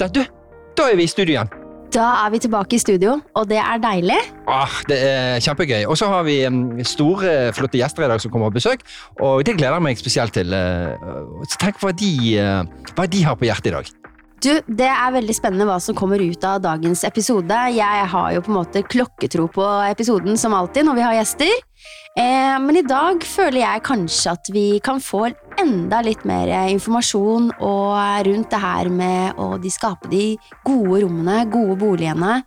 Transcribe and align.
Hei, 0.00 0.08
Du, 0.08 0.22
da 0.78 0.86
er 0.88 0.96
vi 0.96 1.04
i 1.04 1.10
studio 1.10 1.34
igjen. 1.34 1.50
Da 1.92 2.06
er 2.22 2.30
vi 2.32 2.38
tilbake 2.40 2.78
i 2.78 2.80
studio, 2.80 3.18
og 3.36 3.48
det 3.50 3.58
er 3.60 3.80
deilig. 3.82 4.16
Ah, 4.48 4.78
det 4.88 4.96
er 4.96 5.42
kjempegøy. 5.44 5.82
Og 5.90 5.98
så 6.00 6.08
har 6.08 6.24
vi 6.24 6.38
store, 6.88 7.50
flotte 7.52 7.76
gjester 7.76 8.06
i 8.06 8.08
dag 8.08 8.22
som 8.22 8.32
kommer 8.32 8.48
på 8.48 8.56
besøk, 8.62 8.86
og 9.20 9.44
det 9.44 9.58
gleder 9.58 9.76
jeg 9.76 9.84
meg 9.84 10.00
spesielt 10.00 10.32
til. 10.32 10.56
Så 11.44 11.60
tenk 11.60 11.82
hva 11.82 11.92
de, 11.92 12.12
uh, 12.40 12.94
hva 12.94 13.04
de 13.12 13.24
har 13.26 13.36
på 13.36 13.50
hjertet 13.50 13.74
i 13.74 13.74
dag. 13.76 13.90
Du, 14.40 14.54
Det 14.64 14.88
er 14.88 15.12
veldig 15.12 15.34
spennende 15.36 15.66
hva 15.68 15.76
som 15.84 15.96
kommer 15.96 16.22
ut 16.22 16.44
av 16.48 16.62
dagens 16.64 17.02
episode. 17.04 17.56
Jeg 17.74 18.04
har 18.12 18.28
jo 18.32 18.40
på 18.46 18.52
en 18.52 18.56
måte 18.56 18.80
klokketro 18.88 19.50
på 19.52 19.66
episoden 19.90 20.40
som 20.40 20.56
alltid 20.56 20.86
når 20.88 20.96
vi 20.96 21.04
har 21.04 21.16
gjester. 21.18 21.52
Eh, 22.16 22.56
men 22.64 22.80
i 22.80 22.84
dag 22.86 23.20
føler 23.20 23.60
jeg 23.60 23.84
kanskje 23.84 24.32
at 24.32 24.50
vi 24.54 24.64
kan 24.84 25.02
få 25.04 25.26
enda 25.60 26.00
litt 26.04 26.24
mer 26.28 26.48
informasjon 26.72 27.52
og 27.58 28.26
rundt 28.26 28.50
det 28.50 28.62
her 28.64 28.88
med 28.88 29.36
å 29.36 29.52
de 29.60 29.72
skape 29.72 30.08
de 30.08 30.24
gode 30.64 31.04
rommene, 31.04 31.44
gode 31.52 31.76
boligene, 31.84 32.40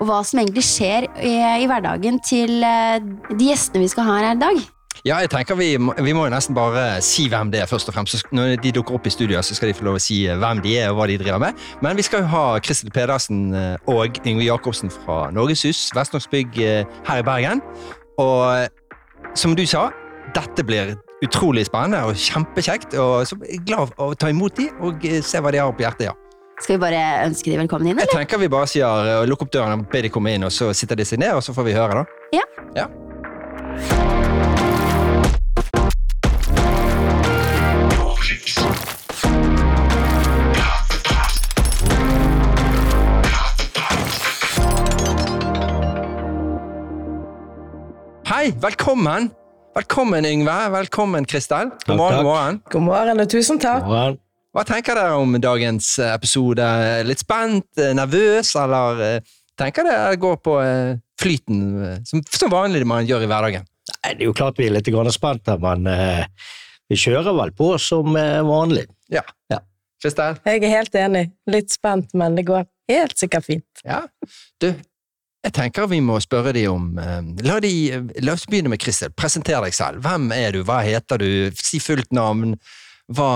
og 0.00 0.06
hva 0.10 0.22
som 0.26 0.42
egentlig 0.42 0.66
skjer 0.66 1.06
i, 1.22 1.36
i 1.62 1.70
hverdagen 1.70 2.18
til 2.26 2.58
eh, 2.66 2.98
de 3.30 3.52
gjestene 3.52 3.86
vi 3.86 3.92
skal 3.94 4.10
ha 4.10 4.18
her 4.18 4.34
i 4.34 4.40
dag. 4.42 4.66
Ja, 5.06 5.20
jeg 5.22 5.30
tenker 5.30 5.54
vi, 5.54 5.68
vi 5.78 6.12
må 6.18 6.24
jo 6.26 6.30
nesten 6.32 6.54
bare 6.56 6.96
si 7.04 7.28
hvem 7.30 7.52
det 7.52 7.60
er, 7.62 7.68
først 7.70 7.86
og 7.92 7.94
fremst. 7.94 8.24
Når 8.34 8.56
de 8.58 8.72
dukker 8.74 8.96
opp 8.96 9.04
i 9.06 9.12
studio, 9.14 9.38
så 9.38 9.54
skal 9.54 9.70
de 9.70 9.76
få 9.78 9.84
lov 9.86 10.00
å 10.00 10.02
si 10.02 10.24
eh, 10.26 10.34
hvem 10.42 10.58
de 10.64 10.72
er 10.80 10.90
og 10.90 10.98
hva 10.98 11.06
de 11.06 11.18
driver 11.20 11.38
med. 11.44 11.60
Men 11.84 11.94
vi 11.94 12.02
skal 12.02 12.24
jo 12.24 12.30
ha 12.32 12.40
Kristel 12.58 12.90
Pedersen 12.90 13.54
eh, 13.54 13.92
og 13.92 14.18
Yngve 14.26 14.48
Jacobsen 14.48 14.90
fra 14.90 15.28
Norgeshus, 15.30 15.84
Vestlandsbygg 15.94 16.58
eh, 16.58 16.98
her 17.06 17.22
i 17.22 17.26
Bergen. 17.28 17.62
Og 18.18 18.66
som 19.38 19.54
du 19.54 19.62
sa, 19.62 19.92
dette 20.34 20.66
blir 20.66 20.96
utrolig 21.22 21.68
spennende 21.70 22.02
og 22.10 22.18
kjempekjekt. 22.26 22.98
Og 22.98 23.30
så 23.30 23.38
er 23.44 23.54
jeg 23.54 23.62
glad 23.70 23.94
å 24.02 24.10
ta 24.18 24.34
imot 24.34 24.58
de 24.58 24.72
og 24.82 25.06
se 25.22 25.38
hva 25.38 25.54
de 25.54 25.62
har 25.62 25.70
på 25.70 25.86
hjertet, 25.86 26.08
ja. 26.10 26.18
Skal 26.58 26.80
vi 26.80 26.82
bare 26.82 27.06
ønske 27.28 27.52
de 27.52 27.62
velkommen 27.62 27.92
inn, 27.92 28.00
eller? 28.00 28.10
Jeg 28.10 28.24
tenker 28.24 28.42
vi 28.42 28.50
bare 28.50 28.74
sier 28.74 29.26
lukk 29.30 29.46
opp 29.46 29.54
døren 29.54 29.78
og 29.78 29.90
be 29.92 30.02
de 30.02 30.10
komme 30.10 30.34
inn, 30.34 30.50
og 30.50 30.56
så 30.56 30.74
sitter 30.74 30.98
de 30.98 31.06
seg 31.06 31.22
ned, 31.22 31.36
og 31.38 31.46
så 31.46 31.54
får 31.54 31.70
vi 31.70 31.78
høre, 31.78 32.02
da. 32.02 32.30
Ja. 32.40 32.48
Ja. 32.74 32.94
Hei, 48.46 48.52
velkommen! 48.62 49.24
Velkommen, 49.74 50.24
Yngve. 50.24 50.52
Velkommen, 50.70 51.24
Kristel. 51.26 51.72
God 51.72 51.80
Takk, 51.82 51.96
morgen, 51.96 52.12
takk. 52.14 52.22
god 52.22 52.28
morgen. 52.28 52.60
God 52.70 52.84
morgen 52.86 53.22
og 53.24 53.30
tusen 53.32 53.58
takk. 53.58 53.82
Morgen. 53.82 54.18
Hva 54.54 54.62
tenker 54.68 54.94
dere 54.94 55.16
om 55.18 55.34
dagens 55.42 55.88
eh, 55.98 56.12
episode? 56.14 56.68
Litt 57.08 57.24
spent, 57.24 57.66
eh, 57.82 57.90
nervøs, 57.98 58.52
eller 58.62 59.02
eh, 59.02 59.34
tenker 59.58 59.88
dere 59.88 60.14
går 60.22 60.38
på 60.46 60.54
flyten, 61.18 61.58
som, 62.06 62.22
som 62.38 62.54
vanlig 62.54 62.86
man 62.86 63.10
gjør 63.10 63.26
i 63.26 63.32
hverdagen? 63.32 63.66
Nei, 63.96 64.14
Det 64.14 64.14
er 64.14 64.24
jo 64.28 64.38
klart 64.38 64.62
vi 64.62 64.70
er 64.70 64.78
litt 64.78 64.94
grann 64.94 65.10
spent, 65.10 65.50
her, 65.50 65.58
men 65.66 65.90
uh, 65.90 66.22
vi 66.86 67.02
kjører 67.02 67.34
vel 67.42 67.50
på 67.50 67.72
som 67.82 68.14
uh, 68.14 68.46
vanlig. 68.46 68.86
Kristel? 69.98 70.38
Jeg 70.46 70.62
er 70.62 70.76
helt 70.76 71.02
enig. 71.02 71.24
Litt 71.50 71.74
spent, 71.74 72.14
men 72.14 72.38
det 72.38 72.46
går 72.46 72.70
helt 72.94 73.18
sikkert 73.18 73.50
fint. 73.50 73.82
Ja. 73.82 74.04
Du, 74.62 74.70
jeg 75.46 75.54
tenker 75.54 75.86
vi 75.90 76.00
må 76.02 76.18
spørre 76.22 76.52
de 76.56 76.64
om 76.70 76.96
eh, 76.98 77.28
la, 77.46 77.58
de, 77.62 77.72
la 78.24 78.34
oss 78.34 78.46
begynne 78.50 78.72
med 78.72 78.80
Kristel. 78.82 79.12
Presenter 79.14 79.62
deg 79.62 79.74
selv. 79.76 80.02
Hvem 80.04 80.30
er 80.34 80.56
du? 80.56 80.62
Hva 80.66 80.80
heter 80.86 81.22
du? 81.22 81.28
Si 81.54 81.80
fullt 81.82 82.10
navn. 82.16 82.56
Hva, 83.14 83.30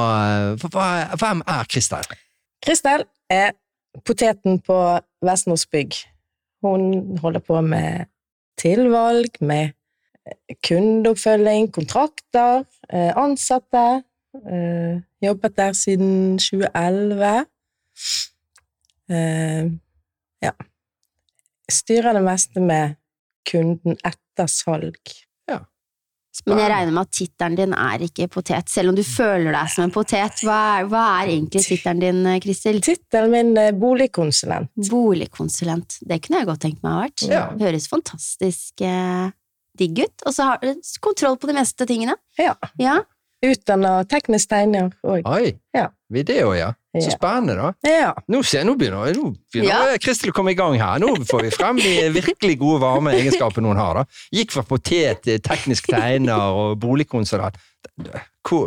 hva, 0.59 0.87
hvem 1.20 1.43
er 1.47 1.69
Kristel? 1.70 2.09
Kristel 2.65 3.06
er 3.31 3.53
poteten 4.06 4.59
på 4.66 4.78
Vestnords 5.25 5.66
bygg. 5.70 6.00
Hun 6.66 7.19
holder 7.22 7.44
på 7.44 7.60
med 7.65 8.10
tilvalg, 8.60 9.38
med 9.41 9.70
eh, 10.26 10.56
kundeoppfølging, 10.66 11.70
kontrakter, 11.72 12.66
eh, 12.91 13.12
ansatte. 13.16 14.03
Jobbet 15.20 15.56
der 15.59 15.72
siden 15.75 16.38
2011. 16.38 17.47
Eh, 19.10 19.70
Ja. 20.41 20.54
Styrer 21.75 22.16
det 22.16 22.22
meste 22.26 22.62
med 22.64 22.97
kunden 23.48 23.98
etter 24.04 24.50
salg. 24.50 25.00
Men 26.47 26.60
jeg 26.62 26.70
regner 26.70 26.94
med 26.94 27.08
at 27.08 27.12
tittelen 27.16 27.56
din 27.58 27.72
er 27.75 28.04
ikke 28.06 28.28
potet, 28.31 28.70
selv 28.70 28.92
om 28.92 28.97
du 28.97 29.03
føler 29.04 29.50
deg 29.50 29.72
som 29.72 29.84
en 29.84 29.92
potet. 29.94 30.42
Hva 30.47 30.58
er, 30.78 30.86
hva 30.91 31.03
er 31.19 31.32
egentlig 31.34 31.62
tittelen 31.66 32.03
din, 32.04 32.20
eh, 32.31 32.38
Kristel? 32.42 32.78
Tittelen 32.84 33.34
min 33.34 33.50
er 33.58 33.75
boligkonsulent. 33.76 34.70
Boligkonsulent. 34.88 35.98
Det 36.06 36.20
kunne 36.22 36.42
jeg 36.42 36.50
godt 36.53 36.62
tenkt 36.64 36.84
meg 36.84 36.92
å 36.92 37.00
ha 37.00 37.08
vært. 37.08 37.26
Ja. 37.26 37.42
Det 37.56 37.66
høres 37.66 37.91
fantastisk 37.91 38.84
eh, 38.87 39.32
digg 39.81 40.04
ut. 40.04 40.26
Og 40.26 40.37
så 40.37 40.52
har 40.52 40.62
du 40.62 40.92
kontroll 41.02 41.38
på 41.41 41.50
de 41.50 41.58
meste 41.58 41.88
tingene. 41.91 42.14
Ja. 42.38 42.54
Ja. 42.81 43.00
Utdanna 43.43 44.03
teknisk 44.05 44.51
tegner 44.51 44.91
òg. 45.03 45.23
Oi, 45.25 45.55
Ja. 45.75 45.87
vi 46.11 46.23
det 46.23 46.43
òg, 46.45 46.56
ja. 46.59 46.73
Så 46.93 47.12
spennende, 47.15 47.55
da. 47.55 47.69
Ja. 47.87 48.15
Nå, 48.28 48.43
se, 48.45 48.65
nå 48.67 48.75
begynner, 48.77 49.15
nå 49.15 49.31
begynner 49.55 49.93
Ja. 49.93 49.99
Kristel 50.03 50.33
å 50.33 50.34
komme 50.34 50.51
i 50.51 50.56
gang 50.59 50.75
her. 50.77 50.99
Nå 50.99 51.15
får 51.25 51.43
vi 51.47 51.50
frem 51.55 51.77
de 51.79 51.93
virkelig 52.11 52.59
gode, 52.59 52.81
varme 52.83 53.12
egenskapene 53.15 53.71
hun 53.71 53.77
har. 53.79 53.95
da. 53.95 54.05
Gikk 54.34 54.50
fra 54.56 54.62
potet 54.67 55.23
til 55.23 55.39
teknisk 55.39 55.87
tegner 55.87 56.50
og 56.50 56.81
boligkonsulent. 56.83 57.55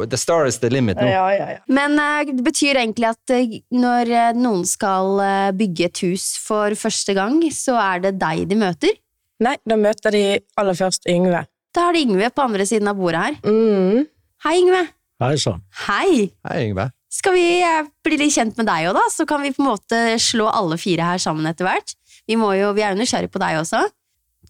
The 0.09 0.17
star 0.17 0.45
is 0.45 0.59
the 0.59 0.69
limit 0.69 0.97
nå. 0.97 1.06
ja, 1.09 1.28
ja, 1.35 1.47
ja. 1.57 1.59
Men 1.67 2.00
eh, 2.00 2.31
det 2.31 2.44
betyr 2.45 2.79
egentlig 2.79 3.09
at 3.09 3.29
eh, 3.33 3.59
når 3.73 4.09
eh, 4.09 4.33
noen 4.38 4.63
skal 4.66 5.19
bygge 5.57 5.85
et 5.89 6.01
hus 6.06 6.38
for 6.39 6.73
første 6.79 7.13
gang, 7.17 7.41
så 7.51 7.75
er 7.81 8.00
det 8.07 8.16
deg 8.22 8.47
de 8.47 8.56
møter. 8.56 8.95
Nei, 9.44 9.57
da 9.67 9.75
møter 9.75 10.12
de 10.16 10.23
aller 10.57 10.78
først 10.78 11.06
Yngve. 11.09 11.44
Da 11.73 11.88
har 11.89 11.94
de 11.97 12.06
Yngve 12.06 12.29
på 12.31 12.45
andre 12.45 12.66
siden 12.69 12.88
av 12.88 12.95
bordet 12.95 13.19
her. 13.25 13.38
Mm. 13.44 14.06
Hei, 14.43 14.57
Yngve. 14.59 14.81
Hei 15.23 15.37
sann. 15.39 15.61
Hei. 15.85 16.25
Hei, 16.43 16.63
Yngve. 16.67 16.89
Skal 17.13 17.31
vi 17.37 17.43
eh, 17.63 17.85
bli 18.03 18.17
litt 18.19 18.33
kjent 18.35 18.57
med 18.59 18.67
deg 18.67 18.89
òg, 18.89 18.97
da? 18.97 19.03
Så 19.13 19.23
kan 19.29 19.39
vi 19.39 19.53
på 19.55 19.63
en 19.63 19.69
måte 19.69 19.99
slå 20.19 20.49
alle 20.51 20.75
fire 20.81 21.05
her 21.13 21.21
sammen 21.23 21.47
etter 21.47 21.63
hvert. 21.63 21.93
Vi, 22.27 22.35
må 22.35 22.49
jo, 22.59 22.73
vi 22.75 22.83
er 22.83 22.91
jo 22.91 22.99
nysgjerrig 22.99 23.31
på 23.31 23.39
deg 23.39 23.61
også. 23.61 23.85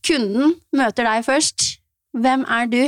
Kunden 0.02 0.56
møter 0.74 1.06
deg 1.06 1.22
først. 1.28 1.68
Hvem 2.18 2.48
er 2.50 2.72
du? 2.74 2.82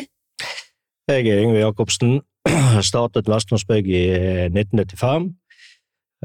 Jeg 1.12 1.30
er 1.30 1.44
Yngve 1.44 1.62
Jacobsen. 1.62 2.18
Startet 2.90 3.30
Vestlandsbygg 3.30 3.94
i 3.94 4.04
eh, 4.18 4.50
1995. 4.50 5.30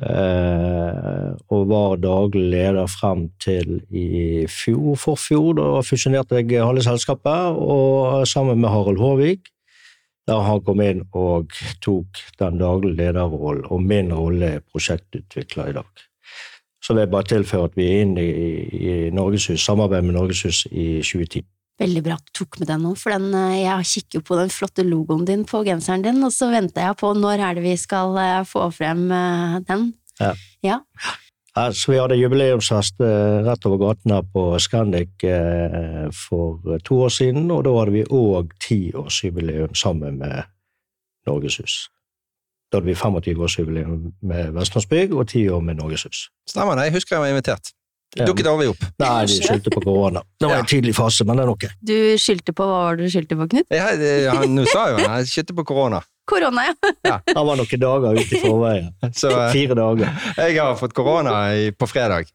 eh, 0.01 1.31
og 1.53 1.71
var 1.77 2.01
daglig 2.01 2.49
leder 2.57 2.89
frem 2.89 3.29
til 3.37 3.83
i 3.93 4.49
fjor, 4.49 4.97
forfjor. 4.97 5.53
Da 5.61 5.71
fusjonerte 5.85 6.41
jeg 6.41 6.65
halve 6.65 6.89
selskapet, 6.89 7.57
og 7.61 8.25
sammen 8.25 8.65
med 8.65 8.73
Harald 8.73 9.05
Håvik. 9.05 9.53
Der 10.31 10.45
han 10.47 10.61
kom 10.63 10.79
inn 10.85 11.01
og 11.19 11.51
tok 11.83 12.21
den 12.39 12.61
daglige 12.61 13.01
lederrollen, 13.01 13.65
og 13.67 13.83
min 13.83 14.13
rolle 14.15 14.57
er 14.57 14.63
prosjektutvikler 14.63 15.73
i 15.73 15.79
dag. 15.81 16.05
Så 16.81 16.95
vil 16.95 17.03
jeg 17.03 17.11
bare 17.13 17.29
tilføre 17.33 17.67
at 17.67 17.75
vi 17.77 17.89
er 17.89 18.05
inne 18.05 18.23
i, 18.23 18.51
i 18.79 18.93
Norgeshus, 19.15 19.65
samarbeid 19.65 20.07
med 20.07 20.15
Norgeshus 20.17 20.63
i 20.71 21.01
2010. 21.03 21.43
Veldig 21.81 22.03
bra 22.05 22.19
at 22.19 22.29
du 22.29 22.33
tok 22.43 22.61
med 22.61 22.69
den 22.71 22.83
nå, 22.85 22.93
for 23.01 23.15
den, 23.15 23.33
eh, 23.35 23.63
jeg 23.65 23.89
kikker 23.91 24.25
på 24.29 24.37
den 24.39 24.53
flotte 24.53 24.85
logoen 24.85 25.25
din 25.29 25.47
på 25.49 25.65
genseren 25.67 26.05
din, 26.05 26.23
og 26.27 26.33
så 26.35 26.51
venter 26.53 26.87
jeg 26.87 26.99
på 27.01 27.11
når 27.17 27.43
er 27.47 27.59
det 27.59 27.65
vi 27.65 27.75
skal 27.81 28.15
eh, 28.21 28.45
få 28.49 28.69
frem 28.77 29.07
eh, 29.17 29.59
den. 29.67 29.87
Ja. 30.21 30.35
Ja. 30.67 30.79
Ja, 31.57 31.73
så 31.75 31.93
vi 31.93 31.99
hadde 31.99 32.19
jubileumsfest 32.19 33.01
eh, 33.03 33.41
rett 33.47 33.65
over 33.67 33.81
gaten 33.81 34.13
her 34.15 34.27
på 34.35 34.45
Scandic 34.63 35.25
eh, 35.27 36.07
for 36.15 36.61
eh, 36.71 36.79
to 36.87 37.01
år 37.07 37.11
siden, 37.15 37.51
og 37.51 37.65
da 37.67 37.73
hadde 37.81 37.95
vi 37.97 38.05
òg 38.07 38.53
tiårsjubileum 38.63 39.75
sammen 39.75 40.21
med 40.23 40.47
Norgeshus. 41.27 41.89
Da 42.71 42.79
hadde 42.79 42.93
vi 42.93 42.95
25-årsjubileum 42.95 44.13
med 44.31 44.55
Vestlandsbygg 44.55 45.17
og 45.17 45.27
ti 45.33 45.49
år 45.51 45.65
med 45.67 45.81
Norgeshus. 45.83 46.29
Stemmer 46.49 46.79
det, 46.79 46.87
jeg 46.87 47.01
husker 47.01 47.17
jeg 47.17 47.25
var 47.25 47.35
invitert. 47.35 47.73
Det 48.11 48.27
Dukket 48.27 48.47
aldri 48.51 48.67
opp. 48.71 48.87
Nei, 48.99 49.11
de 49.31 49.37
skyldte 49.39 49.71
på 49.75 49.83
korona. 49.85 50.23
Det 50.41 50.49
var 50.51 50.63
en 50.65 50.71
tidlig 50.71 50.95
fase, 50.99 51.27
men 51.27 51.39
det 51.39 51.45
er 51.45 51.51
noe. 51.51 51.75
Du 51.87 51.99
skyldte 52.19 52.55
på, 52.55 52.67
hva 52.67 52.87
var 52.87 52.99
det 52.99 53.07
du 53.07 53.13
skyldte 53.15 53.39
på, 53.39 53.47
Knut? 53.53 53.75
Jeg, 53.75 54.01
jeg, 54.27 54.49
nå 54.51 54.65
sa 54.71 54.89
jo 54.91 54.99
han 55.03 55.21
jeg 55.21 55.31
skyldte 55.31 55.55
på 55.59 55.67
korona. 55.71 56.01
Korona, 56.31 56.67
ja. 56.69 57.17
Han 57.37 57.47
var 57.49 57.59
noen 57.59 57.83
dager 57.83 58.19
ute 58.21 58.37
i 58.37 58.43
forveien. 58.45 58.93
Så 59.17 59.31
eh, 59.35 59.49
Fire 59.55 59.77
dager. 59.79 60.13
jeg 60.39 60.61
har 60.61 60.77
fått 60.79 60.95
korona 60.97 61.35
på 61.79 61.89
fredag. 61.91 62.31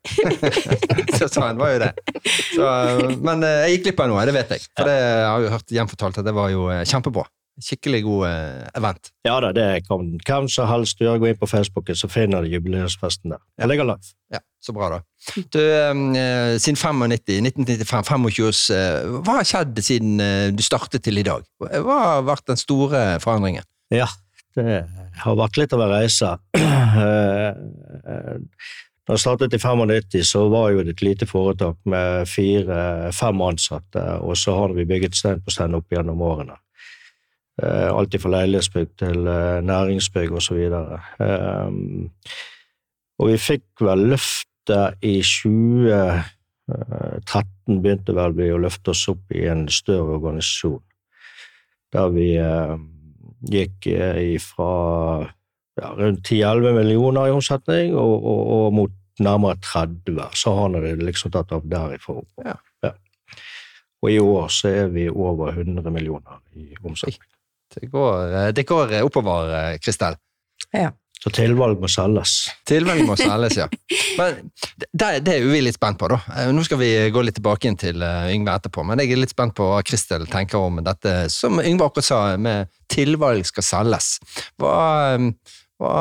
så 1.20 1.30
sånn 1.32 1.62
var 1.62 1.76
jo 1.76 1.80
det. 1.86 1.94
Så, 2.56 2.68
men 3.24 3.46
eh, 3.46 3.62
jeg 3.66 3.78
gikk 3.78 3.88
glipp 3.90 4.04
av 4.06 4.12
noe, 4.12 4.28
det 4.28 4.36
vet 4.36 4.54
jeg. 4.58 4.68
For 4.76 4.90
det 4.90 5.00
jeg 5.00 5.32
har 5.32 5.46
jo 5.46 5.56
hørt 5.56 5.74
gjenfortalt 5.80 6.22
at 6.22 6.28
det 6.28 6.36
var 6.36 6.52
jo 6.54 6.68
eh, 6.74 6.84
kjempebra. 6.90 7.28
Skikkelig 7.64 8.02
god 8.04 8.26
event. 8.76 9.14
Ja 9.24 9.38
da, 9.40 9.54
det 9.56 9.86
kan 9.86 10.10
hvem 10.28 10.50
som 10.52 10.68
helst 10.68 11.00
gjøre. 11.00 11.22
Gå 11.24 11.30
inn 11.30 11.38
på 11.40 11.48
Facebooken, 11.48 11.96
så 11.96 12.10
finner 12.12 12.44
du 12.44 12.52
jubileumsfesten 12.52 13.32
der. 13.32 13.40
Jeg 13.62 13.72
ligger 13.72 13.88
live. 13.94 14.12
Ja, 14.36 14.42
Så 14.60 14.76
bra, 14.76 14.90
da. 14.92 14.98
Du, 15.40 15.62
siden 16.60 16.76
95, 16.76 17.16
1995, 17.16 18.10
25 18.12 18.28
års 18.50 18.66
Hva 19.24 19.38
har 19.38 19.48
skjedd 19.48 19.80
siden 19.88 20.20
du 20.52 20.66
startet 20.68 21.06
til 21.08 21.22
i 21.22 21.24
dag? 21.24 21.48
Hva 21.64 22.02
har 22.02 22.28
vært 22.28 22.44
den 22.52 22.60
store 22.60 23.06
forandringen? 23.24 23.64
Ja, 23.94 24.08
det 24.56 24.86
har 25.22 25.36
vært 25.38 25.58
litt 25.60 25.74
av 25.76 25.82
en 25.86 25.92
reise. 25.94 26.30
Eh, 26.96 27.50
eh, 27.52 28.36
da 29.06 29.14
jeg 29.18 29.20
startet 29.20 29.54
i 29.54 29.60
95, 29.60 30.24
så 30.24 30.40
var 30.50 30.72
jo 30.72 30.84
det 30.86 30.94
et 30.96 31.02
lite 31.04 31.26
foretak 31.28 31.76
med 31.92 32.24
fire-fem 32.32 33.42
ansatte, 33.44 34.04
og 34.24 34.38
så 34.40 34.56
har 34.56 34.70
vi 34.78 34.86
bygget 34.88 35.16
stein 35.20 35.42
på 35.44 35.52
stein 35.52 35.76
opp 35.76 35.92
gjennom 35.92 36.22
årene. 36.24 36.56
Eh, 37.62 37.90
Alt 37.92 38.16
fra 38.22 38.32
leilighetsbygg 38.38 38.90
til 39.04 39.18
næringsbygg 39.68 40.30
osv. 40.40 40.58
Og, 40.72 41.00
og 43.20 43.26
vi 43.34 43.38
fikk 43.50 43.68
vel 43.90 44.02
løftet 44.16 44.96
i 45.04 45.20
2013, 45.20 46.24
begynte 47.84 48.16
vel 48.16 48.32
vi 48.40 48.54
å 48.56 48.64
løfte 48.64 48.96
oss 48.96 49.04
opp 49.12 49.26
i 49.36 49.44
en 49.52 49.68
større 49.68 50.16
organisasjon. 50.16 50.84
Der 51.92 52.08
vi 52.16 52.30
gikk 53.52 53.88
ifra 53.88 54.70
fra 55.26 55.32
ja, 55.82 55.92
rundt 55.98 56.30
10-11 56.30 56.74
millioner 56.74 57.28
i 57.28 57.36
omsetning 57.36 57.96
og, 57.96 58.14
og, 58.24 58.42
og 58.56 58.74
mot 58.74 58.92
nærmere 59.20 59.60
30. 59.64 60.20
Så 60.36 60.54
har 60.56 60.76
det 60.76 60.96
liksom 61.04 61.32
tatt 61.32 61.54
av 61.56 61.68
derifra 61.70 62.22
Ja. 62.44 62.58
Ja. 62.84 62.92
Og 64.04 64.12
i 64.12 64.20
år 64.20 64.52
så 64.54 64.70
er 64.70 64.92
vi 64.94 65.08
over 65.10 65.56
100 65.56 65.90
millioner 65.92 66.42
i 66.54 66.76
omsetning. 66.84 67.22
Det 67.76 67.90
går, 67.92 68.34
eh, 68.36 68.52
det 68.54 68.66
går 68.68 68.94
oppover, 69.04 69.50
eh, 69.56 69.78
Kristel. 69.80 70.16
Ja. 70.72 70.92
Så 71.26 71.32
tilvalg 71.34 71.80
må 71.82 71.90
selges. 71.90 72.36
Tilvalg 72.70 73.02
må 73.08 73.16
selges, 73.18 73.58
ja. 73.58 73.66
Men 74.20 74.52
det, 74.78 75.08
det 75.26 75.32
er 75.34 75.42
jo 75.42 75.50
vi 75.56 75.64
litt 75.66 75.78
spent 75.78 75.98
på, 75.98 76.10
da. 76.12 76.20
Eh, 76.38 76.52
Nå 76.54 76.62
skal 76.68 76.78
vi 76.78 76.90
gå 77.10 77.24
litt 77.26 77.40
tilbake 77.40 77.66
inn 77.66 77.78
til 77.82 78.04
eh, 78.06 78.30
Yngve 78.36 78.54
etterpå, 78.60 78.84
men 78.86 79.02
jeg 79.02 79.16
er 79.16 79.22
litt 79.24 79.34
spent 79.34 79.56
på 79.58 79.66
hva 79.72 79.82
Kristel 79.86 80.28
tenker 80.30 80.62
om 80.62 80.84
dette 80.86 81.24
som 81.34 81.58
Yngve 81.64 81.88
akkurat 81.90 82.06
sa, 82.06 82.20
med 82.38 82.70
tilvalg 82.94 83.48
skal 83.50 83.66
selges. 83.66 84.10
Hva, 84.62 84.76
eh, 85.16 85.56
hva 85.82 85.96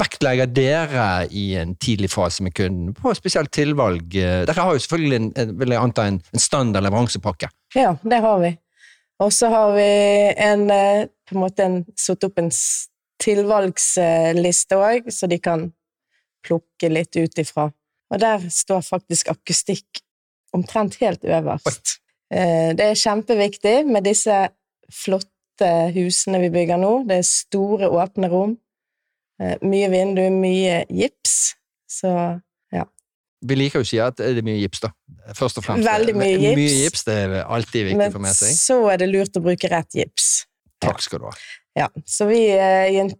vektlegger 0.00 0.48
dere 0.56 1.08
i 1.28 1.50
en 1.60 1.74
tidlig 1.76 2.08
fase 2.14 2.46
med 2.46 2.56
kunden 2.56 2.96
på 2.96 3.12
spesielt 3.18 3.52
tilvalg? 3.52 4.08
Dere 4.08 4.56
har 4.56 4.72
jo 4.72 4.80
selvfølgelig 4.86 5.18
en, 5.20 5.28
en, 5.36 5.52
vil 5.60 5.76
jeg 5.76 5.82
anta, 5.82 6.06
en, 6.08 6.16
en 6.32 6.42
standard 6.42 6.88
leveransepakke. 6.88 7.52
Ja, 7.76 7.92
det 8.00 8.22
har 8.24 8.40
vi. 8.40 8.54
Og 9.20 9.36
så 9.36 9.52
har 9.52 9.76
vi 9.76 9.84
en, 10.48 10.64
på 11.28 11.36
en 11.36 11.44
måte 11.44 11.68
en, 11.68 11.78
satt 12.00 12.24
opp 12.26 12.40
en 12.40 12.48
tilvalgsliste 13.22 14.78
òg, 14.78 15.10
så 15.12 15.28
de 15.30 15.38
kan 15.42 15.68
plukke 16.46 16.90
litt 16.90 17.16
ut 17.16 17.38
ifra. 17.38 17.68
Og 18.12 18.20
der 18.20 18.42
står 18.52 18.82
faktisk 18.84 19.30
akustikk 19.32 20.02
omtrent 20.52 20.98
helt 21.00 21.22
øverst. 21.24 21.98
Eh, 22.32 22.72
Det 22.76 22.84
er 22.90 22.98
kjempeviktig 22.98 23.86
med 23.86 24.04
disse 24.04 24.48
flotte 24.92 25.70
husene 25.94 26.40
vi 26.42 26.50
bygger 26.52 26.80
nå. 26.80 27.06
Det 27.08 27.18
er 27.22 27.28
store, 27.28 27.88
åpne 27.88 28.28
rom. 28.32 28.56
Eh, 29.40 29.56
Mye 29.62 29.88
vindu, 29.92 30.24
mye 30.30 30.84
gips. 30.90 31.54
Så 31.88 32.40
Vi 33.42 33.56
liker 33.58 33.80
jo 33.80 33.82
å 33.82 33.86
si 33.88 33.98
at 33.98 34.20
det 34.20 34.38
er 34.38 34.44
mye 34.46 34.60
gips, 34.60 34.84
da. 34.84 34.92
Først 35.34 35.56
og 35.58 35.64
fremst. 35.66 35.82
Veldig 35.82 36.12
mye 36.14 36.36
gips. 36.38 36.58
Mye 36.60 36.74
gips, 36.84 37.00
Det 37.08 37.14
er 37.24 37.32
alltid 37.42 37.86
viktig 37.88 37.98
Men 37.98 38.12
å 38.14 38.20
meg. 38.22 38.36
Men 38.38 38.54
så 38.54 38.76
er 38.92 39.00
det 39.02 39.08
lurt 39.10 39.34
å 39.34 39.42
bruke 39.42 39.70
rett 39.72 39.96
gips. 39.98 40.28
Takk 40.78 41.02
skal 41.02 41.18
du 41.18 41.26
ha. 41.26 41.32
Ja, 41.78 41.88
så 42.04 42.26
vi 42.28 42.40
er 42.52 42.90
i 42.92 42.98
en 43.00 43.12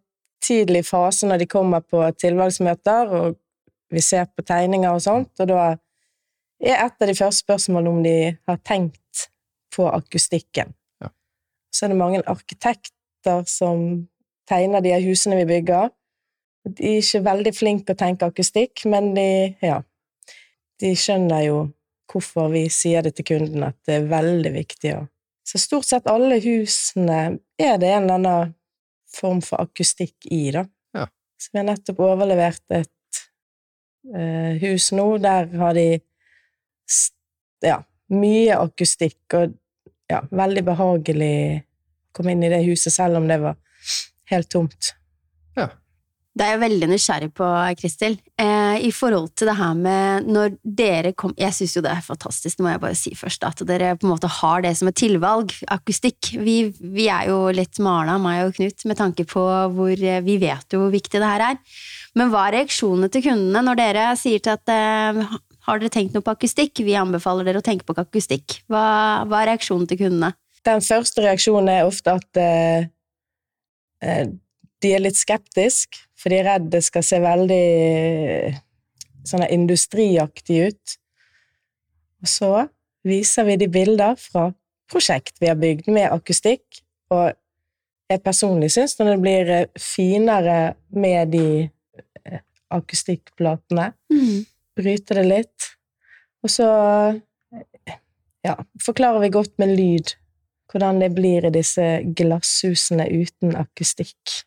tidlig 0.44 0.84
fase 0.86 1.28
når 1.28 1.42
de 1.42 1.48
kommer 1.50 1.84
på 1.84 2.02
tilvalgsmøter, 2.20 3.12
og 3.16 3.38
vi 3.92 4.02
ser 4.04 4.28
på 4.32 4.44
tegninger 4.44 4.92
og 4.92 5.02
sånt, 5.04 5.32
og 5.40 5.48
da 5.48 5.62
er 6.62 6.78
et 6.86 7.02
av 7.02 7.08
de 7.08 7.16
første 7.16 7.44
spørsmålene 7.44 7.92
om 7.92 8.02
de 8.04 8.16
har 8.48 8.60
tenkt 8.66 9.26
på 9.72 9.88
akustikken. 9.88 10.74
Ja. 11.02 11.10
Så 11.72 11.86
er 11.86 11.92
det 11.92 12.00
mange 12.00 12.22
arkitekter 12.28 13.44
som 13.48 14.06
tegner 14.48 14.84
de 14.84 14.94
husene 15.06 15.38
vi 15.42 15.48
bygger. 15.48 15.92
De 16.68 16.92
er 16.92 17.00
ikke 17.00 17.24
veldig 17.26 17.54
flinke 17.56 17.86
til 17.88 17.96
å 17.96 18.02
tenke 18.04 18.28
akustikk, 18.28 18.84
men 18.90 19.12
de, 19.16 19.28
ja, 19.64 19.80
de 20.82 20.92
skjønner 20.98 21.46
jo 21.48 21.62
hvorfor 22.12 22.52
vi 22.52 22.66
sier 22.70 23.04
det 23.04 23.16
til 23.16 23.26
kunden, 23.32 23.64
at 23.64 23.78
det 23.88 23.98
er 23.98 24.10
veldig 24.10 24.52
viktig 24.54 24.94
å 24.98 25.02
så 25.46 25.58
stort 25.58 25.88
sett 25.88 26.10
alle 26.10 26.38
husene 26.42 27.20
er 27.58 27.80
det 27.82 27.90
en 27.90 28.04
eller 28.04 28.18
annen 28.18 28.54
form 29.12 29.42
for 29.44 29.64
akustikk 29.64 30.28
i, 30.30 30.50
da. 30.54 30.64
Ja. 30.96 31.08
Så 31.36 31.52
vi 31.52 31.60
har 31.60 31.68
nettopp 31.68 32.00
overlevert 32.06 32.62
et 32.78 33.20
uh, 34.14 34.54
hus 34.62 34.92
nå, 34.96 35.06
der 35.22 35.50
har 35.60 35.76
de 35.76 35.86
ja, 37.66 37.82
mye 38.14 38.56
akustikk, 38.56 39.20
og 39.36 39.58
ja, 40.10 40.22
veldig 40.30 40.64
behagelig 40.70 41.36
å 41.58 42.16
komme 42.16 42.34
inn 42.34 42.46
i 42.46 42.50
det 42.52 42.64
huset, 42.66 42.92
selv 42.94 43.20
om 43.20 43.28
det 43.28 43.40
var 43.42 43.58
helt 44.32 44.50
tomt. 44.52 44.94
Det 46.32 46.46
er 46.46 46.54
jeg 46.54 46.62
veldig 46.62 46.88
nysgjerrig 46.88 47.28
på, 47.36 47.46
Kristel. 47.76 48.14
Eh, 48.40 48.51
I 48.80 48.90
forhold 48.94 49.32
til 49.36 49.50
det 49.50 49.56
her 49.58 49.74
med 49.76 50.28
når 50.30 50.56
dere 50.62 51.12
kom 51.18 51.34
Jeg 51.38 51.54
syns 51.56 51.76
jo 51.76 51.82
det 51.84 51.92
er 51.92 52.04
fantastisk, 52.04 52.58
det 52.58 52.64
må 52.64 52.72
jeg 52.72 52.82
bare 52.82 52.98
si 52.98 53.12
først, 53.18 53.44
at 53.48 53.62
dere 53.68 53.94
på 53.98 54.06
en 54.06 54.12
måte 54.14 54.30
har 54.40 54.64
det 54.64 54.74
som 54.78 54.90
et 54.90 54.98
tilvalg, 54.98 55.54
akustikk. 55.72 56.32
Vi, 56.40 56.56
vi 56.80 57.08
er 57.12 57.30
jo 57.30 57.38
litt 57.54 57.80
mala, 57.82 58.18
meg 58.22 58.46
og 58.46 58.56
Knut, 58.56 58.84
med 58.88 59.00
tanke 59.00 59.26
på 59.28 59.44
hvor 59.76 59.92
eh, 59.92 60.20
Vi 60.24 60.36
vet 60.42 60.74
jo 60.74 60.84
hvor 60.84 60.92
viktig 60.92 61.20
det 61.20 61.28
her 61.28 61.46
er. 61.52 61.80
Men 62.18 62.32
hva 62.32 62.48
er 62.48 62.58
reaksjonene 62.60 63.08
til 63.12 63.24
kundene 63.28 63.64
når 63.64 63.80
dere 63.80 64.06
sier 64.20 64.42
til 64.42 64.56
at 64.56 64.72
eh, 64.72 65.22
har 65.66 65.78
dere 65.78 65.92
tenkt 65.94 66.16
noe 66.16 66.24
på 66.24 66.34
akustikk? 66.34 66.82
Vi 66.84 66.96
anbefaler 66.98 67.46
dere 67.46 67.62
å 67.62 67.66
tenke 67.66 67.86
på 67.86 67.96
akustikk. 67.96 68.60
Hva, 68.70 68.84
hva 69.28 69.42
er 69.42 69.52
reaksjonen 69.52 69.88
til 69.90 70.00
kundene? 70.04 70.32
Den 70.66 70.82
første 70.84 71.24
reaksjonen 71.24 71.70
er 71.72 71.88
ofte 71.88 72.16
at 72.18 72.40
eh, 72.40 72.88
eh, 74.02 74.26
de 74.82 74.92
er 74.96 75.02
litt 75.04 75.18
skeptiske, 75.18 76.04
for 76.18 76.32
de 76.32 76.40
er 76.40 76.48
redd 76.50 76.70
det 76.72 76.82
skal 76.86 77.04
se 77.06 77.18
veldig 77.22 77.62
eh, 77.62 78.60
sånn 79.26 79.44
industriaktig 79.48 80.58
ut. 80.68 80.96
Og 82.22 82.30
så 82.30 82.52
viser 83.06 83.46
vi 83.48 83.58
de 83.58 83.68
bilder 83.72 84.18
fra 84.20 84.48
prosjekt 84.90 85.38
vi 85.42 85.50
har 85.50 85.58
bygd 85.58 85.90
med 85.92 86.10
akustikk, 86.12 86.82
og 87.12 87.32
jeg 88.12 88.22
personlig 88.22 88.72
syns 88.74 88.98
når 88.98 89.12
det 89.12 89.20
blir 89.22 89.52
eh, 89.56 89.68
finere 89.80 90.58
med 90.94 91.32
de 91.34 91.46
akustikkplatene, 92.72 93.90
akustikkplatene, 93.92 94.44
bryte 94.78 95.16
det 95.18 95.26
litt, 95.26 95.68
og 96.42 96.50
så 96.50 96.68
eh, 97.12 97.98
ja, 98.46 98.56
forklarer 98.82 99.22
vi 99.22 99.34
godt 99.34 99.58
med 99.62 99.74
lyd 99.76 100.14
hvordan 100.72 101.02
det 101.02 101.10
blir 101.12 101.44
i 101.44 101.52
disse 101.52 101.84
glasshusene 102.16 103.04
uten 103.12 103.52
akustikk. 103.60 104.38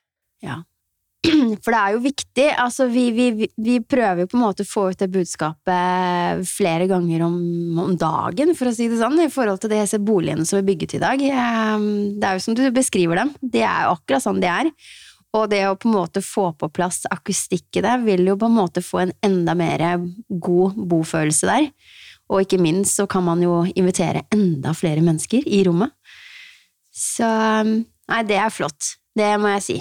For 1.63 1.74
det 1.74 1.80
er 1.80 1.94
jo 1.96 2.01
viktig. 2.04 2.44
Altså, 2.62 2.86
vi, 2.92 3.08
vi, 3.15 3.48
vi- 3.58 3.80
prøver 3.82 4.22
jo 4.24 4.27
på 4.30 4.38
en 4.38 4.44
måte 4.44 4.62
å 4.62 4.70
få 4.70 4.84
ut 4.92 5.00
det 5.01 5.08
budskapet 5.10 6.44
flere 6.46 6.86
ganger 6.92 7.24
om, 7.25 7.38
om 7.82 7.96
dagen, 7.98 8.51
for 8.58 8.70
å 8.70 8.74
si 8.75 8.86
det 8.92 9.00
sånn, 9.00 9.18
i 9.24 9.30
forhold 9.34 9.63
til 9.63 9.74
disse 9.74 9.98
boligene 10.06 10.46
som 10.46 10.60
er 10.60 10.68
bygget 10.68 10.94
i 11.00 11.01
dag. 11.01 11.22
Eh, 11.25 11.88
Det 12.20 12.30
er 12.30 12.38
jo 12.38 12.44
som 12.46 12.54
du 12.60 12.62
beskriver 12.75 13.15
dem. 13.24 13.34
Det 13.42 13.63
er 13.65 13.88
jo 13.88 13.96
akkurat 13.98 14.22
sånn 14.27 14.42
de 14.44 14.51
er. 14.51 14.70
Og 15.36 15.50
det 15.51 15.63
å 15.68 15.74
på 15.75 15.89
en 15.89 15.96
måte 15.98 16.22
få 16.24 16.51
på 16.56 16.70
plass 16.72 17.01
akustikk 17.12 17.82
i 17.82 17.82
det, 17.84 17.96
vil 18.06 18.22
jo 18.30 18.38
på 18.39 18.48
en 18.48 18.56
måte 18.56 18.80
få 18.86 19.01
en 19.08 19.15
enda 19.25 19.56
mer 19.58 19.82
god 20.30 20.77
bofølelse 20.77 21.50
der. 21.50 21.65
Og 22.30 22.46
ikke 22.46 22.62
minst 22.62 22.96
så 23.01 23.04
kan 23.10 23.25
man 23.25 23.42
jo 23.44 23.63
invitere 23.75 24.24
enda 24.34 24.72
flere 24.77 25.01
mennesker 25.04 25.44
i 25.46 25.60
rommet. 25.68 25.92
Så 26.96 27.27
nei, 27.65 28.22
det 28.30 28.38
er 28.39 28.54
flott. 28.54 28.94
Det 29.15 29.34
må 29.42 29.51
jeg 29.58 29.65
si. 29.65 29.77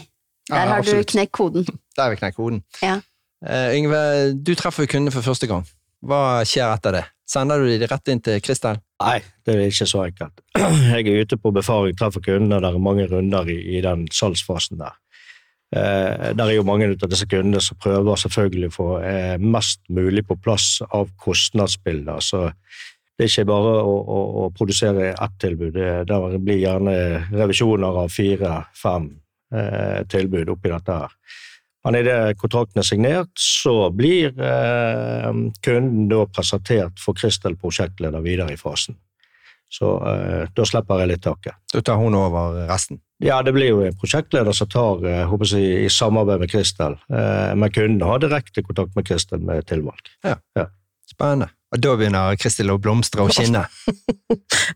Der 0.50 0.68
har 0.68 0.84
du 0.84 1.04
knekt 1.08 1.32
koden. 1.32 1.66
Der 1.96 2.06
har 2.06 2.14
vi 2.14 2.20
knekt 2.20 2.36
koden. 2.36 2.62
Ja. 2.82 2.98
Uh, 3.44 3.70
Yngve, 3.76 4.00
du 4.40 4.54
treffer 4.56 4.88
kundene 4.88 5.12
for 5.12 5.24
første 5.24 5.48
gang. 5.50 5.66
Hva 6.04 6.44
skjer 6.48 6.68
etter 6.68 6.98
det? 6.98 7.04
Sender 7.28 7.60
du 7.60 7.70
de 7.72 7.88
rett 7.88 8.10
inn 8.12 8.20
til 8.24 8.40
Kristel? 8.44 8.80
Nei, 9.00 9.18
det 9.44 9.54
er 9.54 9.70
ikke 9.70 9.88
så 9.88 10.04
enkelt. 10.04 10.42
Jeg 10.92 11.06
er 11.08 11.24
ute 11.24 11.38
på 11.40 11.52
befaring, 11.56 11.96
treffer 11.96 12.24
kundene, 12.24 12.58
og 12.58 12.64
det 12.64 12.72
er 12.72 12.84
mange 12.84 13.06
runder 13.08 13.48
i, 13.48 13.56
i 13.78 13.80
den 13.84 14.04
salgsfasen 14.12 14.80
der. 14.80 14.98
Eh, 15.74 16.34
der 16.36 16.44
er 16.44 16.54
jo 16.54 16.66
mange 16.66 16.86
av 16.92 17.08
disse 17.10 17.26
kundene 17.26 17.62
som 17.64 17.78
prøver 17.80 18.20
selvfølgelig 18.20 18.70
å 18.70 18.74
få 18.76 18.88
eh, 19.02 19.36
mest 19.40 19.80
mulig 19.88 20.22
på 20.28 20.36
plass 20.38 20.78
av 20.84 21.08
kostnadsbilder. 21.24 22.20
Så 22.22 22.44
det 23.16 23.26
er 23.26 23.32
ikke 23.32 23.48
bare 23.48 23.74
å, 23.80 23.96
å, 23.98 24.20
å 24.44 24.46
produsere 24.54 25.12
ett 25.14 25.36
tilbud. 25.42 25.74
Det, 25.74 26.04
det 26.10 26.42
blir 26.44 26.62
gjerne 26.62 26.94
revisjoner 27.32 28.02
av 28.04 28.12
fire-fem 28.12 29.08
eh, 29.10 29.20
tilbud 30.10 30.50
oppi 30.54 30.72
dette 30.72 31.00
her. 31.04 31.18
Men 31.84 31.98
idet 32.00 32.38
kontrakten 32.40 32.80
er 32.80 32.86
signert, 32.88 33.32
så 33.36 33.90
blir 33.92 34.32
eh, 34.40 35.26
kunden 35.64 36.06
da 36.08 36.22
presentert 36.32 37.00
for 37.02 37.16
Kristel 37.18 37.58
prosjektleder 37.60 38.24
videre 38.24 38.54
i 38.54 38.60
fasen. 38.60 38.96
Så 39.68 39.90
eh, 40.08 40.44
da 40.54 40.66
slipper 40.68 41.02
jeg 41.02 41.10
litt 41.12 41.24
taket. 41.26 41.58
Da 41.72 41.82
tar 41.84 42.00
hun 42.00 42.16
over 42.16 42.62
resten. 42.70 43.02
Ja, 43.22 43.40
det 43.44 43.54
blir 43.56 43.72
jo 43.72 43.82
en 43.84 43.96
prosjektleder 44.00 44.56
som 44.56 44.70
tar 44.70 45.04
eh, 45.08 45.24
håper 45.28 45.50
jeg, 45.50 45.84
i 45.84 45.92
samarbeid 45.92 46.44
med 46.44 46.52
Kristel. 46.52 46.96
Eh, 47.12 47.52
men 47.58 47.74
kunden 47.74 48.06
har 48.06 48.22
direkte 48.22 48.64
kontakt 48.64 48.96
med 48.96 49.08
Kristel 49.08 49.44
med 49.44 49.66
tilvalg. 49.68 50.08
Spennende. 51.10 51.50
Og 51.74 51.80
da 51.82 51.94
begynner 51.98 52.36
Kristel 52.38 52.70
å 52.70 52.78
blomstre 52.78 53.24
og 53.24 53.34
skinne. 53.34 53.66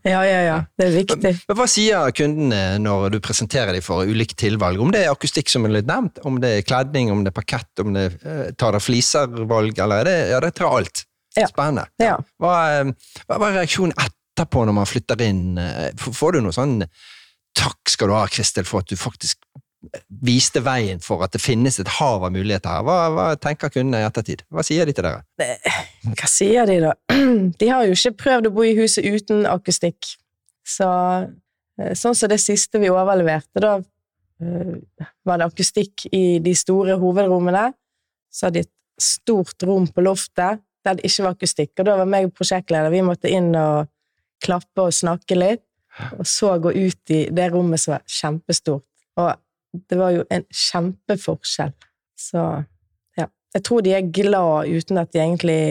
Ja, 0.05 0.21
ja, 0.23 0.39
ja. 0.45 0.57
Det 0.77 0.85
er 0.85 0.93
viktig. 0.93 1.31
Men 1.49 1.57
Hva 1.57 1.65
sier 1.67 2.11
kundene 2.15 2.77
når 2.79 3.15
du 3.15 3.17
presenterer 3.23 3.73
dem 3.75 3.83
for 3.83 4.07
ulike 4.07 4.35
tilvalg? 4.39 4.79
Om 4.79 4.93
det 4.93 5.01
er 5.03 5.11
akustikk 5.11 5.49
som 5.51 5.65
er 5.67 5.73
litt 5.73 5.89
nevnt, 5.89 6.21
om 6.27 6.37
det 6.39 6.51
er 6.59 6.65
kledning, 6.67 7.09
om 7.11 7.23
det 7.25 7.33
er 7.33 7.37
parkett, 7.39 7.71
om 7.83 7.91
det 7.95 8.05
eh, 8.21 8.51
tar 8.59 8.77
det 8.77 8.83
fliservalg, 8.85 9.81
eller 9.81 10.03
er 10.03 10.07
det, 10.07 10.15
ja, 10.31 10.41
det 10.45 10.53
tar 10.59 10.69
alt. 10.77 11.03
Ja. 11.35 11.49
Spennende. 11.51 11.87
Ja. 12.01 12.15
Hva, 12.39 12.53
eh, 12.77 13.11
hva 13.27 13.39
er 13.49 13.57
reaksjonen 13.59 13.95
etterpå 13.97 14.63
når 14.69 14.77
man 14.79 14.89
flytter 14.89 15.25
inn? 15.25 15.43
Eh, 15.59 15.89
Får 15.99 16.37
du 16.37 16.43
noe 16.45 16.55
sånn 16.55 16.79
takk 17.59 17.91
skal 17.91 18.11
du 18.11 18.15
ha, 18.15 18.23
Kristel, 18.31 18.67
for 18.69 18.85
at 18.85 18.91
du 18.91 18.99
faktisk 18.99 19.41
viste 20.25 20.61
veien 20.63 20.99
for 21.03 21.23
at 21.23 21.33
det 21.35 21.41
finnes 21.41 21.79
et 21.79 21.91
hav 21.99 22.25
av 22.27 22.33
muligheter 22.35 22.71
her? 22.71 22.85
Hva, 22.87 22.97
hva 23.15 23.27
tenker 23.39 23.71
kundene 23.73 24.01
i 24.03 24.07
ettertid? 24.07 24.43
Hva 24.51 24.63
sier 24.65 24.89
de 24.89 24.95
til 24.95 25.07
dere? 25.07 25.23
Hva 26.09 26.29
sier 26.29 26.67
de, 26.69 26.79
da? 26.83 26.95
De 27.61 27.69
har 27.71 27.85
jo 27.87 27.95
ikke 27.95 28.17
prøvd 28.25 28.49
å 28.49 28.53
bo 28.55 28.65
i 28.67 28.75
huset 28.77 29.07
uten 29.07 29.45
akustikk. 29.49 30.13
Så 30.67 30.89
eh, 31.79 31.93
sånn 31.97 32.17
som 32.17 32.31
det 32.31 32.41
siste 32.43 32.81
vi 32.81 32.91
overleverte, 32.91 33.63
da 33.63 33.77
eh, 33.79 35.05
var 35.27 35.39
det 35.39 35.49
akustikk 35.49 36.09
i 36.11 36.39
de 36.43 36.55
store 36.57 36.99
hovedrommene. 36.99 37.69
Så 38.29 38.47
hadde 38.47 38.61
de 38.61 38.67
et 38.67 38.75
stort 38.99 39.63
rom 39.63 39.87
på 39.87 40.03
loftet 40.03 40.59
der 40.85 40.95
det 40.95 41.07
ikke 41.07 41.25
var 41.25 41.35
akustikk. 41.35 41.73
Og 41.79 41.87
da 41.87 41.97
var 41.99 42.09
meg 42.09 42.31
prosjektleder, 42.35 42.91
vi 42.93 43.03
måtte 43.05 43.31
inn 43.31 43.51
og 43.57 43.89
klappe 44.43 44.87
og 44.87 44.95
snakke 44.95 45.35
litt, 45.35 45.65
og 46.15 46.27
så 46.27 46.53
gå 46.63 46.71
ut 46.71 47.11
i 47.11 47.25
det 47.35 47.49
rommet 47.51 47.81
som 47.81 47.97
var 47.97 48.05
kjempestort. 48.07 48.85
Og 49.19 49.33
det 49.73 49.97
var 49.99 50.15
jo 50.15 50.23
en 50.31 50.45
kjempeforskjell. 50.49 51.75
Så 52.19 52.45
ja. 53.17 53.27
Jeg 53.53 53.63
tror 53.65 53.81
de 53.85 53.93
er 53.93 54.11
glad 54.13 54.69
uten 54.69 54.97
at 54.97 55.13
de 55.13 55.21
egentlig 55.21 55.61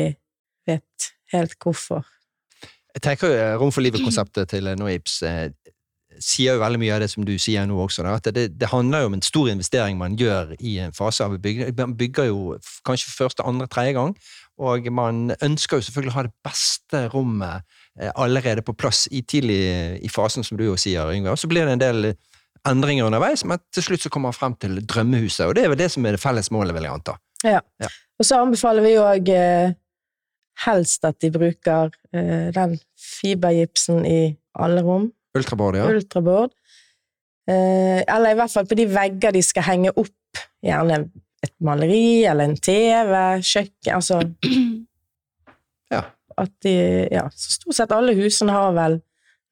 vet 0.67 1.11
helt 1.33 1.57
hvorfor. 1.63 2.07
Jeg 2.95 3.03
tenker 3.03 3.35
eh, 3.35 3.57
Rom 3.61 3.73
for 3.73 3.85
livet-konseptet 3.85 4.49
til 4.51 4.71
Noips 4.79 5.21
eh, 5.23 5.51
sier 6.19 6.57
jo 6.57 6.63
veldig 6.63 6.81
mye 6.83 6.95
av 6.97 7.03
det 7.03 7.11
som 7.13 7.25
du 7.27 7.35
sier 7.41 7.67
nå 7.69 7.79
også. 7.85 8.05
Da, 8.05 8.17
at 8.19 8.29
det, 8.35 8.49
det 8.59 8.71
handler 8.73 9.05
jo 9.05 9.11
om 9.11 9.17
en 9.19 9.25
stor 9.25 9.51
investering 9.53 9.99
man 10.01 10.17
gjør 10.19 10.55
i 10.59 10.79
en 10.83 10.95
fase 10.97 11.25
av 11.25 11.37
bygging. 11.43 11.75
Man 11.79 11.97
bygger 11.99 12.31
jo 12.31 12.57
kanskje 12.87 13.13
første, 13.15 13.47
andre, 13.47 13.69
tredje 13.71 13.95
gang, 13.99 14.17
og 14.59 14.89
man 14.93 15.35
ønsker 15.45 15.79
jo 15.79 15.87
selvfølgelig 15.87 16.15
å 16.15 16.19
ha 16.19 16.27
det 16.27 16.35
beste 16.47 17.05
rommet 17.15 17.67
eh, 18.01 18.11
allerede 18.15 18.65
på 18.67 18.75
plass 18.79 19.07
i 19.13 19.23
tidlig 19.23 19.61
i 20.03 20.11
fasen, 20.13 20.45
som 20.45 20.59
du 20.59 20.67
jo 20.67 20.77
sier, 20.81 21.13
Yngve. 21.15 21.37
Og 21.37 21.39
så 21.39 21.51
blir 21.51 21.69
det 21.69 21.79
en 21.79 21.85
del 21.85 22.13
endringer 22.67 23.07
underveis, 23.07 23.45
men 23.45 23.61
til 23.75 23.85
slutt 23.87 24.03
så 24.07 24.11
kommer 24.11 24.33
man 24.33 24.37
frem 24.39 24.55
til 24.61 24.81
drømmehuset, 24.87 25.47
og 25.47 25.55
det 25.57 25.65
er 25.65 25.73
vel 25.73 25.79
det 25.81 25.91
som 25.95 26.07
er 26.09 26.17
det 26.17 26.23
felles 26.23 26.51
målet, 26.55 26.75
vil 26.77 26.87
jeg 26.89 26.93
anta. 26.97 27.15
Ja, 27.47 27.61
Og 28.19 28.27
så 28.27 28.41
anbefaler 28.43 28.83
vi 28.83 28.97
òg 28.99 29.29
eh, 29.31 29.75
helst 30.65 31.05
at 31.07 31.21
de 31.23 31.31
bruker 31.31 31.93
eh, 32.11 32.49
den 32.57 32.75
fibergipsen 32.99 34.03
i 34.09 34.19
alle 34.59 34.83
rom. 34.83 35.07
Ultraboard, 35.39 35.77
ja. 35.79 35.87
Ultraboard. 35.87 36.51
Eh, 37.49 38.03
eller 38.03 38.33
i 38.35 38.39
hvert 38.41 38.51
fall 38.53 38.67
på 38.69 38.77
de 38.79 38.89
vegger 38.91 39.33
de 39.37 39.43
skal 39.47 39.69
henge 39.71 39.93
opp. 39.95 40.43
Gjerne 40.65 41.05
et 41.47 41.55
maleri 41.63 42.25
eller 42.27 42.49
en 42.51 42.57
TV, 42.59 43.13
kjøkken 43.47 43.95
Altså 43.95 44.19
Ja. 45.95 46.03
at 46.37 46.51
de 46.67 46.73
Ja, 47.15 47.29
så 47.31 47.55
stort 47.55 47.79
sett 47.79 47.95
alle 47.95 48.17
husene 48.19 48.53
har 48.53 48.75
vel 48.77 48.99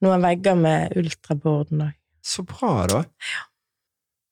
noen 0.05 0.27
vegger 0.27 0.59
med 0.59 0.93
ultraboarden 0.99 1.87
òg. 1.87 1.95
Så 2.27 2.43
bra, 2.49 2.73
da. 2.91 3.03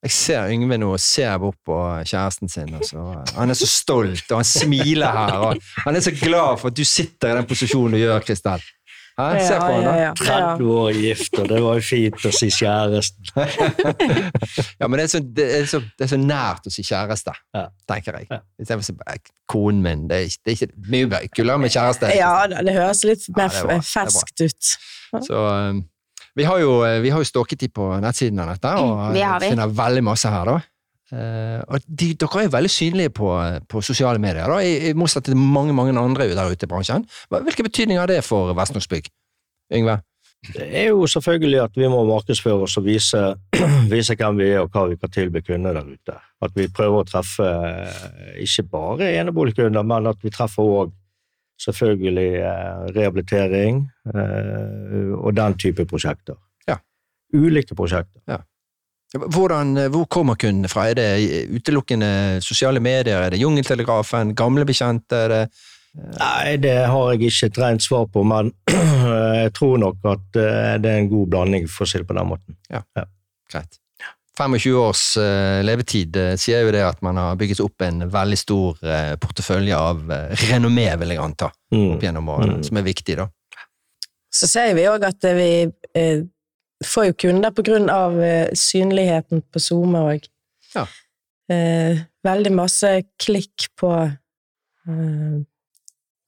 Jeg 0.05 0.13
ser 0.13 0.51
Yngve 0.53 0.77
nå 0.83 0.91
og 0.93 1.01
ser 1.01 1.39
bort 1.41 1.57
på 1.65 1.77
kjæresten 2.05 2.51
sin. 2.53 2.75
Og 2.77 2.83
så, 2.85 3.05
han 3.39 3.51
er 3.55 3.57
så 3.57 3.69
stolt, 3.71 4.27
og 4.35 4.41
han 4.43 4.45
smiler 4.49 5.15
her. 5.17 5.37
Og 5.47 5.69
han 5.87 5.97
er 5.97 6.05
så 6.05 6.13
glad 6.19 6.59
for 6.61 6.69
at 6.73 6.77
du 6.77 6.85
sitter 6.85 7.33
i 7.33 7.39
den 7.39 7.47
posisjonen 7.49 7.97
du 7.97 8.03
gjør, 8.03 8.21
Kristel. 8.27 8.67
Ja, 9.15 9.29
Se 9.47 9.55
på 9.63 9.69
han, 9.71 9.85
da. 9.87 9.93
ja, 9.95 10.07
ja. 10.11 10.13
30 10.59 10.71
år 10.75 10.97
gift, 10.99 11.37
og 11.39 11.45
det 11.53 11.61
var 11.63 11.77
jo 11.79 11.85
fint 11.87 12.25
å 12.27 12.33
si 12.35 12.49
kjæresten. 12.51 13.31
Ja, 14.81 14.89
men 14.91 14.99
det 14.99 15.05
er, 15.07 15.11
så, 15.15 15.21
det, 15.39 15.47
er 15.61 15.69
så, 15.71 15.79
det 15.81 16.05
er 16.09 16.11
så 16.11 16.19
nært 16.21 16.67
å 16.67 16.73
si 16.75 16.83
kjæreste, 16.85 17.33
Ja. 17.55 17.63
tenker 17.89 18.19
jeg. 18.19 18.27
Ja. 18.35 18.41
Istedenfor 18.61 18.83
å 18.83 19.15
si 19.15 19.33
konen 19.55 19.83
min. 19.87 20.05
Det 20.11 20.19
er, 20.19 20.27
ikke- 20.27 20.43
det 20.45 20.53
er 20.53 20.59
ikke 20.59 20.91
mye 20.91 21.23
kulere 21.39 21.63
med 21.63 21.73
kjæreste. 21.75 22.11
Ja 22.19 22.35
det 22.51 22.75
høres 22.75 23.05
litt 23.07 23.25
mer 23.39 23.55
er 23.63 23.73
er 23.79 23.87
ferskt 23.87 24.45
ut. 24.45 24.73
Så 25.31 25.39
um, 25.71 25.85
vi 26.37 26.45
har 26.49 26.59
jo, 26.63 26.71
vi 27.03 27.11
har 27.15 27.21
jo 27.23 27.29
stalket 27.29 27.61
de 27.65 27.69
på 27.71 27.89
nettsiden 28.03 28.41
av 28.43 28.49
dette, 28.55 28.71
og 28.81 29.13
Det 29.15 29.23
har 29.25 29.41
vi. 29.43 29.51
finner 29.53 29.69
veldig 29.81 30.03
masse 30.07 30.31
her, 30.31 30.45
da. 30.51 30.57
Uh, 31.15 31.61
og 31.69 31.85
de, 31.87 32.09
dere 32.19 32.41
er 32.41 32.47
jo 32.49 32.55
veldig 32.57 32.71
synlige 32.73 33.11
på, 33.15 33.29
på 33.71 33.83
sosiale 33.85 34.19
medier, 34.19 34.49
da, 34.51 34.57
i, 34.65 34.89
i 34.89 34.95
motsetning 34.99 35.35
til 35.37 35.43
mange 35.53 35.75
mange 35.77 35.93
andre 36.01 36.27
der 36.35 36.51
ute 36.51 36.67
i 36.67 36.71
bransjen. 36.71 37.05
Hva- 37.31 37.43
Hvilken 37.45 37.69
betydning 37.69 38.01
har 38.01 38.09
det 38.11 38.23
for 38.27 38.51
Vestnordsbygg? 38.57 39.11
Yngve? 39.79 40.01
Det 40.45 40.65
er 40.77 40.89
jo 40.91 41.07
selvfølgelig 41.09 41.61
at 41.63 41.77
vi 41.81 41.87
må 41.89 42.03
markedsføre 42.09 42.67
oss 42.67 42.75
og 42.81 42.85
vise, 42.85 43.21
vise 43.95 44.17
hvem 44.19 44.41
vi 44.43 44.49
er 44.51 44.65
og 44.65 44.75
hva 44.75 44.83
vi 44.91 44.99
kan 45.01 45.13
tilby 45.15 45.41
kunder 45.47 45.73
der 45.79 45.87
ute. 45.95 46.17
At 46.45 46.53
vi 46.59 46.67
prøver 46.69 47.05
å 47.05 47.07
treffe 47.09 47.47
eh, 47.49 48.43
ikke 48.45 48.67
bare 48.75 49.13
eneboligkunder, 49.23 49.87
men 49.89 50.11
at 50.11 50.21
vi 50.25 50.33
treffer 50.35 50.67
òg 50.83 50.93
selvfølgelig 51.61 52.35
eh, 52.41 52.81
rehabilitering 52.97 53.85
eh, 54.15 55.13
og 55.15 55.37
den 55.37 55.59
type 55.59 55.87
prosjekter. 55.87 56.39
Ja. 56.69 56.79
Ulike 57.35 57.75
prosjekter. 57.75 58.43
Hvordan, 59.15 59.77
eh, 59.79 59.91
hvor 59.91 60.05
kommer 60.11 60.35
kundene 60.35 60.69
fra? 60.69 60.89
Er 60.91 60.99
det 60.99 61.47
utelukkende 61.55 62.41
sosiale 62.43 62.81
medier? 62.81 63.23
Er 63.23 63.31
det 63.31 63.41
Jungeltelegrafen? 63.43 64.35
Gamle 64.35 64.67
bekjente? 64.67 65.25
Er 65.25 65.29
det 65.29 65.47
Nei, 65.95 66.57
det 66.59 66.89
har 66.91 67.13
jeg 67.13 67.21
ikke 67.23 67.47
et 67.47 67.59
rent 67.63 67.83
svar 67.85 68.09
på, 68.11 68.25
men 68.27 68.49
jeg 69.39 69.53
tror 69.55 69.77
nok 69.79 70.09
at 70.11 70.25
det 70.35 70.91
er 70.91 70.99
en 71.05 71.07
god 71.13 71.29
blanding, 71.31 71.69
for 71.71 71.87
å 71.87 71.91
si 71.93 72.01
det 72.03 72.09
på 72.09 72.17
den 72.19 72.27
måten. 72.33 72.57
Ja, 72.67 72.83
greit? 73.47 73.79
25 74.39 74.75
års 74.81 75.03
eh, 75.23 75.61
levetid 75.63 76.17
eh, 76.19 76.33
sier 76.41 76.65
jo 76.67 76.73
det 76.75 76.83
at 76.83 77.01
man 77.07 77.17
har 77.21 77.37
bygget 77.39 77.61
opp 77.63 77.85
en 77.87 78.03
veldig 78.11 78.39
stor 78.41 78.81
eh, 78.83 79.13
portefølje 79.23 79.77
av 79.79 80.01
renommé, 80.51 80.89
vil 80.99 81.15
jeg 81.15 81.23
anta, 81.23 81.51
Mm. 81.75 81.95
opp 81.97 82.03
gjennom 82.03 82.29
årene, 82.31 82.57
Mm. 82.59 82.65
som 82.65 82.77
er 82.79 82.83
viktig, 82.87 83.17
da. 83.17 83.29
Så 84.35 84.47
ser 84.51 84.75
vi 84.75 84.83
òg 84.91 85.05
at 85.07 85.23
vi 85.23 85.49
eh, 85.95 86.23
får 86.85 87.07
jo 87.07 87.13
kunder 87.25 87.51
på 87.55 87.63
grunn 87.65 87.89
av 87.91 88.13
synligheten 88.59 89.43
på 89.53 89.61
SoMe 89.63 89.99
òg. 90.11 90.27
Ja. 90.75 90.87
Eh, 91.51 92.03
veldig 92.27 92.53
masse 92.53 92.91
klikk 93.23 93.69
på 93.79 93.91
eh, 94.89 95.39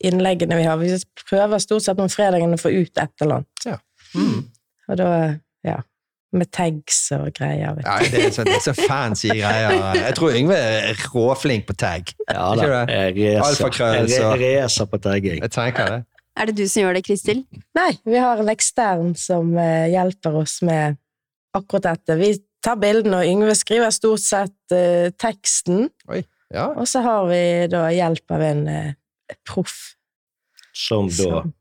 innleggene 0.07 0.57
vi 0.57 0.63
har. 0.69 0.77
Vi 0.79 0.95
prøver 1.29 1.59
stort 1.59 1.83
sett 1.83 1.99
om 1.99 2.09
fredagen 2.09 2.55
å 2.55 2.61
få 2.61 2.71
ut 2.71 2.99
et 3.03 3.23
eller 3.27 3.43
annet. 3.43 3.83
Mm. 4.15 4.45
Og 4.89 4.97
da, 4.97 5.11
ja 5.67 5.81
Med 6.35 6.51
tags 6.53 6.99
og 7.15 7.29
greier. 7.37 7.77
Vet. 7.77 7.85
du. 7.85 7.91
Ja, 7.91 8.11
det 8.11 8.25
er 8.27 8.33
så, 8.35 8.45
det 8.45 8.57
er 8.57 8.65
så 8.65 8.75
fancy 8.75 9.31
greier. 9.31 9.95
Jeg 9.95 10.17
tror 10.19 10.35
Yngve 10.35 10.57
er 10.59 11.05
råflink 11.15 11.69
på 11.69 11.77
tag. 11.79 12.11
Ja 12.27 12.49
da, 12.59 12.83
jeg 12.91 13.39
racer, 13.39 14.91
på 14.91 14.99
tagging. 14.99 15.41
Jeg 15.45 15.55
tenker 15.55 15.93
det. 15.95 16.01
Er 16.37 16.51
det 16.51 16.57
du 16.59 16.67
som 16.69 16.83
gjør 16.83 16.99
det, 16.99 17.07
Kristil? 17.07 17.45
Nei, 17.79 17.93
vi 18.05 18.19
har 18.21 18.43
en 18.43 18.51
ekstern 18.53 19.15
som 19.17 19.55
eh, 19.57 19.87
hjelper 19.95 20.37
oss 20.43 20.59
med 20.67 20.99
akkurat 21.57 21.95
dette. 21.95 22.19
Vi 22.21 22.35
tar 22.67 22.77
bildene, 22.83 23.23
og 23.23 23.31
Yngve 23.31 23.55
skriver 23.57 23.95
stort 23.95 24.25
sett 24.25 24.75
uh, 24.75 25.09
teksten. 25.17 25.87
Ja. 26.53 26.69
Og 26.75 26.85
så 26.91 27.01
har 27.07 27.25
vi 27.31 27.41
da 27.73 27.87
hjelp 27.95 28.35
av 28.37 28.45
en 28.45 28.67
uh, 28.69 29.37
proff 29.49 29.95
Som 30.77 31.09
da 31.09 31.17
som 31.17 31.56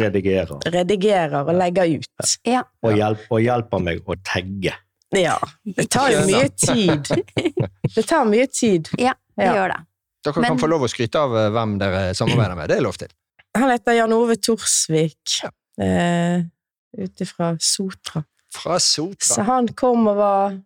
redigerer 0.00 0.58
redigerer 0.74 1.42
og 1.48 1.54
legger 1.58 1.94
ut. 1.98 2.36
Ja. 2.46 2.62
og, 2.82 2.94
hjelp, 2.96 3.24
og 3.30 3.40
hjelper 3.44 3.82
meg 3.84 4.02
å 4.06 4.16
tagge. 4.24 4.74
Ja. 5.14 5.36
Det 5.64 5.86
tar 5.94 6.10
jo 6.10 6.24
mye 6.26 6.48
tid. 6.58 7.10
Det 7.94 8.06
tar 8.08 8.24
mye 8.26 8.46
tid. 8.50 8.88
Ja, 8.98 9.12
det 9.38 9.50
gjør 9.54 9.74
det. 9.74 9.80
Dere 10.24 10.40
Men- 10.40 10.54
kan 10.54 10.58
få 10.58 10.68
lov 10.72 10.82
å 10.86 10.88
skryte 10.88 11.20
av 11.20 11.34
eh, 11.36 11.50
hvem 11.52 11.78
dere 11.78 12.14
samarbeider 12.16 12.56
med. 12.56 12.68
Det 12.72 12.78
er 12.78 12.82
lov 12.86 12.96
til. 12.98 13.08
Han 13.54 13.70
heter 13.70 13.92
Jan 14.00 14.12
Ove 14.16 14.34
Torsvik, 14.40 15.42
Ja. 15.44 15.50
eh, 15.84 16.42
ute 16.98 17.26
fra 17.28 17.52
Sotra. 17.60 18.24
Fra 18.54 18.78
Så 18.78 19.42
han 19.44 19.68
kom 19.68 20.06
og 20.08 20.16
var 20.16 20.56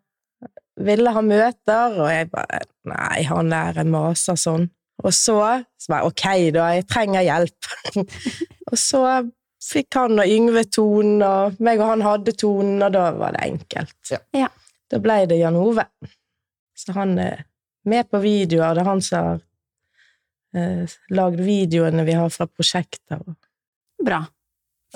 Ville 0.79 1.11
ha 1.11 1.21
møter, 1.21 1.97
og 1.99 2.07
jeg 2.09 2.29
bare 2.31 2.61
Nei, 2.87 3.23
han 3.27 3.49
der 3.51 3.83
maser 3.85 4.37
sånn. 4.39 4.69
Og 5.05 5.15
så, 5.15 5.39
så 5.79 5.93
jeg 5.95 6.09
ok, 6.09 6.25
da, 6.57 6.69
jeg 6.75 6.87
trenger 6.91 7.27
hjelp. 7.27 7.69
og 8.73 8.79
så 8.81 9.03
fikk 9.69 9.99
han 9.99 10.19
og 10.23 10.31
Yngve 10.31 10.65
tonen, 10.73 11.23
og 11.23 11.59
meg 11.63 11.83
og 11.83 11.93
han 11.93 12.07
hadde 12.07 12.35
tonen, 12.39 12.83
og 12.83 12.95
da 12.95 13.11
var 13.19 13.37
det 13.37 13.45
enkelt. 13.53 13.99
Ja. 14.11 14.23
Ja. 14.45 14.49
Da 14.89 15.01
ble 15.05 15.21
det 15.29 15.37
Jan 15.41 15.59
Ove. 15.61 15.85
Så 16.79 16.95
han 16.97 17.19
er 17.21 17.45
med 17.89 18.09
på 18.09 18.21
videoer. 18.23 18.75
Det 18.75 18.83
er 18.83 18.89
han 18.89 19.03
som 19.05 19.27
har 19.27 19.43
eh, 20.57 20.97
lagd 21.13 21.43
videoene 21.45 22.07
vi 22.09 22.17
har 22.17 22.31
fra 22.33 22.47
prosjekter. 22.49 23.21
Bra. 24.05 24.23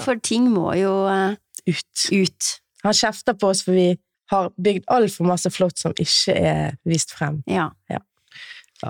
For 0.00 0.20
ting 0.24 0.48
må 0.52 0.72
jo 0.78 0.94
eh, 1.12 1.36
Ut. 1.68 2.06
ut. 2.10 2.48
Han 2.82 2.96
kjefter 2.96 3.36
på 3.38 3.52
oss 3.52 3.60
for 3.62 3.76
vi 3.76 3.92
har 4.32 4.48
bygd 4.56 4.88
altfor 4.90 5.28
masse 5.28 5.50
flott 5.52 5.78
som 5.78 5.92
ikke 6.00 6.34
er 6.34 6.78
vist 6.88 7.12
frem. 7.14 7.42
Ja. 7.46 7.68
Ja, 7.92 8.00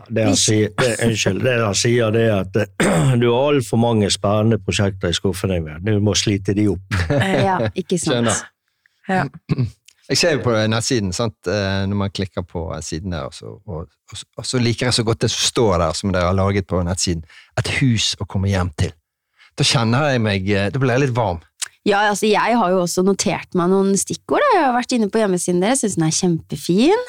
det 0.09 0.25
han 0.25 0.37
sier, 0.41 0.71
det, 0.79 0.93
unnskyld, 1.05 1.43
det 1.45 1.53
han 1.61 1.77
sier, 1.77 2.11
det 2.15 2.23
er 2.31 2.39
at 2.47 2.57
eh, 2.63 3.13
du 3.21 3.27
har 3.29 3.51
altfor 3.53 3.81
mange 3.83 4.09
spennende 4.11 4.59
prosjekter 4.63 5.13
i 5.13 5.17
skuffen. 5.17 5.53
Du 5.85 5.93
må 6.01 6.15
slite 6.19 6.55
de 6.57 6.69
opp. 6.73 6.99
Eh, 7.13 7.43
Ja, 7.45 7.59
ikke 7.77 7.99
sant. 8.01 8.31
Skjønner. 8.31 8.43
Ja. 9.09 9.25
Jeg 10.13 10.19
ser 10.19 10.33
jo 10.35 10.41
på 10.45 10.53
nettsiden, 10.69 11.13
sant? 11.17 11.37
eh, 11.49 11.85
når 11.89 11.97
man 11.97 12.11
klikker 12.13 12.43
på 12.45 12.65
siden 12.85 13.15
der, 13.15 13.29
og 13.31 13.37
så, 13.37 13.53
og, 13.65 13.87
og, 13.87 14.25
og 14.37 14.45
så 14.45 14.59
liker 14.61 14.89
jeg 14.91 14.97
så 14.99 15.05
godt 15.07 15.23
det 15.23 15.31
som 15.33 15.45
står 15.47 15.79
der, 15.81 15.95
som 15.97 16.13
dere 16.13 16.27
har 16.27 16.37
laget 16.37 16.67
på 16.69 16.81
nettsiden. 16.85 17.23
Et 17.57 17.71
hus 17.79 18.11
å 18.21 18.27
komme 18.29 18.51
hjem 18.51 18.73
til. 18.83 18.91
Da 19.57 19.65
kjenner 19.65 20.11
jeg 20.13 20.21
meg 20.25 20.51
Da 20.75 20.81
blir 20.83 20.93
jeg 20.97 21.05
litt 21.07 21.15
varm. 21.17 21.41
Ja, 21.87 22.03
altså 22.11 22.29
jeg 22.29 22.59
har 22.59 22.75
jo 22.75 22.83
også 22.83 23.03
notert 23.07 23.57
meg 23.59 23.71
noen 23.73 23.95
stikkord. 23.99 24.43
Da. 24.43 24.51
Jeg 24.59 24.67
har 24.67 24.77
vært 24.77 24.93
inne 24.99 25.09
på 25.11 25.23
hjemmesiden 25.23 25.63
deres, 25.65 25.81
syns 25.87 25.97
den 25.97 26.05
er 26.07 26.15
kjempefin. 26.19 27.09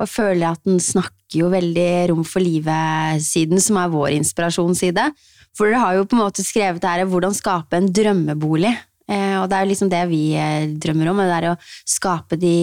Og 0.00 0.08
føler 0.08 0.48
at 0.52 0.62
den 0.64 0.80
snakker 0.82 1.38
jo 1.42 1.50
veldig 1.52 1.88
rom 2.10 2.22
for 2.28 2.40
livet-siden, 2.44 3.60
som 3.62 3.76
er 3.80 3.92
vår 3.92 4.14
inspirasjonsside. 4.18 5.10
For 5.56 5.68
dere 5.68 5.82
har 5.82 5.98
jo 5.98 6.06
på 6.08 6.16
en 6.16 6.24
måte 6.24 6.44
skrevet 6.44 6.84
her 6.88 7.04
hvordan 7.08 7.36
skape 7.36 7.76
en 7.76 7.90
drømmebolig. 7.92 8.72
Eh, 9.10 9.36
og 9.40 9.50
det 9.50 9.58
er 9.58 9.66
jo 9.66 9.72
liksom 9.72 9.90
det 9.92 10.02
vi 10.08 10.22
eh, 10.38 10.70
drømmer 10.80 11.10
om, 11.12 11.20
det 11.20 11.36
er 11.36 11.50
å 11.52 11.58
skape 11.88 12.38
de 12.40 12.54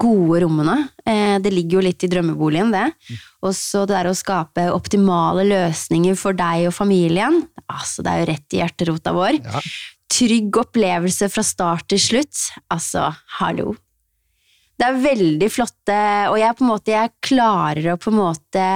gode 0.00 0.40
rommene. 0.42 0.88
Eh, 1.06 1.36
det 1.44 1.52
ligger 1.52 1.78
jo 1.78 1.84
litt 1.86 2.04
i 2.06 2.10
drømmeboligen, 2.10 2.72
det. 2.74 2.86
Og 3.44 3.52
så 3.56 3.84
det 3.88 3.98
er 4.00 4.08
å 4.10 4.16
skape 4.16 4.66
optimale 4.74 5.44
løsninger 5.46 6.16
for 6.18 6.36
deg 6.36 6.70
og 6.70 6.74
familien. 6.76 7.42
Altså, 7.68 8.02
det 8.04 8.10
er 8.14 8.22
jo 8.22 8.30
rett 8.32 8.56
i 8.56 8.62
hjerterota 8.62 9.14
vår 9.16 9.38
Ja. 9.44 9.60
trygg 10.14 10.56
opplevelse 10.56 11.28
fra 11.32 11.42
start 11.42 11.88
til 11.92 11.98
slutt. 11.98 12.48
Altså, 12.72 13.10
hallo. 13.40 13.74
Det 14.74 14.86
er 14.88 15.00
veldig 15.04 15.48
flotte, 15.52 15.96
og 16.32 16.36
jeg, 16.40 16.56
på 16.58 16.64
en 16.64 16.72
måte, 16.72 16.94
jeg 16.94 17.14
klarer 17.24 17.92
å 17.92 18.00
på 18.00 18.10
en 18.10 18.20
måte 18.20 18.68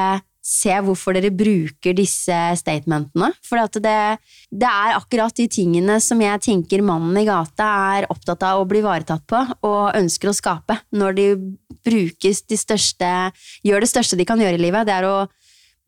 se 0.48 0.72
hvorfor 0.80 1.16
dere 1.16 1.30
bruker 1.34 1.96
disse 1.96 2.36
statementene. 2.56 3.30
For 3.44 3.60
det, 3.84 3.96
det 4.48 4.68
er 4.68 4.96
akkurat 4.96 5.34
de 5.36 5.48
tingene 5.52 5.98
som 6.00 6.20
jeg 6.24 6.44
tenker 6.46 6.84
mannen 6.86 7.18
i 7.20 7.26
gata 7.28 7.66
er 7.98 8.08
opptatt 8.12 8.46
av 8.48 8.62
å 8.62 8.68
bli 8.68 8.80
ivaretatt 8.80 9.26
på, 9.28 9.42
og 9.68 9.98
ønsker 9.98 10.30
å 10.30 10.36
skape, 10.36 10.78
når 10.96 11.18
de 11.18 11.28
brukes 11.84 12.42
de 12.48 12.56
største 12.58 13.08
Gjør 13.66 13.84
det 13.84 13.90
største 13.90 14.16
de 14.18 14.26
kan 14.28 14.40
gjøre 14.40 14.56
i 14.58 14.62
livet. 14.62 14.86
Det 14.88 14.94
er 14.96 15.06
å 15.06 15.18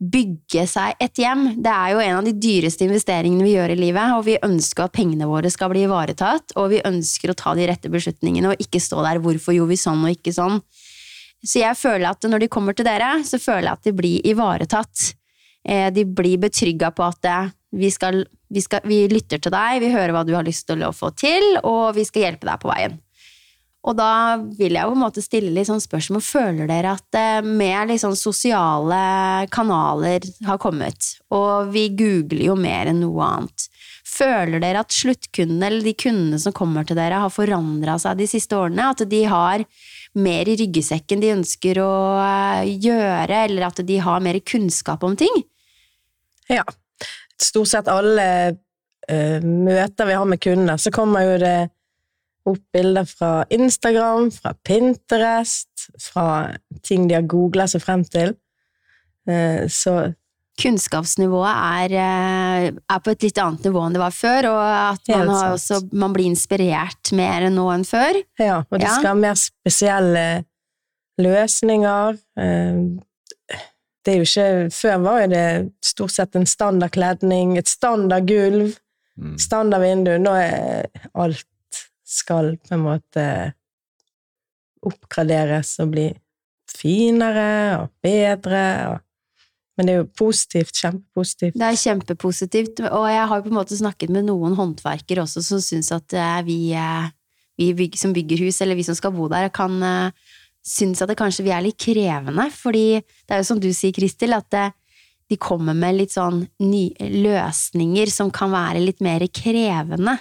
bygge 0.01 0.65
seg 0.69 0.97
et 1.03 1.21
hjem. 1.21 1.43
Det 1.61 1.71
er 1.71 1.93
jo 1.93 2.01
en 2.01 2.19
av 2.19 2.25
de 2.25 2.33
dyreste 2.33 2.87
investeringene 2.87 3.45
vi 3.45 3.53
gjør 3.53 3.75
i 3.75 3.81
livet, 3.81 4.15
og 4.17 4.25
vi 4.25 4.39
ønsker 4.41 4.87
at 4.87 4.95
pengene 4.97 5.29
våre 5.29 5.51
skal 5.53 5.73
bli 5.73 5.85
ivaretatt, 5.85 6.57
og 6.57 6.71
vi 6.73 6.81
ønsker 6.89 7.33
å 7.33 7.37
ta 7.37 7.53
de 7.59 7.69
rette 7.69 7.93
beslutningene 7.93 8.55
og 8.55 8.65
ikke 8.65 8.81
stå 8.81 9.05
der 9.05 9.21
'hvorfor 9.21 9.55
gjorde 9.55 9.75
vi 9.75 9.81
sånn 9.85 10.05
og 10.05 10.17
ikke 10.17 10.33
sånn'. 10.33 10.61
Så 11.45 11.61
jeg 11.61 11.77
føler 11.77 12.11
at 12.11 12.23
når 12.23 12.41
de 12.41 12.49
kommer 12.49 12.77
til 12.77 12.85
dere, 12.85 13.23
så 13.25 13.41
føler 13.41 13.69
jeg 13.69 13.73
at 13.73 13.85
de 13.85 13.93
blir 13.93 14.21
ivaretatt. 14.25 15.15
Eh, 15.65 15.91
De 15.91 16.05
blir 16.05 16.39
betrygga 16.39 16.91
på 16.91 17.05
at 17.05 17.25
eh, 17.25 17.51
vi, 17.73 17.91
skal, 17.91 18.25
vi, 18.49 18.61
skal, 18.61 18.81
vi 18.85 19.09
lytter 19.09 19.39
til 19.39 19.53
deg, 19.53 19.81
vi 19.81 19.93
hører 19.93 20.13
hva 20.13 20.25
du 20.27 20.35
har 20.35 20.45
lyst 20.45 20.67
til 20.67 20.83
å 20.83 20.93
få 20.93 21.11
til, 21.17 21.59
og 21.63 21.95
vi 21.95 22.05
skal 22.05 22.23
hjelpe 22.23 22.49
deg 22.49 22.61
på 22.61 22.69
veien. 22.73 22.99
Og 23.89 23.97
da 23.97 24.37
vil 24.37 24.77
jeg 24.77 24.85
jo 24.85 24.93
på 24.93 24.97
en 24.99 25.03
måte 25.07 25.23
stille 25.25 25.53
litt 25.55 25.71
sånn 25.71 25.81
spørsmål. 25.81 26.21
Føler 26.25 26.69
dere 26.69 26.97
at 26.99 27.17
eh, 27.17 27.47
mer 27.47 27.89
sånn 28.01 28.19
sosiale 28.19 29.47
kanaler 29.53 30.27
har 30.45 30.61
kommet, 30.61 31.15
og 31.33 31.73
vi 31.73 31.87
googler 31.97 32.51
jo 32.51 32.59
mer 32.61 32.91
enn 32.91 33.01
noe 33.01 33.25
annet, 33.25 33.65
føler 34.11 34.61
dere 34.61 34.83
at 34.85 34.93
sluttkundene, 34.93 35.71
eller 35.71 35.87
de 35.87 35.97
kundene 35.97 36.41
som 36.43 36.55
kommer 36.57 36.85
til 36.85 36.99
dere, 36.99 37.23
har 37.23 37.33
forandra 37.33 37.97
seg 38.03 38.21
de 38.21 38.29
siste 38.29 38.59
årene? 38.59 38.91
At 38.93 39.07
de 39.09 39.23
har 39.31 39.65
mer 40.21 40.51
i 40.51 40.59
ryggsekken 40.61 41.23
de 41.23 41.33
ønsker 41.39 41.81
å 41.81 41.93
eh, 42.21 42.77
gjøre, 42.85 43.47
eller 43.47 43.71
at 43.71 43.81
de 43.87 44.01
har 44.05 44.21
mer 44.21 44.43
kunnskap 44.45 45.09
om 45.09 45.17
ting? 45.17 45.41
Ja. 46.53 46.67
Stort 47.41 47.71
sett 47.71 47.89
alle 47.89 48.25
uh, 48.53 49.39
møter 49.41 50.09
vi 50.11 50.17
har 50.19 50.27
med 50.29 50.43
kunder, 50.45 50.77
så 50.77 50.93
kommer 50.93 51.25
jo 51.25 51.37
det 51.41 51.71
opp 52.49 52.63
bilder 52.73 53.05
fra 53.05 53.45
Instagram, 53.53 54.31
fra 54.33 54.55
Pinterest, 54.65 55.89
fra 56.01 56.55
ting 56.83 57.09
de 57.09 57.15
har 57.19 57.23
googla 57.29 57.67
seg 57.69 57.83
frem 57.85 58.05
til. 58.05 58.35
Eh, 59.29 59.67
så 59.69 60.15
kunnskapsnivået 60.61 61.53
er, 61.57 61.93
eh, 61.97 62.65
er 62.91 62.99
på 63.05 63.11
et 63.15 63.23
litt 63.23 63.39
annet 63.41 63.65
nivå 63.65 63.85
enn 63.87 63.95
det 63.97 64.01
var 64.03 64.13
før, 64.13 64.49
og 64.51 64.63
at 64.95 65.09
man, 65.09 65.29
har 65.29 65.53
også, 65.55 65.81
man 65.93 66.13
blir 66.13 66.27
inspirert 66.29 67.13
mer 67.17 67.49
nå 67.51 67.69
enn 67.75 67.85
før. 67.89 68.23
ja, 68.39 68.59
og 68.71 68.79
det 68.79 68.89
Ja. 68.89 68.95
skal 68.97 69.09
ha 69.09 69.15
mer 69.15 69.35
spesielle 69.35 70.45
løsninger. 71.21 72.19
Eh, 72.39 72.83
det 74.05 74.15
er 74.15 74.17
jo 74.17 74.23
ikke 74.25 74.73
Før 74.73 75.03
var 75.03 75.21
jo 75.23 75.27
det 75.29 75.73
stort 75.85 76.11
sett 76.13 76.37
en 76.37 76.47
standard 76.47 76.91
kledning, 76.93 77.57
et 77.59 77.69
standard 77.69 78.27
gulv, 78.27 78.77
Mm. 79.19 79.39
standard 79.39 79.83
vindu. 79.83 80.19
Nå 80.19 80.31
er 80.31 80.87
alt 81.15 81.45
skal 82.11 82.57
på 82.59 82.75
en 82.75 82.83
måte 82.85 83.25
oppgraderes 84.87 85.77
og 85.83 85.95
bli 85.95 86.09
finere 86.71 87.79
og 87.81 87.93
bedre. 88.03 88.65
Og, 88.91 89.47
men 89.79 89.89
det 89.89 89.95
er 89.95 90.03
jo 90.03 90.11
positivt, 90.19 90.75
kjempepositivt. 90.77 91.57
Det 91.61 91.69
er 91.69 91.81
kjempepositivt, 91.85 92.83
og 92.91 93.07
jeg 93.11 93.31
har 93.33 93.45
på 93.45 93.53
en 93.53 93.59
måte 93.61 93.79
snakket 93.79 94.13
med 94.13 94.29
noen 94.29 94.57
håndverkere 94.59 95.25
også 95.25 95.45
som 95.45 95.63
syns 95.65 95.93
at 95.97 96.17
eh, 96.17 96.43
vi, 96.49 96.59
eh, 96.77 97.09
vi 97.61 97.91
som 97.99 98.15
bygger 98.17 98.45
hus, 98.47 98.61
eller 98.61 98.79
vi 98.79 98.87
som 98.87 98.99
skal 98.99 99.15
bo 99.17 99.29
der, 99.33 99.49
kan 99.55 99.79
eh, 99.85 100.37
synes 100.67 101.01
at 101.01 101.11
det 101.11 101.19
kanskje 101.21 101.47
vi 101.47 101.55
er 101.55 101.65
litt 101.65 101.81
krevende, 101.81 102.51
fordi 102.53 103.01
det 103.01 103.33
er 103.33 103.41
jo 103.41 103.51
som 103.53 103.63
du 103.63 103.71
sier, 103.73 103.95
Kristel, 103.97 104.37
at 104.37 104.51
det, 104.53 104.69
de 105.31 105.39
kommer 105.41 105.77
med 105.79 105.97
litt 105.97 106.13
sånn 106.13 106.43
ny, 106.65 106.91
løsninger 106.99 108.11
som 108.11 108.33
kan 108.35 108.51
være 108.53 108.83
litt 108.83 109.01
mer 109.05 109.23
krevende. 109.33 110.19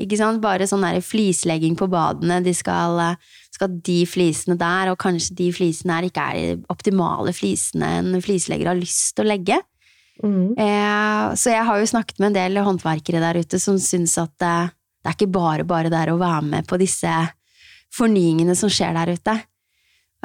Ikke 0.00 0.18
sant? 0.18 0.42
Bare 0.42 0.66
sånn 0.66 0.82
der 0.82 0.98
flislegging 1.04 1.76
på 1.78 1.88
badene, 1.90 2.40
de 2.42 2.54
skal, 2.56 2.98
eh, 3.00 3.36
skal 3.54 3.76
de 3.86 4.00
flisene 4.08 4.56
der, 4.58 4.90
og 4.90 4.98
kanskje 4.98 5.36
de 5.38 5.50
flisene 5.54 5.98
her 5.98 6.08
ikke 6.08 6.24
er 6.30 6.56
de 6.56 6.66
optimale 6.72 7.34
flisene 7.36 8.00
en 8.00 8.24
flislegger 8.24 8.72
har 8.72 8.80
lyst 8.80 9.14
til 9.14 9.26
å 9.26 9.30
legge. 9.30 9.60
Mm. 10.22 10.54
Eh, 10.58 11.34
så 11.34 11.54
jeg 11.54 11.64
har 11.66 11.78
jo 11.78 11.90
snakket 11.90 12.20
med 12.20 12.32
en 12.32 12.38
del 12.38 12.62
håndverkere 12.62 13.22
der 13.22 13.40
ute 13.42 13.58
som 13.58 13.78
syns 13.82 14.14
at 14.22 14.46
eh, 14.46 14.70
det 15.02 15.10
er 15.10 15.16
ikke 15.18 15.34
bare 15.34 15.66
bare 15.68 15.90
der 15.92 16.12
å 16.12 16.20
være 16.20 16.44
med 16.46 16.68
på 16.70 16.78
disse 16.80 17.10
fornyingene 17.94 18.54
som 18.58 18.70
skjer 18.72 18.94
der 18.96 19.14
ute. 19.14 19.34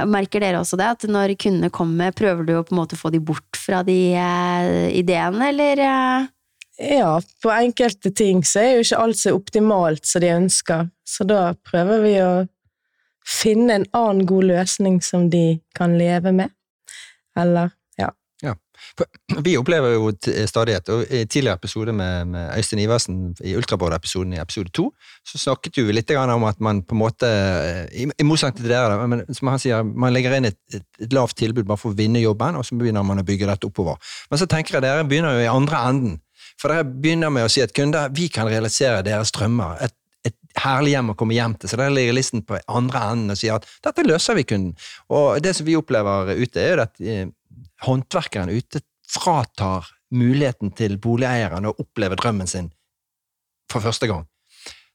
Merker 0.08 0.40
dere 0.40 0.62
også 0.62 0.78
det, 0.80 0.88
at 0.88 1.08
når 1.12 1.34
kundene 1.42 1.72
kommer, 1.74 2.14
prøver 2.16 2.46
du 2.48 2.54
å 2.56 2.64
på 2.64 2.72
en 2.72 2.80
måte 2.80 2.98
få 2.98 3.12
de 3.12 3.20
bort 3.20 3.60
fra 3.60 3.82
de 3.84 3.98
eh, 4.16 4.90
ideene, 4.96 5.50
eller? 5.52 6.30
Ja, 6.80 7.22
på 7.44 7.52
enkelte 7.52 8.12
ting 8.16 8.46
så 8.48 8.62
er 8.62 8.78
jo 8.78 8.86
ikke 8.86 9.02
alt 9.04 9.20
så 9.20 9.34
optimalt 9.36 10.08
som 10.08 10.24
de 10.24 10.30
ønsker, 10.32 10.88
så 11.04 11.26
da 11.28 11.42
prøver 11.68 12.06
vi 12.06 12.14
å 12.24 12.32
finne 13.30 13.82
en 13.82 13.90
annen 13.92 14.24
god 14.30 14.48
løsning 14.48 15.02
som 15.04 15.28
de 15.30 15.60
kan 15.76 15.98
leve 16.00 16.32
med. 16.36 16.54
Eller 17.38 17.74
ja. 18.00 18.08
ja. 18.42 18.56
Vi 19.46 19.58
opplever 19.60 19.94
jo 19.94 20.14
stadighet, 20.48 20.88
og 20.92 21.04
i 21.04 21.26
tidligere 21.26 21.60
episode 21.60 21.94
med, 21.96 22.32
med 22.32 22.56
Øystein 22.58 22.82
Iversen, 22.84 23.20
i 23.44 23.58
Ultrabord-episoden 23.60 24.34
i 24.38 24.40
episode 24.42 24.72
to, 24.76 24.88
så 25.28 25.42
snakket 25.44 25.82
jo 25.82 25.86
vi 25.88 25.98
litt 25.98 26.16
om 26.16 26.48
at 26.48 26.64
man 26.64 26.82
på 26.84 26.96
en 26.96 27.04
måte, 27.04 27.30
i 27.92 28.08
motsetning 28.26 28.64
til 28.64 28.72
dere, 28.72 29.04
men 29.08 29.26
som 29.36 29.52
han 29.52 29.62
sier, 29.62 29.84
man 29.84 30.16
legger 30.16 30.40
inn 30.40 30.50
et, 30.50 30.60
et, 30.74 30.88
et 31.04 31.14
lavt 31.16 31.38
tilbud 31.40 31.68
bare 31.68 31.80
for 31.80 31.92
å 31.92 32.00
vinne 32.00 32.24
jobben, 32.24 32.56
og 32.56 32.66
så 32.66 32.80
begynner 32.80 33.04
man 33.06 33.20
å 33.20 33.28
bygge 33.28 33.52
dette 33.52 33.68
oppover. 33.68 34.00
Men 34.32 34.42
så 34.42 34.48
tenker 34.50 34.80
jeg 34.80 34.88
dere 34.88 35.08
begynner 35.08 35.38
jo 35.38 35.46
i 35.46 35.52
andre 35.52 35.86
enden, 35.92 36.18
for 36.60 36.74
dere 36.74 36.88
begynner 36.88 37.32
med 37.34 37.48
å 37.48 37.52
si 37.52 37.64
at 37.64 37.74
kunder, 37.76 38.12
vi 38.16 38.28
kan 38.34 38.50
realisere 38.50 39.04
deres 39.06 39.32
drømmer, 39.36 39.80
et, 39.86 39.96
et 40.28 40.36
herlig 40.60 40.96
hjem 40.96 41.14
å 41.14 41.18
komme 41.20 41.38
hjem 41.38 41.56
til, 41.60 41.72
så 41.72 41.80
dere 41.80 41.96
ligger 41.96 42.18
listen 42.18 42.44
på 42.46 42.60
andre 42.68 43.04
enden 43.14 43.36
og 43.36 43.40
sier 43.40 43.60
at 43.60 43.68
dette 43.86 44.06
løser 44.08 44.38
vi 44.40 44.48
kunden. 44.50 44.74
Og 45.16 45.40
det 45.44 45.56
som 45.58 45.68
vi 45.68 45.78
opplever 45.80 46.34
ute, 46.36 46.60
er 46.60 46.74
jo 46.74 46.84
at 46.84 47.00
eh, 47.00 47.30
håndverkeren 47.88 48.52
ute 48.52 48.84
fratar 49.10 49.88
muligheten 50.14 50.74
til 50.78 50.98
boligeieren 51.02 51.70
å 51.70 51.76
oppleve 51.80 52.18
drømmen 52.20 52.50
sin 52.50 52.74
for 53.70 53.86
første 53.86 54.10
gang. 54.10 54.26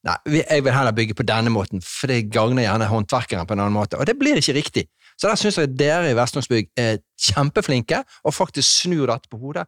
Nei, 0.05 0.19
jeg 0.43 0.65
vil 0.67 0.75
heller 0.75 0.93
bygge 0.93 1.17
på 1.17 1.25
denne 1.25 1.49
måten, 1.53 1.81
for 1.81 2.13
det 2.13 2.27
gagner 2.29 2.67
gjerne 2.67 2.91
håndverkeren 2.91 3.49
på 3.49 3.57
en 3.57 3.63
annen 3.65 3.77
måte, 3.79 3.97
og 3.97 4.05
det 4.05 4.19
blir 4.21 4.37
ikke 4.37 4.57
riktig. 4.59 4.85
Så 5.17 5.31
der 5.31 5.39
syns 5.41 5.57
jeg 5.57 5.73
dere 5.79 6.11
i 6.11 6.17
Vestlandsbygg 6.19 6.69
er 6.77 6.99
kjempeflinke, 7.31 8.03
og 8.27 8.37
faktisk 8.37 8.83
snur 8.83 9.09
dette 9.09 9.31
på 9.33 9.41
hodet 9.41 9.65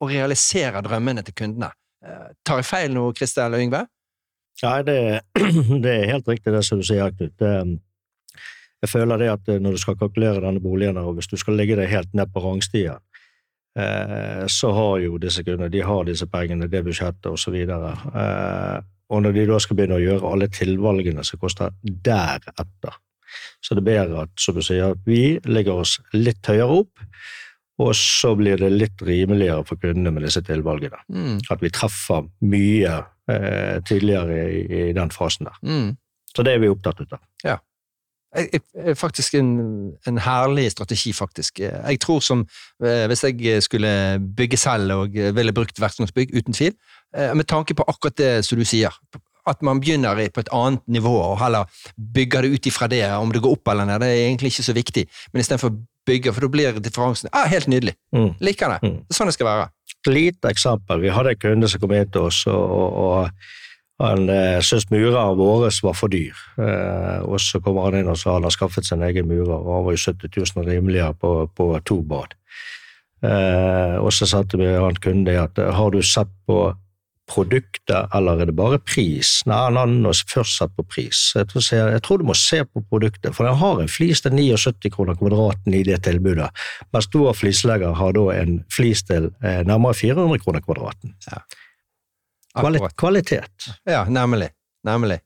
og 0.00 0.10
realiserer 0.12 0.84
drømmene 0.84 1.24
til 1.26 1.36
kundene. 1.36 1.72
Eh, 2.04 2.30
Tar 2.46 2.62
jeg 2.62 2.68
feil 2.68 2.94
nå, 2.94 3.08
Kristel 3.16 3.56
og 3.56 3.64
Yngve? 3.64 3.84
Nei, 4.62 4.78
det, 4.86 4.98
det 5.84 5.92
er 5.92 6.12
helt 6.12 6.28
riktig 6.30 6.54
det 6.54 6.64
som 6.66 6.80
du 6.80 6.86
sier, 6.86 7.12
Knut. 7.14 7.78
Jeg 8.78 8.90
føler 8.92 9.18
det 9.18 9.30
at 9.32 9.48
når 9.58 9.74
du 9.74 9.80
skal 9.82 9.96
kalkulere 9.98 10.42
denne 10.44 10.62
boligen, 10.62 10.98
og 11.02 11.16
hvis 11.16 11.30
du 11.30 11.36
skal 11.38 11.56
legge 11.58 11.74
deg 11.78 11.90
helt 11.90 12.12
ned 12.14 12.30
på 12.30 12.42
rangstigen, 12.44 13.02
eh, 13.78 14.44
så 14.46 14.70
har 14.74 15.00
jo 15.02 15.18
disse 15.18 15.42
kundene 15.46 15.70
de 15.72 15.82
har 15.82 16.06
disse 16.06 16.28
pengene, 16.30 16.70
det 16.70 16.84
budsjettet 16.86 17.26
osv. 17.32 17.58
Og, 17.58 18.06
og 19.08 19.22
når 19.24 19.34
de 19.34 19.48
da 19.50 19.58
skal 19.62 19.78
begynne 19.78 19.98
å 19.98 20.04
gjøre 20.04 20.30
alle 20.30 20.50
tilvalgene 20.54 21.26
som 21.26 21.42
koster 21.42 21.74
deretter, 21.82 22.94
så 23.60 23.74
det 23.74 23.82
er 23.82 23.88
bedre 23.90 24.24
at 24.26 24.40
som 24.40 24.56
du 24.56 24.62
sier, 24.64 24.94
vi 25.06 25.38
legger 25.48 25.82
oss 25.82 25.98
litt 26.14 26.46
høyere 26.46 26.82
opp, 26.82 27.02
Og 27.78 27.92
så 27.94 28.32
blir 28.34 28.58
det 28.58 28.72
litt 28.74 29.02
rimeligere 29.06 29.62
for 29.66 29.78
kundene 29.78 30.10
med 30.10 30.24
disse 30.26 30.42
tilvalgene. 30.42 30.98
Mm. 31.14 31.36
At 31.50 31.60
vi 31.62 31.70
treffer 31.70 32.26
mye 32.42 32.96
eh, 33.30 33.78
tidligere 33.86 34.38
i, 34.50 34.62
i 34.88 34.92
den 34.96 35.10
fasen 35.14 35.46
der. 35.46 35.58
Mm. 35.62 35.92
Så 36.34 36.42
det 36.42 36.54
er 36.56 36.62
vi 36.64 36.68
opptatt 36.72 37.00
av. 37.12 37.20
Jeg- 38.36 38.50
jeg- 38.52 38.96
Faktisk 38.98 39.34
en, 39.38 39.94
en 40.06 40.18
herlig 40.18 40.70
strategi, 40.74 41.12
faktisk. 41.16 41.60
Jeg 41.60 42.00
tror 42.00 42.20
som 42.20 42.42
eh, 42.84 43.06
Hvis 43.08 43.22
jeg 43.24 43.62
skulle 43.62 44.18
bygge 44.36 44.56
selv 44.60 44.92
og 44.92 45.14
ville 45.14 45.52
brukt 45.52 45.80
verksomhetsbygg, 45.80 46.34
uten 46.36 46.52
tvil, 46.52 46.74
eh, 47.16 47.32
med 47.34 47.46
tanke 47.46 47.74
på 47.74 47.84
akkurat 47.88 48.16
det 48.18 48.44
som 48.44 48.58
du 48.58 48.64
sier, 48.64 48.92
at 49.50 49.62
man 49.66 49.80
begynner 49.82 50.18
på 50.34 50.44
et 50.44 50.50
annet 50.54 50.84
nivå 50.86 51.12
og 51.12 51.38
heller 51.42 51.68
bygger 51.96 52.44
det 52.44 52.56
ut 52.56 52.70
ifra 52.70 52.88
det, 52.90 53.04
om 53.16 53.32
det 53.32 53.42
går 53.44 53.56
opp 53.58 53.72
eller 53.72 53.88
ned, 53.88 54.02
det 54.04 54.10
er 54.12 54.26
egentlig 54.26 54.52
ikke 54.54 54.68
så 54.68 54.76
viktig, 54.76 55.06
men 55.32 55.44
istedenfor 55.44 55.74
bygge, 56.08 56.32
for 56.32 56.46
da 56.46 56.52
blir 56.52 56.80
differansen 56.80 57.30
ah, 57.36 57.48
helt 57.50 57.68
nydelig. 57.68 57.94
Mm. 58.16 58.32
Liker 58.40 58.74
det. 58.74 58.80
Mm. 58.82 58.98
Det 59.04 59.14
er 59.14 59.18
sånn 59.18 59.30
det 59.30 59.36
skal 59.36 59.50
være. 59.50 59.70
Et 59.92 60.12
lite 60.12 60.52
eksempel. 60.52 61.02
Vi 61.04 61.12
hadde 61.12 61.34
en 61.34 61.42
kunde 61.42 61.70
som 61.70 61.82
kom 61.82 61.94
inn 61.96 62.12
til 62.12 62.28
oss, 62.30 62.42
og, 62.48 62.76
og, 62.78 62.98
og 63.98 64.06
han 64.08 64.28
eh, 64.30 64.58
syntes 64.62 64.88
murene 64.92 65.36
våre 65.38 65.70
var 65.82 65.96
for 65.98 66.12
dyr. 66.12 66.36
Eh, 66.62 67.20
og 67.26 67.40
så 67.42 67.60
kommer 67.64 67.88
han 67.88 67.98
inn 68.00 68.10
og 68.10 68.18
sa 68.20 68.36
han 68.36 68.46
har 68.46 68.54
skaffet 68.54 68.86
sin 68.86 69.02
egen 69.04 69.28
murer, 69.30 69.56
og 69.58 69.72
han 69.74 69.88
var 69.88 69.96
jo 69.96 70.04
70 70.14 70.36
000 70.56 70.68
rimeligere 70.70 71.16
på, 71.18 71.32
på 71.56 71.70
to 71.88 72.00
bad. 72.06 72.36
Eh, 73.26 73.96
og 73.98 74.12
så 74.14 74.28
sa 74.30 74.44
vi 74.52 74.68
han 74.70 75.00
kunden 75.02 75.40
at 75.42 75.58
eh, 75.58 75.72
har 75.74 75.90
du 75.90 75.98
sett 76.06 76.30
på 76.46 76.68
produktet, 77.28 78.08
eller 78.14 78.40
er 78.42 78.50
det 78.50 78.56
bare 78.58 78.78
pris? 78.80 79.38
Nei, 79.48 79.58
han 79.76 79.76
har 80.06 80.20
først 80.32 80.58
sett 80.60 80.74
på 80.76 80.84
pris. 80.88 81.20
Jeg 81.36 81.48
tror, 81.50 81.64
jeg 81.68 82.02
tror 82.06 82.22
du 82.22 82.26
må 82.28 82.36
se 82.38 82.62
på 82.64 82.82
produktet, 82.90 83.34
for 83.36 83.48
den 83.48 83.58
har 83.60 83.82
en 83.82 83.92
flis 83.92 84.24
til 84.24 84.34
79 84.36 84.92
kroner 84.94 85.18
kvadraten 85.18 85.76
i 85.76 85.84
det 85.86 86.00
tilbudet, 86.08 86.48
mens 86.94 87.08
stor 87.10 87.36
flislegger 87.36 87.96
har 88.00 88.16
da 88.16 88.26
en 88.38 88.60
flis 88.72 89.04
til 89.08 89.30
eh, 89.44 89.62
nærmere 89.68 89.96
400 89.98 90.44
kroner 90.44 90.64
kvadraten. 90.64 91.14
Kvali 92.58 92.82
kvalitet. 92.96 93.70
Ja, 93.86 94.04
nemlig. 94.08 94.50
Nemlig. 94.88 95.20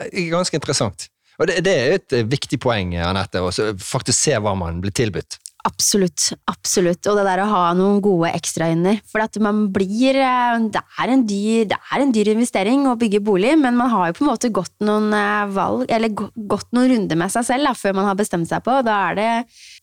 Eh, 0.00 0.28
Ganske 0.30 0.56
interessant. 0.58 1.08
Og 1.40 1.48
det, 1.48 1.60
det 1.66 1.74
er 1.74 1.96
et 1.98 2.16
eh, 2.16 2.28
viktig 2.28 2.60
poeng, 2.62 2.94
Anette, 3.00 3.42
å 3.44 3.50
faktisk 3.52 4.18
se 4.18 4.38
hva 4.40 4.54
man 4.58 4.80
blir 4.84 4.94
tilbudt. 4.96 5.40
Absolutt, 5.66 6.28
absolutt. 6.46 7.06
Og 7.10 7.18
det 7.18 7.24
der 7.26 7.42
å 7.42 7.48
ha 7.50 7.62
noen 7.74 7.98
gode 8.04 8.30
ekstraøyne. 8.36 8.96
For 9.10 9.24
at 9.24 9.34
man 9.42 9.64
blir 9.74 10.18
eh, 10.20 10.58
det 10.72 10.82
er, 10.82 11.12
en 11.12 11.24
dyr, 11.26 11.66
det 11.72 11.78
er 11.80 12.04
en 12.04 12.14
dyr 12.14 12.30
investering 12.36 12.86
å 12.86 12.94
bygge 13.00 13.22
bolig, 13.26 13.56
men 13.58 13.78
man 13.78 13.90
har 13.90 14.10
jo 14.10 14.18
på 14.18 14.24
en 14.24 14.30
måte 14.30 14.52
gått 14.54 14.74
noen 14.86 15.10
eh, 15.16 15.48
valg, 15.56 15.88
eller 15.90 16.14
gått 16.14 16.70
noen 16.76 16.92
runder 16.92 17.18
med 17.18 17.34
seg 17.34 17.48
selv 17.48 17.70
da, 17.70 17.74
før 17.78 17.98
man 17.98 18.08
har 18.10 18.18
bestemt 18.18 18.50
seg 18.50 18.62
på. 18.66 18.78
Da 18.86 19.00
er 19.10 19.18
det, 19.18 19.28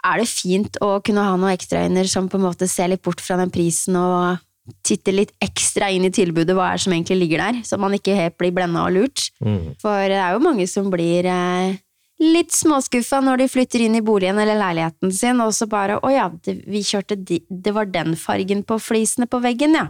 er 0.07 0.23
det 0.23 0.31
fint 0.31 0.79
å 0.83 0.95
kunne 1.03 1.27
ha 1.27 1.35
noen 1.35 1.57
ekstraøyner 1.57 2.09
som 2.09 2.31
på 2.31 2.39
en 2.39 2.47
måte 2.47 2.69
ser 2.71 2.93
litt 2.93 3.03
bort 3.03 3.23
fra 3.23 3.39
den 3.41 3.51
prisen 3.53 3.99
og 3.99 4.39
titter 4.87 5.15
litt 5.17 5.33
ekstra 5.43 5.89
inn 5.91 6.07
i 6.07 6.13
tilbudet, 6.13 6.55
hva 6.55 6.69
er 6.71 6.79
det 6.79 6.85
som 6.85 6.93
egentlig 6.95 7.17
ligger 7.19 7.41
der, 7.43 7.63
så 7.67 7.75
man 7.81 7.95
ikke 7.97 8.15
helt 8.15 8.37
blir 8.39 8.53
blenda 8.55 8.85
og 8.87 8.95
lurt. 8.95 9.25
Mm. 9.43 9.73
For 9.81 10.05
det 10.07 10.19
er 10.19 10.37
jo 10.37 10.45
mange 10.45 10.67
som 10.71 10.87
blir 10.93 11.27
eh, 11.27 11.75
litt 12.23 12.53
småskuffa 12.55 13.19
når 13.23 13.43
de 13.43 13.47
flytter 13.51 13.83
inn 13.85 13.97
i 13.99 14.03
boligen 14.05 14.39
eller 14.39 14.57
leiligheten 14.59 15.11
sin, 15.15 15.41
og 15.43 15.51
så 15.55 15.67
bare 15.69 15.99
'Å 15.99 16.11
ja, 16.13 16.29
det, 16.45 16.63
vi 16.67 16.83
kjørte 16.83 17.17
de, 17.19 17.41
det 17.49 17.73
var 17.75 17.85
den 17.91 18.15
fargen 18.15 18.63
på 18.63 18.79
flisene 18.79 19.27
på 19.27 19.41
veggen, 19.43 19.75
ja'. 19.75 19.89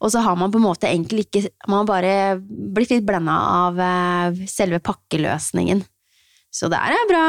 Og 0.00 0.12
så 0.14 0.22
har 0.22 0.36
man 0.38 0.52
på 0.52 0.58
en 0.60 0.68
måte 0.68 0.86
egentlig 0.86 1.26
ikke 1.26 1.48
Man 1.66 1.80
har 1.82 1.86
bare 1.86 2.40
blitt 2.40 2.90
litt 2.90 3.06
blenda 3.06 3.34
av 3.34 3.80
eh, 3.82 4.46
selve 4.46 4.78
pakkeløsningen. 4.78 5.82
Så 6.54 6.70
det 6.72 6.78
er 6.78 7.08
bra, 7.10 7.24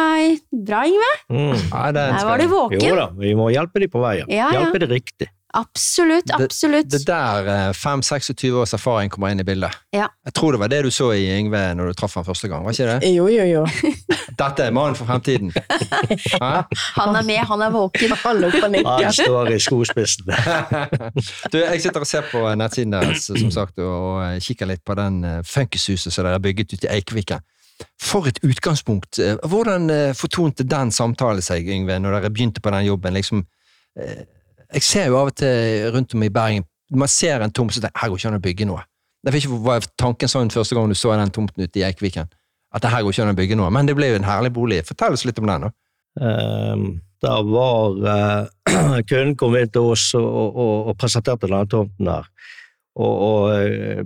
bra 0.53 0.83
Yngve. 0.87 1.09
Mm. 1.29 1.57
Ja, 1.73 1.91
Der 1.91 2.25
var 2.25 2.37
du 2.39 2.47
våken. 2.47 2.79
Jo 2.79 2.95
da, 2.95 3.09
vi 3.17 3.33
må 3.35 3.49
hjelpe 3.51 3.81
de 3.81 3.89
på 3.91 3.99
veien. 3.99 4.29
Ja, 4.31 4.47
ja. 4.53 4.61
Hjelpe 4.61 4.79
de 4.79 4.87
riktig. 4.93 5.27
Absolutt, 5.53 6.29
absolutt. 6.31 6.91
Det 6.91 7.01
der 7.07 7.47
eh, 7.49 7.69
5-26 7.73 8.51
års 8.53 8.73
erfaring 8.73 9.09
kommer 9.09 9.31
inn 9.33 9.41
i 9.41 9.45
bildet. 9.47 9.73
Ja. 9.95 10.05
Jeg 10.25 10.33
tror 10.37 10.53
det 10.53 10.61
var 10.61 10.69
det 10.69 10.83
du 10.85 10.91
så 10.93 11.09
i 11.17 11.25
Yngve 11.39 11.61
når 11.77 11.89
du 11.89 11.97
traff 11.97 12.15
ham 12.19 12.25
første 12.27 12.47
gang, 12.51 12.65
var 12.65 12.75
ikke 12.75 12.85
det? 12.91 13.09
Jo, 13.15 13.25
jo, 13.33 13.45
jo. 13.49 13.63
Dette 14.41 14.67
er 14.67 14.75
mannen 14.75 14.97
for 14.99 15.09
fremtiden. 15.09 15.51
Han 16.99 17.15
er 17.15 17.25
med, 17.25 17.41
han 17.49 17.61
er 17.61 17.73
våken. 17.73 18.13
Han 18.23 18.43
opp 18.47 18.57
og 18.61 18.71
nikker. 18.71 19.05
Han 19.05 19.13
står 19.13 19.53
i 19.55 19.59
skospissen. 19.63 20.29
du, 21.51 21.57
jeg 21.59 21.81
sitter 21.81 22.05
og 22.05 22.09
ser 22.09 22.27
på 22.31 22.43
nettsiden 22.59 22.93
deres 22.93 23.29
som 23.29 23.51
sagt, 23.53 23.79
og, 23.81 24.19
og 24.19 24.43
kikker 24.43 24.69
litt 24.69 24.83
på 24.85 24.95
den 24.99 25.23
uh, 25.25 25.39
funkishuset 25.47 26.13
som 26.13 26.25
dere 26.25 26.37
har 26.37 26.43
bygget 26.43 26.77
ute 26.77 26.87
i 26.87 26.99
Eikviken. 26.99 27.41
For 27.99 28.27
et 28.27 28.39
utgangspunkt. 28.43 29.19
Eh, 29.19 29.37
Hvordan 29.47 29.89
eh, 29.89 30.15
fortonte 30.15 30.65
den 30.67 30.91
samtalen 30.91 31.43
seg, 31.43 31.67
Yngve, 31.67 31.99
når 31.99 32.17
dere 32.17 32.31
begynte 32.33 32.63
på 32.63 32.73
den 32.75 32.85
jobben? 32.87 33.15
Liksom, 33.15 33.45
eh, 33.99 34.25
jeg 34.73 34.85
ser 34.85 35.09
jo 35.09 35.17
av 35.19 35.31
og 35.31 35.37
til 35.39 35.89
rundt 35.93 36.13
om 36.13 36.23
i 36.25 36.31
Bergen, 36.33 36.65
man 36.89 37.11
ser 37.11 37.41
en 37.41 37.53
tomt, 37.53 37.75
og 37.75 37.83
tenker 37.83 38.01
her 38.01 38.09
går 38.09 38.21
ikke 38.21 38.29
an 38.31 38.39
å 38.39 38.43
bygge 38.43 38.67
noe. 38.69 38.85
Ikke 39.29 39.59
var 39.65 39.85
tanken 39.99 40.31
sånn 40.31 40.51
første 40.53 40.77
gang 40.77 40.89
du 40.89 40.97
så 40.97 41.11
den 41.17 41.33
tomten 41.33 41.65
ute 41.65 41.81
i 41.81 41.85
Eikviken. 41.85 42.29
At 42.73 42.85
det 42.85 42.91
her 42.93 43.03
går 43.03 43.13
ikke 43.13 43.25
an 43.25 43.33
å 43.33 43.37
bygge 43.37 43.57
noe. 43.59 43.69
Men 43.73 43.89
det 43.89 43.95
ble 43.97 44.11
jo 44.11 44.19
en 44.19 44.27
herlig 44.27 44.53
bolig. 44.55 44.83
Fortell 44.87 45.17
oss 45.17 45.25
litt 45.27 45.41
om 45.41 45.49
den, 45.49 45.67
da. 45.67 45.71
Um, 46.19 46.87
der 47.21 47.43
var 47.45 47.99
uh, 47.99 49.01
Kunden 49.09 49.35
kom 49.37 49.57
inn 49.59 49.69
til 49.73 49.91
oss 49.91 50.07
og, 50.17 50.25
og, 50.25 50.89
og 50.91 50.97
presenterte 51.01 51.49
denne 51.49 51.67
tomten 51.69 52.09
her. 52.09 52.29
Og, 52.99 53.13
og 53.23 53.43
eh, 53.53 54.01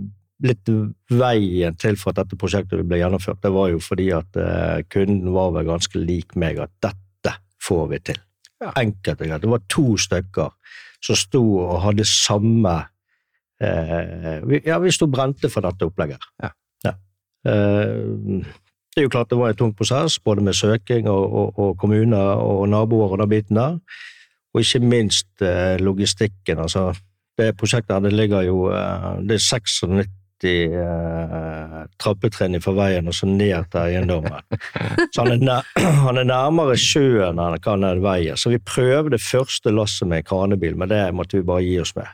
litt 0.45 0.69
veien 1.10 1.78
til 1.82 1.95
for 1.97 2.12
at 2.12 2.19
dette 2.19 2.38
prosjektet 2.38 2.84
ble 2.86 2.99
gjennomført, 2.99 3.39
det 3.41 3.49
var 3.56 3.71
jo 3.71 3.80
fordi 3.82 4.10
at 4.13 4.38
uh, 4.38 4.84
kunden 4.91 5.32
var 5.34 5.54
vel 5.56 5.69
ganske 5.71 5.97
lik 5.97 6.36
meg, 6.38 6.60
at 6.62 6.73
dette 6.84 7.38
får 7.63 7.88
vi 7.93 8.02
til. 8.12 8.19
Ja. 8.63 8.71
Enkelt 8.80 9.21
og 9.21 9.28
greit. 9.28 9.43
Det 9.43 9.52
var 9.52 9.63
to 9.71 9.86
stykker 9.99 10.52
som 11.04 11.19
sto 11.19 11.43
og 11.60 11.82
hadde 11.84 12.06
samme 12.08 12.76
eh, 13.62 14.60
Ja, 14.63 14.80
vi 14.80 14.93
sto 14.95 15.08
brente 15.12 15.52
for 15.52 15.65
dette 15.65 15.88
opplegget. 15.89 16.23
Ja. 16.43 16.54
Ja. 16.88 16.93
Eh, 17.49 18.43
det 18.93 19.02
er 19.02 19.08
jo 19.08 19.13
klart 19.13 19.32
det 19.32 19.39
var 19.39 19.52
en 19.52 19.58
tung 19.58 19.71
prosess, 19.76 20.19
både 20.21 20.43
med 20.45 20.54
søking 20.54 21.08
og, 21.10 21.23
og, 21.34 21.60
og 21.60 21.78
kommuner 21.82 22.38
og 22.38 22.67
naboer 22.69 23.15
og 23.15 23.23
den 23.23 23.32
biten 23.32 23.58
der. 23.58 23.80
Og 24.54 24.62
ikke 24.62 24.84
minst 24.86 25.41
eh, 25.41 25.80
logistikken. 25.82 26.60
altså 26.60 26.93
Det 27.38 27.56
prosjektet 27.58 27.95
her, 27.95 28.04
det 28.06 28.13
ligger 28.13 28.41
jo 28.41 28.67
eh, 28.69 29.17
Det 29.28 29.39
er 29.39 29.47
96 29.47 30.08
eh, 30.52 31.76
trappetrinn 32.02 32.60
fra 32.64 32.74
veien 32.78 33.08
og 33.10 33.16
så 33.18 33.28
ned 33.30 33.70
til 33.72 33.82
eiendommen. 33.82 34.42
Så 35.14 35.24
han 35.24 35.36
er, 35.36 35.44
nær, 35.44 35.70
han 36.08 36.20
er 36.22 36.28
nærmere 36.30 36.78
sjøen 36.80 37.40
enn 37.42 37.60
han 37.66 37.86
er 37.88 38.02
veien. 38.04 38.40
Så 38.40 38.52
vi 38.54 38.60
prøvde 38.60 39.22
første 39.22 39.74
lasset 39.74 40.10
med 40.12 40.26
kranebil, 40.28 40.76
men 40.80 40.92
det 40.92 41.06
måtte 41.16 41.40
vi 41.40 41.48
bare 41.48 41.66
gi 41.66 41.78
oss 41.84 41.96
med. 41.98 42.12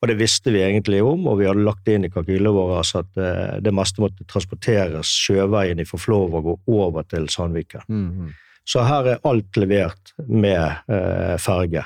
Og 0.00 0.08
det 0.08 0.16
visste 0.16 0.52
vi 0.52 0.62
egentlig 0.64 1.02
om, 1.04 1.26
og 1.28 1.40
vi 1.42 1.48
hadde 1.48 1.64
lagt 1.66 1.84
det 1.84 1.98
inn 1.98 2.06
i 2.08 2.12
kalkylene 2.12 2.52
våre 2.56 2.78
altså 2.80 3.02
at 3.02 3.20
eh, 3.20 3.56
det 3.60 3.72
meste 3.76 4.00
måtte 4.00 4.24
transporteres 4.28 5.10
sjøveien 5.26 5.82
fra 5.88 6.00
Flåvåg 6.00 6.54
og 6.54 6.70
over 6.72 7.04
til 7.08 7.28
Sandviken. 7.28 7.84
Mm, 7.88 8.30
Så 8.64 8.84
her 8.86 9.08
er 9.12 9.24
alt 9.28 9.56
levert 9.60 10.14
med 10.28 10.62
eh, 10.88 11.36
ferge. 11.42 11.84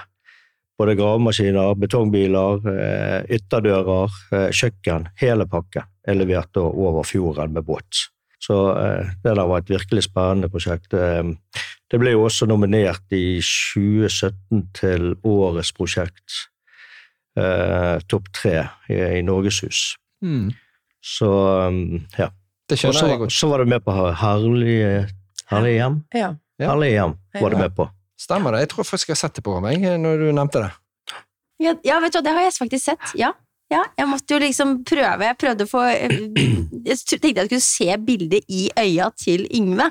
Både 0.78 0.96
gravemaskiner, 0.98 1.76
betongbiler, 1.78 2.64
eh, 2.72 3.20
ytterdører, 3.36 4.16
eh, 4.32 4.48
kjøkken. 4.50 5.06
Hele 5.20 5.46
pakken 5.46 5.86
er 6.06 6.18
levert 6.18 6.56
over 6.58 7.04
fjorden 7.06 7.52
med 7.54 7.64
båt. 7.64 8.08
Så 8.42 8.56
eh, 8.76 9.12
det 9.22 9.36
der 9.36 9.46
var 9.46 9.62
et 9.62 9.70
virkelig 9.70 10.08
spennende 10.08 10.50
prosjekt. 10.50 10.90
Det 10.90 12.00
ble 12.00 12.10
jo 12.10 12.24
også 12.26 12.48
nominert 12.50 13.06
i 13.14 13.38
2017 13.44 14.64
til 14.74 15.14
årets 15.22 15.70
prosjekt. 15.76 16.40
Eh, 17.38 17.98
Topp 18.10 18.30
tre 18.34 18.58
i, 18.90 18.98
i 19.18 19.22
Norgeshus. 19.22 19.96
mm. 20.22 20.52
Så 21.04 21.28
um, 21.68 22.06
ja. 22.16 22.30
Det 22.64 22.78
skjønner 22.80 23.10
jeg 23.10 23.18
godt. 23.20 23.32
så 23.36 23.48
var 23.50 23.60
du 23.60 23.68
med 23.68 23.82
på 23.84 23.92
Herlig, 23.92 24.78
herlig 25.50 25.74
hjem. 25.74 25.98
Ja. 26.16 26.30
Ja. 26.56 26.70
Herlig 26.70 26.94
hjem 26.94 27.12
var 27.42 27.52
du 27.52 27.56
med 27.60 27.74
på. 27.76 27.88
Stemmer 28.20 28.54
det. 28.54 28.64
Jeg 28.64 28.72
tror 28.74 28.86
faktisk 28.88 29.10
jeg 29.10 29.16
har 29.16 29.22
sett 29.26 29.38
det 29.40 29.44
på 29.46 29.56
meg 29.62 29.82
når 30.00 30.22
du 30.22 30.28
nevnte 30.32 30.62
det. 30.64 30.70
Ja, 31.62 31.74
ja, 31.86 31.98
vet 32.02 32.14
du 32.14 32.18
hva, 32.18 32.24
det 32.26 32.34
har 32.34 32.46
jeg 32.46 32.54
faktisk 32.56 32.84
sett. 32.90 33.10
Ja. 33.18 33.32
ja. 33.72 33.82
Jeg 33.98 34.10
måtte 34.10 34.36
jo 34.36 34.40
liksom 34.42 34.78
prøve. 34.86 35.28
Jeg 35.28 35.38
prøvde 35.40 35.66
å 35.66 35.70
få 35.70 35.84
Jeg 35.90 36.98
tenkte 37.10 37.30
jeg 37.30 37.50
skulle 37.50 37.64
se 37.64 37.98
bildet 38.06 38.48
i 38.50 38.66
øya 38.80 39.10
til 39.18 39.46
Yngve. 39.54 39.90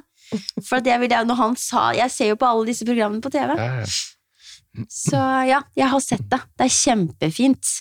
For 0.65 0.83
det 0.83 0.95
ville 1.01 1.13
jeg, 1.13 1.27
når 1.29 1.37
han 1.37 1.55
sa 1.59 1.91
Jeg 1.93 2.09
ser 2.09 2.31
jo 2.31 2.37
på 2.41 2.47
alle 2.47 2.65
disse 2.71 2.85
programmene 2.87 3.21
på 3.21 3.31
TV. 3.33 3.53
Så 4.89 5.19
ja, 5.45 5.61
jeg 5.77 5.89
har 5.91 6.01
sett 6.01 6.25
det. 6.31 6.39
Det 6.57 6.65
er 6.67 6.77
kjempefint. 6.77 7.73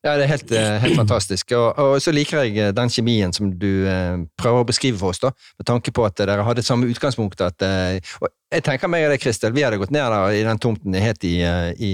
Ja, 0.00 0.14
det 0.16 0.24
er 0.24 0.30
helt, 0.30 0.52
eh, 0.56 0.78
helt 0.80 0.96
fantastisk. 0.96 1.52
Og, 1.52 1.76
og 1.78 1.98
så 2.00 2.12
liker 2.14 2.46
jeg 2.46 2.56
eh, 2.56 2.70
den 2.72 2.88
kjemien 2.88 3.34
som 3.36 3.50
du 3.60 3.84
eh, 3.84 4.22
prøver 4.40 4.62
å 4.62 4.68
beskrive 4.70 4.96
for 4.96 5.12
oss, 5.12 5.20
da, 5.20 5.28
med 5.60 5.68
tanke 5.68 5.92
på 5.92 6.06
at 6.06 6.22
eh, 6.22 6.28
dere 6.30 6.46
hadde 6.46 6.64
samme 6.64 6.88
utgangspunkt. 6.88 7.42
At, 7.44 7.60
eh, 7.66 7.98
og 8.24 8.30
jeg 8.48 8.64
tenker 8.64 8.88
meg 8.88 9.04
og 9.04 9.12
deg, 9.12 9.20
Kristel, 9.20 9.52
vi 9.52 9.66
hadde 9.66 9.76
gått 9.82 9.92
ned 9.92 10.08
der 10.08 10.38
i 10.38 10.40
den 10.46 10.62
tomten 10.62 10.96
helt 10.96 11.26
i, 11.28 11.34
i 11.76 11.90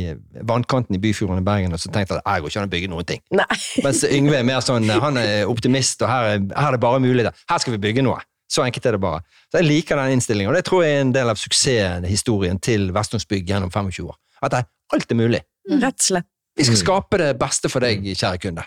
vannkanten 0.47 0.95
i 0.95 1.03
Byfjorden 1.03 1.43
i 1.43 1.47
Bergen 1.47 1.75
og 1.75 1.83
så 1.83 1.91
tenkte 1.91 2.15
jeg 2.15 2.23
at 2.23 2.31
jeg 2.31 2.45
går 2.45 2.55
ikke 2.55 2.63
an 2.63 2.71
å 2.71 2.73
bygge 2.77 2.93
noen 2.95 3.11
ting. 3.11 3.25
Nei. 3.35 3.59
Mens 3.89 4.05
Yngve 4.07 4.39
er 4.39 4.47
mer 4.53 4.63
sånn, 4.65 4.87
han 4.87 5.19
er 5.21 5.51
optimist, 5.51 6.07
og 6.07 6.13
her 6.13 6.31
er, 6.37 6.47
her 6.55 6.71
er 6.71 6.79
det 6.79 6.83
bare 6.87 7.03
muligheter. 7.03 7.45
Her 7.51 7.65
skal 7.65 7.75
vi 7.75 7.83
bygge 7.89 8.07
noe. 8.07 8.23
Så 8.47 8.63
enkelt 8.63 8.87
er 8.87 8.95
det 8.95 9.03
bare. 9.03 9.25
Så 9.51 9.59
jeg 9.59 9.67
liker 9.67 9.99
den 9.99 10.15
innstillingen, 10.15 10.53
og 10.53 10.55
det 10.55 10.63
tror 10.69 10.87
jeg 10.87 10.95
er 10.95 11.05
en 11.09 11.13
del 11.17 11.35
av 11.35 11.43
suksesshistorien 11.43 12.63
til 12.63 12.93
Vestlandsbygg 12.95 13.51
gjennom 13.51 13.75
25 13.75 14.07
år. 14.07 14.17
At 14.47 14.55
det, 14.55 14.65
alt 14.95 15.11
er 15.11 15.19
mulig. 15.19 15.43
Rett 15.67 15.99
og 15.99 16.09
slett. 16.13 16.31
Vi 16.57 16.65
skal 16.65 16.77
Mm. 16.77 16.85
skape 16.85 17.19
det 17.19 17.39
beste 17.39 17.69
for 17.69 17.81
deg, 17.81 18.03
kjære 18.03 18.39
kunde. 18.41 18.65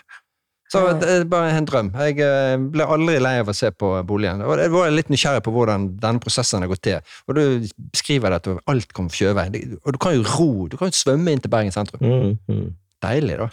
Så 0.70 0.80
det 1.00 1.08
er 1.10 1.24
bare 1.26 1.50
en 1.58 1.64
drøm. 1.66 1.88
Jeg 1.98 2.20
eh, 2.22 2.56
ble 2.56 2.84
aldri 2.86 3.18
lei 3.18 3.40
av 3.40 3.48
å 3.50 3.54
se 3.54 3.72
på 3.74 3.88
boligen. 4.06 4.44
Og 4.46 4.56
jeg 4.56 4.70
var 4.70 4.90
litt 4.94 5.08
nysgjerrig 5.10 5.42
på 5.42 5.50
hvordan 5.50 5.88
denne 5.98 6.20
prosessen 6.22 6.62
har 6.62 6.68
gått 6.70 6.82
til. 6.86 7.00
Og 7.26 7.34
du 7.34 7.66
beskriver 7.90 8.30
det 8.30 8.38
at 8.46 8.60
alt 8.70 8.92
kom 8.94 9.08
fjøvei. 9.10 9.48
Og 9.84 9.92
du 9.92 9.98
kan 9.98 10.14
jo 10.14 10.22
ro, 10.22 10.68
du 10.70 10.76
kan 10.76 10.92
jo 10.92 10.94
svømme 10.94 11.32
inn 11.34 11.40
til 11.42 11.50
Bergen 11.50 11.74
sentrum. 11.74 11.98
Mm, 12.00 12.38
mm. 12.46 12.68
Deilig, 13.02 13.38
da. 13.40 13.48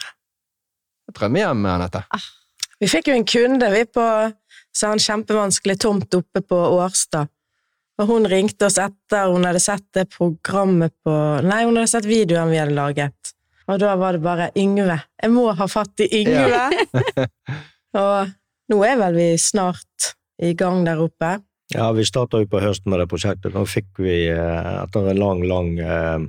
Drømmehjem, 1.17 1.65
Anette. 1.71 2.03
Vi 2.79 2.89
fikk 2.91 3.09
jo 3.09 3.15
en 3.17 3.25
kunde 3.25 3.71
vi 3.73 3.81
på 3.89 4.05
så 4.77 4.91
en 4.93 5.01
kjempevanskelig 5.01 5.79
tomt 5.81 6.13
oppe 6.13 6.43
på 6.45 6.59
Årstad. 6.77 7.31
Og 7.97 8.11
hun 8.11 8.27
ringte 8.29 8.67
oss 8.67 8.77
etter 8.77 9.31
hun 9.33 9.47
hadde 9.47 9.61
sett 9.63 9.87
det 9.97 10.05
programmet 10.13 10.93
på 11.01 11.15
Nei, 11.41 11.63
hun 11.65 11.79
hadde 11.79 11.89
sett 11.89 12.05
videoen 12.05 12.51
vi 12.53 12.59
hadde 12.61 12.77
laget. 12.77 13.33
Og 13.67 13.79
da 13.81 13.95
var 13.99 14.15
det 14.15 14.21
bare 14.23 14.49
Yngve. 14.57 14.95
Jeg 15.21 15.31
må 15.33 15.49
ha 15.57 15.65
fatt 15.67 15.99
i 16.05 16.07
Yngve! 16.21 17.27
og 18.01 18.29
nå 18.71 18.77
er 18.87 18.97
vel 19.01 19.17
vi 19.17 19.27
snart 19.41 20.13
i 20.43 20.53
gang 20.57 20.85
der 20.87 21.01
oppe. 21.03 21.33
Ja, 21.73 21.89
vi 21.91 22.05
starta 22.07 22.39
jo 22.39 22.47
på 22.47 22.61
høsten 22.63 22.93
med 22.93 23.01
det 23.03 23.09
prosjektet. 23.11 23.51
Nå 23.55 23.65
fikk 23.67 23.99
vi, 23.99 24.27
eh, 24.31 24.69
etter 24.85 25.09
en 25.11 25.19
lang, 25.19 25.41
lang 25.49 25.73
eh, 25.83 26.19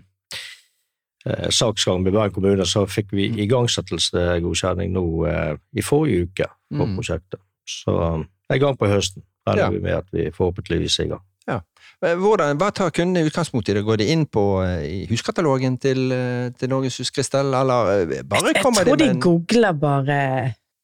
eh, 1.28 1.46
saksgang 1.54 2.02
med 2.02 2.16
Bergen 2.16 2.34
kommune, 2.34 2.66
så 2.66 2.82
fikk 2.90 3.12
vi 3.14 3.28
igangsettelsesgodkjenning 3.44 4.90
nå 4.96 5.04
eh, 5.30 5.54
i 5.78 5.84
forrige 5.86 6.26
uke 6.26 6.48
på 6.74 6.84
Mm. 6.84 6.96
prosjektet. 6.98 7.40
Så 7.68 7.94
eh, 8.02 8.56
i 8.56 8.58
gang 8.58 8.74
på 8.80 8.90
høsten. 8.90 9.22
Regner 9.46 9.62
Ja. 9.62 9.70
vi 9.70 9.78
med 9.80 9.94
at 9.96 10.10
vi 10.12 10.26
forhåpentligvis 10.34 10.98
er 11.00 11.04
i 11.06 11.08
gang. 11.14 11.22
Eh, 11.48 12.14
Hvordan, 12.14 12.58
hva 12.60 12.68
tar 12.70 12.92
kundene 12.94 13.26
utgangspunkt 13.26 13.68
i 13.68 13.74
det? 13.74 13.82
Går 13.86 13.98
de 13.98 14.06
inn 14.12 14.26
på 14.30 14.42
eh, 14.62 14.84
i 14.86 14.98
huskatalogen 15.10 15.78
til, 15.82 16.12
eh, 16.14 16.50
til 16.54 16.70
Norges 16.70 16.98
Huskristell, 17.00 17.50
eller 17.58 17.90
eh, 18.04 18.22
bare 18.22 18.52
Jeg 18.52 18.62
kommer 18.62 18.84
tror 18.86 18.96
de 19.00 19.04
de 19.04 19.08
med 19.08 19.16
en 19.16 19.22
googler 19.24 19.72
bare 19.80 20.18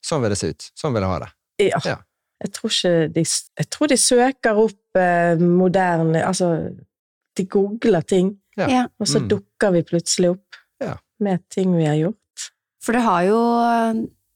Sånn 0.05 0.21
vil 0.25 0.35
det 0.35 0.39
se 0.41 0.51
ut. 0.51 0.67
Sånn 0.77 0.93
vil 0.97 1.05
jeg 1.07 1.11
ha 1.13 1.19
det. 1.23 1.31
Ja. 1.69 1.79
Ja. 1.87 1.97
Jeg 2.43 2.53
tror 2.57 2.73
ikke 2.75 3.13
de 3.15 3.23
Jeg 3.61 3.69
tror 3.71 3.93
de 3.93 3.97
søker 4.01 4.59
opp 4.65 4.99
eh, 4.99 5.37
moderne 5.39 6.25
Altså, 6.27 6.51
de 7.37 7.47
googler 7.47 8.03
ting, 8.03 8.35
Ja. 8.59 8.67
Ja. 8.71 8.83
og 9.01 9.07
så 9.07 9.21
Mm. 9.23 9.29
dukker 9.29 9.73
vi 9.73 9.83
plutselig 9.83 10.31
opp 10.35 10.59
Ja. 10.83 10.97
med 11.21 11.41
ting 11.51 11.77
vi 11.77 11.85
har 11.87 11.95
gjort. 11.97 12.51
For 12.83 12.93
det 12.93 13.03
har 13.03 13.23
jo 13.25 13.41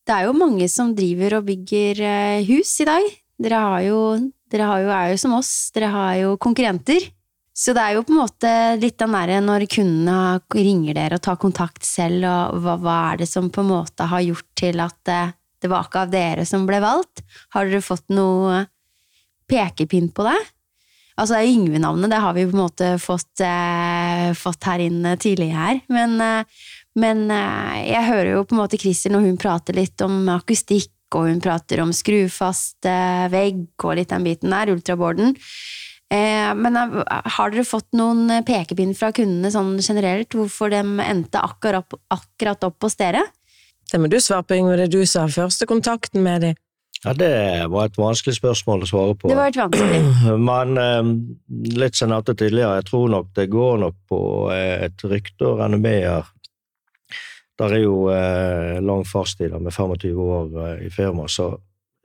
Det 0.07 0.15
er 0.15 0.25
jo 0.25 0.33
mange 0.33 0.69
som 0.71 0.95
driver 0.95 1.37
og 1.39 1.45
bygger 1.47 2.47
hus 2.47 2.81
i 2.81 2.85
dag. 2.85 3.03
Dere 3.43 3.59
har 3.61 3.83
jo 3.83 4.33
Dere 4.49 4.67
jo, 4.83 4.91
er 4.93 5.13
jo 5.13 5.21
som 5.21 5.37
oss, 5.37 5.53
dere 5.75 5.93
har 5.93 6.13
jo 6.23 6.35
konkurrenter. 6.41 7.11
Så 7.59 7.75
det 7.75 7.83
er 7.83 7.97
jo 7.97 8.05
på 8.07 8.15
en 8.15 8.21
måte 8.21 8.51
litt 8.79 9.01
den 9.01 9.15
derre 9.17 9.41
når 9.43 9.65
kundene 9.73 10.39
ringer 10.55 10.95
dere 10.95 11.19
og 11.19 11.25
tar 11.27 11.41
kontakt 11.43 11.83
selv, 11.87 12.23
og 12.23 12.61
hva, 12.63 12.77
hva 12.79 12.99
er 13.11 13.25
det 13.25 13.29
som 13.31 13.49
på 13.51 13.65
en 13.65 13.73
måte 13.73 14.07
har 14.07 14.23
gjort 14.23 14.47
til 14.59 14.79
at 14.85 14.99
det, 15.09 15.23
det 15.65 15.71
var 15.73 15.89
ikke 15.89 16.05
av 16.05 16.13
dere 16.13 16.47
som 16.47 16.69
ble 16.69 16.79
valgt? 16.85 17.25
Har 17.57 17.67
dere 17.67 17.83
fått 17.83 18.07
noe 18.15 18.63
pekepinn 19.51 20.13
på 20.15 20.29
det? 20.29 20.39
Altså 21.19 21.41
Yngve-navnet, 21.43 22.13
det 22.13 22.21
har 22.23 22.35
vi 22.37 22.47
på 22.47 22.55
en 22.55 22.63
måte 22.63 22.93
fått, 23.03 23.41
eh, 23.43 24.29
fått 24.39 24.69
her 24.71 24.85
inn 24.85 25.01
eh, 25.03 25.19
tidlig 25.19 25.49
her. 25.51 25.81
Men, 25.91 26.15
eh, 26.23 26.69
men 26.95 27.25
eh, 27.35 27.89
jeg 27.89 28.07
hører 28.07 28.31
jo 28.37 28.45
på 28.47 28.55
en 28.55 28.61
måte 28.61 28.79
Christer 28.79 29.11
når 29.11 29.27
hun 29.27 29.41
prater 29.41 29.75
litt 29.75 29.99
om 30.07 30.29
akustikk, 30.37 30.93
og 31.17 31.29
hun 31.31 31.41
prater 31.45 31.81
om 31.85 31.93
skrufast 31.97 32.85
eh, 32.89 33.27
vegg 33.33 33.65
og 33.85 33.97
litt 33.99 34.11
den 34.13 34.27
biten 34.27 34.53
der, 34.53 34.73
ultraboarden. 34.75 35.35
Eh, 36.13 36.53
men 36.57 36.77
har 36.77 37.53
dere 37.53 37.65
fått 37.69 37.89
noen 37.97 38.31
pekepinn 38.49 38.95
fra 38.97 39.11
kundene 39.17 39.51
sånn 39.53 39.75
generelt, 39.85 40.33
hvorfor 40.37 40.73
de 40.73 40.81
endte 41.05 41.41
akkurat, 41.41 41.85
opp- 41.85 42.01
akkurat 42.15 42.65
opp 42.69 42.87
hos 42.89 42.97
dere? 43.01 43.25
Det 43.89 44.01
må 44.01 44.09
du 44.13 44.19
svare 44.21 44.45
på, 44.45 44.57
Yngve. 44.57 44.77
Det 44.77 44.89
er 44.89 44.97
du 44.99 45.05
som 45.09 45.25
har 45.27 45.33
første 45.33 45.69
kontakten 45.69 46.21
med 46.25 46.43
dem. 46.45 46.57
Ja, 47.05 47.13
Det 47.15 47.29
var 47.71 47.87
et 47.87 47.97
vanskelig 47.97 48.35
spørsmål 48.41 48.83
å 48.83 48.89
svare 48.91 49.15
på. 49.21 49.29
Det 49.31 49.37
var 49.39 49.53
et 49.53 49.57
vanskelig. 49.61 50.01
Men 50.51 50.81
eh, 50.83 51.13
litt 51.79 51.95
som 51.97 52.09
jeg 52.09 52.15
nevnte 52.17 52.35
tidligere, 52.41 52.81
jeg 52.81 52.89
tror 52.91 53.09
nok 53.13 53.29
det 53.39 53.47
går 53.53 53.79
nok 53.85 53.97
på 54.11 54.19
eh, 54.53 54.89
et 54.89 55.05
rykte 55.07 55.47
og 55.47 55.61
renommeer. 55.63 56.27
Der 57.59 57.75
er 57.75 57.83
jo 57.83 57.97
eh, 58.13 58.79
lang 58.85 59.03
fartstid 59.07 59.55
med 59.59 59.75
25 59.75 60.21
år 60.23 60.61
eh, 60.65 60.87
i 60.87 60.91
firma, 60.95 61.27
så 61.29 61.57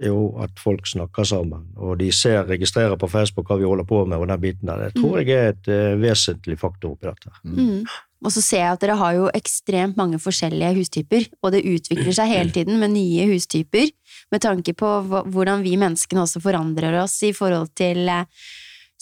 jo 0.02 0.34
at 0.42 0.58
folk 0.60 0.88
snakker 0.90 1.28
sammen, 1.28 1.68
og 1.78 2.00
de 2.00 2.10
ser, 2.16 2.42
registrerer 2.50 2.98
på 3.00 3.10
Facebook 3.12 3.50
hva 3.50 3.60
vi 3.60 3.68
holder 3.68 3.86
på 3.88 4.02
med, 4.06 4.18
og 4.18 4.32
den 4.32 4.42
biten 4.42 4.72
der, 4.72 4.88
det 4.88 4.98
tror 4.98 5.20
jeg 5.22 5.36
er 5.36 5.54
et 5.54 5.70
eh, 5.72 5.94
vesentlig 6.02 6.58
faktor 6.60 6.96
oppi 6.96 7.10
dette. 7.10 7.34
Mm. 7.46 7.86
Og 8.24 8.32
så 8.32 8.42
ser 8.42 8.64
jeg 8.64 8.78
at 8.78 8.84
dere 8.84 8.98
har 9.00 9.16
jo 9.18 9.30
ekstremt 9.36 9.98
mange 10.00 10.20
forskjellige 10.24 10.74
hustyper, 10.80 11.28
og 11.44 11.54
det 11.56 11.66
utvikler 11.68 12.16
seg 12.16 12.32
hele 12.32 12.56
tiden 12.56 12.80
med 12.82 12.96
nye 12.96 13.28
hustyper, 13.34 13.92
med 14.32 14.44
tanke 14.44 14.76
på 14.80 14.92
hvordan 15.06 15.64
vi 15.66 15.76
menneskene 15.80 16.24
også 16.24 16.42
forandrer 16.44 17.02
oss 17.04 17.20
i 17.28 17.34
forhold 17.36 17.74
til 17.78 18.08
eh, 18.10 18.26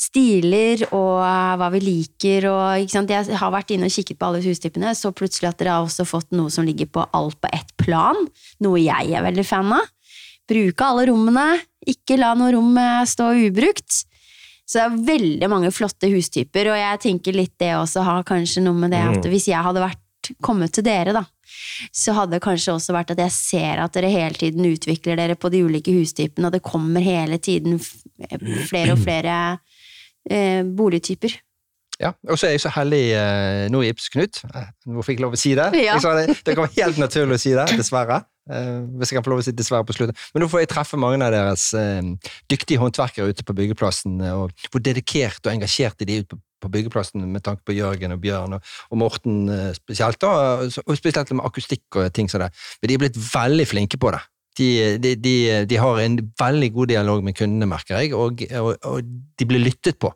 stiler 0.02 0.82
og 0.90 1.22
eh, 1.22 1.56
hva 1.62 1.70
vi 1.76 1.82
liker 1.86 2.48
og? 2.50 2.92
Jeg 2.92 3.38
har 3.38 3.54
vært 3.54 3.74
inne 3.76 3.90
og 3.90 3.94
kikket 3.94 4.18
på 4.20 4.30
alle 4.30 4.42
hustypene, 4.44 4.94
så 4.98 5.14
plutselig 5.14 5.52
at 5.52 5.60
dere 5.62 5.78
har 5.78 5.86
også 5.88 6.08
fått 6.10 6.32
noe 6.34 6.50
som 6.54 6.66
ligger 6.66 6.90
på 6.90 7.06
alt 7.14 7.38
på 7.42 7.52
ett 7.54 7.70
plan, 7.82 8.18
noe 8.66 8.82
jeg 8.82 9.14
er 9.14 9.26
veldig 9.28 9.46
fan 9.46 9.74
av. 9.78 9.90
Bruke 10.50 10.84
alle 10.88 11.06
rommene, 11.12 11.60
ikke 11.88 12.18
la 12.20 12.34
noe 12.36 12.52
rom 12.56 12.74
eh, 12.82 13.04
stå 13.08 13.30
ubrukt. 13.46 14.02
Så 14.72 14.80
det 14.80 14.84
er 14.86 15.02
veldig 15.12 15.48
mange 15.52 15.70
flotte 15.76 16.08
hustyper, 16.12 16.70
og 16.72 16.80
jeg 16.80 17.00
tenker 17.04 17.36
litt 17.36 17.58
det 17.60 17.74
også 17.76 18.06
har 18.08 18.24
kanskje 18.28 18.64
noe 18.64 18.78
med 18.78 18.94
det 18.96 19.02
at 19.04 19.20
Mm. 19.26 19.32
hvis 19.34 19.50
jeg 19.52 19.60
hadde 19.66 19.84
vært 19.84 20.32
kommet 20.42 20.72
til 20.72 20.86
dere, 20.86 21.12
da, 21.12 21.26
så 21.92 22.14
hadde 22.16 22.38
det 22.38 22.44
kanskje 22.46 22.74
også 22.78 22.94
vært 22.96 23.12
at 23.12 23.20
jeg 23.20 23.34
ser 23.36 23.82
at 23.84 23.92
dere 23.98 24.12
hele 24.14 24.38
tiden 24.38 24.64
utvikler 24.70 25.18
dere 25.20 25.36
på 25.36 25.50
de 25.52 25.64
ulike 25.66 25.92
hustypene, 25.92 26.48
og 26.48 26.54
det 26.56 26.62
kommer 26.64 27.04
hele 27.04 27.38
tiden 27.38 27.80
flere 27.82 28.94
og 28.96 29.02
flere 29.04 29.36
eh, 30.30 30.62
boligtyper. 30.66 31.40
Ja, 32.02 32.16
og 32.30 32.40
så 32.40 32.48
er 32.48 32.56
jeg 32.56 32.64
så 32.64 32.72
heldig 32.74 33.02
eh, 33.14 33.68
nå 33.70 33.84
i 33.86 33.92
Ibs 33.92 34.10
Knut. 34.10 34.42
Eh, 34.50 34.70
Nå 34.90 35.04
fikk 35.06 35.20
jeg 35.20 35.26
lov 35.26 35.38
å 35.38 35.40
si 35.40 35.54
det. 35.58 35.70
Ja. 35.86 36.00
Det. 36.02 36.40
det 36.48 36.58
var 36.58 36.72
helt 36.74 37.02
naturlig 37.02 37.38
å 37.38 37.42
si 37.44 37.54
det, 37.54 37.68
dessverre. 37.78 38.24
Eh, 38.50 38.80
hvis 38.98 39.12
jeg 39.12 39.20
kan 39.20 39.26
få 39.26 39.36
lov 39.36 39.44
å 39.44 39.46
si 39.46 39.54
dessverre 39.54 39.86
på 39.86 39.94
slutten. 39.94 40.18
Men 40.34 40.44
nå 40.44 40.50
får 40.50 40.64
jeg 40.64 40.72
treffe 40.72 40.98
mange 41.00 41.22
av 41.22 41.34
deres 41.36 41.68
eh, 41.78 42.02
dyktige 42.50 42.82
håndverkere 42.82 43.30
ute 43.30 43.46
på 43.46 43.56
byggeplassen, 43.58 44.18
eh, 44.26 44.34
og 44.34 44.72
hvor 44.74 44.82
dedikert 44.82 45.46
og 45.46 45.54
engasjerte 45.54 46.08
de 46.10 46.18
er 46.18 46.26
ute 46.26 46.34
på, 46.34 46.42
på 46.66 46.74
byggeplassen 46.74 47.24
med 47.30 47.46
tanke 47.46 47.62
på 47.66 47.78
Jørgen 47.78 48.18
og 48.18 48.22
Bjørn 48.22 48.58
og, 48.58 48.74
og 48.90 49.02
Morten 49.02 49.46
spesielt, 49.78 50.20
da, 50.22 50.62
og 50.62 50.98
spesielt 50.98 51.32
med 51.34 51.46
akustikk 51.46 52.02
og 52.02 52.10
ting 52.14 52.30
som 52.30 52.44
det. 52.44 52.52
Men 52.82 52.90
de 52.92 52.98
er 52.98 53.02
blitt 53.06 53.22
veldig 53.30 53.66
flinke 53.70 54.02
på 54.02 54.12
det. 54.14 54.22
De, 54.60 54.98
de, 55.00 55.16
de, 55.16 55.36
de 55.66 55.78
har 55.80 56.00
en 56.04 56.18
veldig 56.40 56.70
god 56.76 56.90
dialog 56.92 57.24
med 57.24 57.36
kundene, 57.38 57.70
merker 57.72 58.02
jeg, 58.02 58.12
og, 58.14 58.42
og, 58.60 58.74
og 58.84 59.14
de 59.40 59.48
blir 59.48 59.64
lyttet 59.64 60.00
på. 60.00 60.12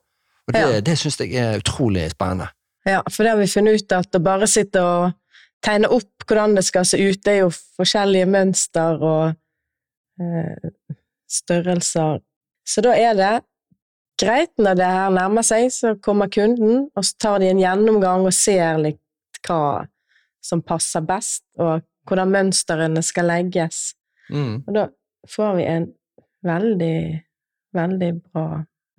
Og 0.45 0.53
det, 0.53 0.61
Ja. 0.61 0.81
det 0.83 0.97
syns 0.99 1.17
jeg 1.23 1.33
er 1.39 1.61
utrolig 1.61 2.09
spennende. 2.11 2.49
Ja, 2.85 2.99
for 3.09 3.23
det 3.23 3.31
har 3.31 3.39
vi 3.39 3.47
funnet 3.49 3.81
ut 3.81 3.95
at 3.95 4.13
å 4.13 4.21
bare 4.21 4.45
sitte 4.51 4.83
og 4.83 5.15
tegne 5.65 5.89
opp 5.89 6.27
hvordan 6.27 6.53
det 6.59 6.65
skal 6.67 6.85
se 6.85 6.99
ut, 6.99 7.21
det 7.25 7.31
er 7.31 7.39
jo 7.45 7.49
forskjellige 7.79 8.27
mønster 8.29 9.01
og 9.01 9.33
eh, 10.21 10.69
størrelser. 11.31 12.19
Så 12.67 12.83
da 12.85 12.93
er 12.97 13.15
det 13.17 13.31
greit 14.21 14.53
når 14.61 14.77
det 14.79 14.91
her 14.97 15.09
nærmer 15.15 15.45
seg, 15.45 15.71
så 15.73 15.95
kommer 16.01 16.29
kunden, 16.31 16.87
og 16.95 17.05
så 17.05 17.17
tar 17.19 17.41
de 17.41 17.49
en 17.49 17.59
gjennomgang 17.61 18.27
og 18.27 18.33
ser 18.35 18.77
litt 18.83 19.01
hva 19.47 19.85
som 20.45 20.61
passer 20.65 21.01
best, 21.05 21.43
og 21.57 21.81
hvordan 22.05 22.31
mønstrene 22.33 23.01
skal 23.05 23.31
legges. 23.31 23.93
Mm. 24.31 24.63
Og 24.65 24.71
da 24.75 24.85
får 25.29 25.57
vi 25.59 25.67
en 25.69 25.89
veldig, 26.45 26.97
veldig 27.75 28.11
bra 28.29 28.47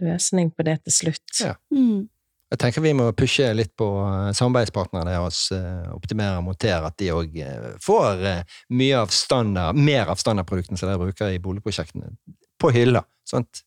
løsning 0.03 0.53
på 0.53 0.67
det 0.67 0.81
til 0.85 0.97
slutt. 1.01 1.41
Ja. 1.41 1.55
Mm. 1.75 2.07
Jeg 2.47 2.61
tenker 2.63 2.85
vi 2.85 2.95
må 2.95 3.09
pushe 3.19 3.47
litt 3.59 3.73
på 3.79 3.87
eh, 4.07 4.33
samarbeidspartnerne 4.39 5.11
deres, 5.11 5.41
eh, 5.55 5.87
optimere 5.95 6.39
og 6.39 6.47
montere, 6.47 6.87
at 6.87 6.99
de 7.01 7.11
òg 7.15 7.35
får 7.83 8.23
eh, 8.23 8.59
mye 8.79 9.01
av 9.01 9.15
standard, 9.15 9.79
mer 9.79 10.13
av 10.13 10.21
standardproduktene 10.23 10.79
som 10.79 10.91
dere 10.91 11.03
bruker 11.03 11.35
i 11.35 11.41
boligprosjektene, 11.43 12.13
på 12.61 12.71
hylla. 12.77 13.03
Sant? 13.27 13.51
at 13.51 13.65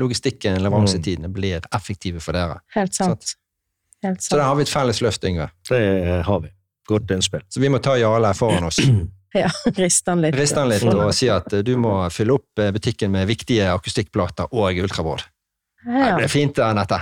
logistikken, 0.00 0.58
leveransetidene, 0.62 1.28
blir 1.34 1.64
effektive 1.74 2.22
for 2.22 2.34
dere. 2.34 2.60
Helt 2.74 2.94
sant. 2.94 3.34
Helt 4.02 4.22
Så 4.22 4.36
der 4.36 4.46
har 4.46 4.56
vi 4.56 4.64
et 4.64 4.72
felles 4.72 5.00
løft, 5.04 5.24
Yngve. 5.26 5.50
Det 5.68 6.20
har 6.26 6.42
vi. 6.44 6.50
Godt 6.88 7.10
innspill. 7.14 7.42
Så 7.48 7.60
vi 7.62 7.68
må 7.70 7.78
ta 7.82 7.96
Jarle 8.00 8.30
foran 8.34 8.66
oss, 8.70 8.78
Ja, 9.36 9.50
riste 9.78 10.10
han 10.10 10.24
litt. 10.24 10.34
riste 10.38 10.58
han 10.62 10.70
litt 10.72 10.86
og 10.90 11.12
si 11.14 11.28
at 11.30 11.52
eh, 11.54 11.62
du 11.66 11.76
må 11.80 11.94
fylle 12.14 12.34
opp 12.38 12.62
eh, 12.62 12.72
butikken 12.74 13.12
med 13.14 13.28
viktige 13.30 13.68
akustikkplater 13.72 14.50
og 14.50 14.82
ultraboard. 14.82 15.26
Ja. 15.86 16.16
Det 16.18 16.26
er 16.26 16.32
fint, 16.32 16.58
Anette. 16.60 16.98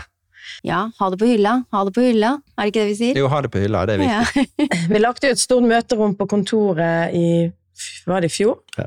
Ja, 0.64 0.84
ha 0.98 1.08
det 1.12 1.18
på 1.20 1.26
hylla, 1.28 1.54
ha 1.74 1.80
det 1.84 1.92
på 1.96 2.02
hylla, 2.02 2.34
er 2.56 2.66
det 2.66 2.72
ikke 2.72 2.80
det 2.80 2.90
vi 2.90 2.98
sier? 2.98 3.18
Jo, 3.20 3.28
ha 3.32 3.40
det 3.44 3.50
på 3.52 3.60
hylla, 3.62 3.82
det 3.88 3.96
er 3.96 4.02
viktig. 4.02 4.44
Ja. 4.64 4.68
Vi 4.94 5.00
lagde 5.00 5.28
jo 5.28 5.36
et 5.36 5.42
stort 5.42 5.66
møterom 5.68 6.14
på 6.16 6.26
kontoret 6.30 7.14
i 7.14 7.26
Var 8.08 8.24
det 8.24 8.30
i 8.30 8.32
fjor? 8.32 8.62
Ja. 8.78 8.86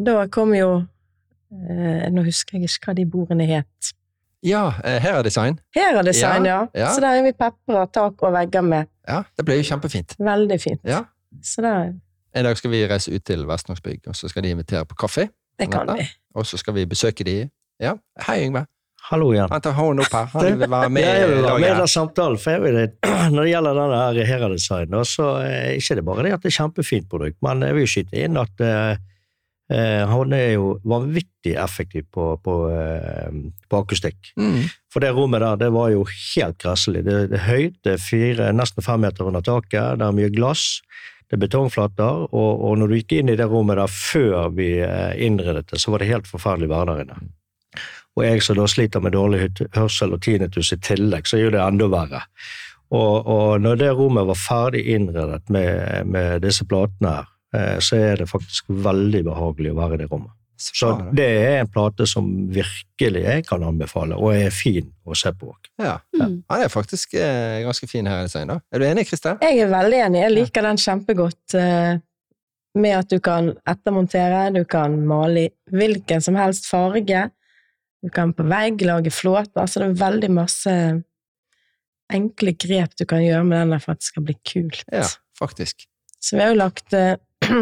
Da 0.00 0.14
kom 0.32 0.54
jo 0.56 0.68
eh, 0.80 2.06
Nå 2.14 2.22
husker 2.24 2.56
jeg 2.56 2.70
ikke 2.70 2.92
hva 2.92 2.94
de 2.96 3.06
bordene 3.10 3.48
het. 3.50 3.90
Ja, 4.46 4.70
eh, 4.84 4.96
her 5.02 5.18
er 5.18 5.26
design. 5.26 5.58
Hera-design, 5.76 6.46
ja. 6.48 6.60
Ja, 6.72 6.84
ja. 6.86 6.92
Så 6.94 7.02
der 7.04 7.18
har 7.18 7.26
vi 7.26 7.34
pepra 7.36 7.82
tak 7.92 8.22
og 8.24 8.32
vegger 8.32 8.64
med. 8.64 8.88
Ja, 9.08 9.22
det 9.36 9.44
ble 9.44 9.58
jo 9.58 9.66
kjempefint. 9.68 10.14
Veldig 10.16 10.60
fint. 10.62 10.80
Ja. 10.88 11.02
Så 11.44 11.60
der, 11.64 11.92
En 12.34 12.46
dag 12.46 12.58
skal 12.58 12.70
vi 12.70 12.84
reise 12.86 13.10
ut 13.10 13.24
til 13.26 13.46
Vestlandsbygg, 13.48 14.04
og 14.06 14.16
så 14.16 14.28
skal 14.30 14.44
de 14.46 14.52
invitere 14.54 14.86
på 14.86 14.98
kaffe. 14.98 15.28
det 15.58 15.70
kan 15.72 15.88
vi. 15.98 16.06
Og 16.34 16.46
så 16.46 16.56
skal 16.56 16.74
vi 16.74 16.86
besøke 16.86 17.24
de. 17.24 17.50
Ja, 17.82 17.96
hei 18.26 18.44
Yngve. 18.46 18.66
Hallo 19.10 19.32
igjen. 19.32 19.48
Han 19.50 19.62
tar 19.64 19.74
hånden 19.74 20.04
opp 20.04 20.12
her. 20.14 20.26
Han 20.34 20.58
vil 20.60 20.70
være 20.70 20.90
med 20.92 21.02
jeg 21.08 21.28
vil 21.28 21.42
være 21.42 21.58
med 21.58 21.70
i 21.70 21.78
den 21.80 21.90
samtalen, 21.90 22.38
for 22.38 22.54
jeg 22.54 22.62
vil, 22.62 22.78
når 23.34 23.42
det 23.42 23.52
gjelder 23.52 23.78
denne 23.80 24.00
her 24.00 24.28
Hera-design, 24.28 24.98
så 25.08 25.30
er 25.42 25.78
ikke 25.80 25.96
det 25.98 26.04
bare 26.06 26.26
det 26.26 26.34
at 26.36 26.44
det 26.44 26.52
er 26.52 26.58
kjempefint 26.60 27.08
produkt, 27.10 27.38
men 27.42 27.64
jeg 27.66 27.78
vil 27.78 27.88
skyte 27.90 28.20
inn 28.20 28.38
at 28.38 28.62
eh, 28.62 29.00
eh, 29.74 30.04
han 30.12 30.36
er 30.36 30.52
jo 30.52 30.76
vanvittig 30.86 31.56
effektiv 31.58 32.06
på, 32.14 32.28
på, 32.44 32.56
eh, 32.70 33.40
på 33.66 33.82
akustikk. 33.82 34.30
Mm. 34.38 34.68
For 34.92 35.02
det 35.02 35.10
rommet 35.16 35.42
der, 35.42 35.58
det 35.64 35.72
var 35.74 35.90
jo 35.96 36.04
helt 36.06 36.60
gresselig. 36.62 37.02
Det, 37.08 37.18
det 37.32 37.40
er 37.40 37.48
høyt, 37.48 37.80
det 37.82 37.96
er 37.96 38.04
fire, 38.04 38.52
nesten 38.54 38.86
fem 38.86 39.02
meter 39.02 39.26
under 39.26 39.42
taket, 39.42 39.98
det 39.98 40.06
er 40.06 40.20
mye 40.20 40.30
glass, 40.36 40.76
det 41.30 41.36
er 41.38 41.44
betongflater, 41.44 42.24
og, 42.34 42.62
og 42.66 42.78
når 42.80 42.88
du 42.90 42.96
gikk 42.98 43.12
inn 43.20 43.28
i 43.30 43.36
det 43.38 43.46
rommet 43.46 43.78
der 43.78 43.92
før 43.94 44.48
vi 44.56 44.72
eh, 44.82 45.12
innredet 45.22 45.68
det, 45.70 45.78
så 45.78 45.92
var 45.92 46.02
det 46.02 46.08
helt 46.10 46.26
forferdelig 46.26 46.66
å 46.66 46.72
være 46.72 46.96
der 46.96 47.04
inne. 47.04 47.20
Og 48.18 48.24
jeg 48.26 48.42
som 48.42 48.58
da 48.58 48.66
sliter 48.66 49.04
med 49.04 49.14
dårlig 49.14 49.44
hørsel 49.76 50.16
og 50.16 50.24
tinnitus 50.26 50.72
i 50.74 50.80
tillegg, 50.82 51.30
så 51.30 51.38
gjør 51.38 51.54
det 51.54 51.62
enda 51.62 51.86
verre. 51.92 52.24
Og, 52.90 53.28
og 53.30 53.62
når 53.62 53.78
det 53.78 53.92
rommet 53.94 54.26
var 54.26 54.40
ferdig 54.42 54.82
innredet 54.90 55.44
med, 55.54 56.10
med 56.10 56.42
disse 56.42 56.66
platene 56.66 57.20
her, 57.20 57.30
eh, 57.54 57.78
så 57.78 58.02
er 58.10 58.18
det 58.18 58.30
faktisk 58.32 58.66
veldig 58.90 59.22
behagelig 59.30 59.70
å 59.70 59.78
være 59.78 60.00
i 60.00 60.02
det 60.02 60.10
rommet. 60.10 60.34
Så 60.60 60.74
Så 60.76 60.88
det 61.16 61.24
er 61.40 61.54
en 61.62 61.68
plate 61.72 62.04
som 62.06 62.26
virkelig 62.52 63.22
jeg 63.24 63.44
kan 63.48 63.62
anbefale, 63.64 64.14
og 64.20 64.34
er 64.36 64.50
fin 64.52 64.90
å 65.08 65.16
se 65.16 65.32
på. 65.32 65.54
Ja. 65.80 65.94
ja. 66.18 66.26
Han 66.52 66.64
er 66.66 66.68
faktisk 66.68 67.14
eh, 67.16 67.62
ganske 67.64 67.88
fin 67.88 68.06
her 68.06 68.20
i 68.20 68.28
design, 68.28 68.52
da. 68.52 68.58
Er 68.70 68.78
du 68.82 68.84
enig, 68.90 69.06
Kristian? 69.08 69.38
Jeg 69.40 69.62
er 69.64 69.72
veldig 69.72 70.00
enig. 70.06 70.20
Jeg 70.26 70.34
liker 70.36 70.68
den 70.68 70.80
kjempegodt. 70.84 71.54
eh, 71.56 71.98
Med 72.78 72.94
at 73.00 73.08
du 73.10 73.18
kan 73.18 73.48
ettermontere, 73.66 74.44
du 74.54 74.60
kan 74.64 74.92
male 75.08 75.40
i 75.48 75.50
hvilken 75.74 76.20
som 76.22 76.36
helst 76.38 76.68
farge. 76.70 77.24
Du 78.04 78.08
kan 78.14 78.30
på 78.32 78.44
vegg 78.46 78.84
lage 78.86 79.10
flåter. 79.10 79.58
Altså 79.64 79.80
det 79.82 79.88
er 79.90 79.96
veldig 80.04 80.30
masse 80.36 80.74
enkle 82.12 82.52
grep 82.58 82.94
du 82.98 83.04
kan 83.10 83.22
gjøre 83.24 83.44
med 83.46 83.58
den 83.64 83.74
der 83.74 83.82
for 83.82 83.94
at 83.96 84.00
det 84.02 84.08
skal 84.10 84.24
bli 84.28 84.36
kult. 84.46 84.84
Ja, 84.92 85.02
faktisk. 85.38 85.86
Så 86.20 86.36
vi 86.36 86.42
har 86.44 86.52
jo 86.54 86.60
lagt 86.60 86.94
eh, 86.94 87.16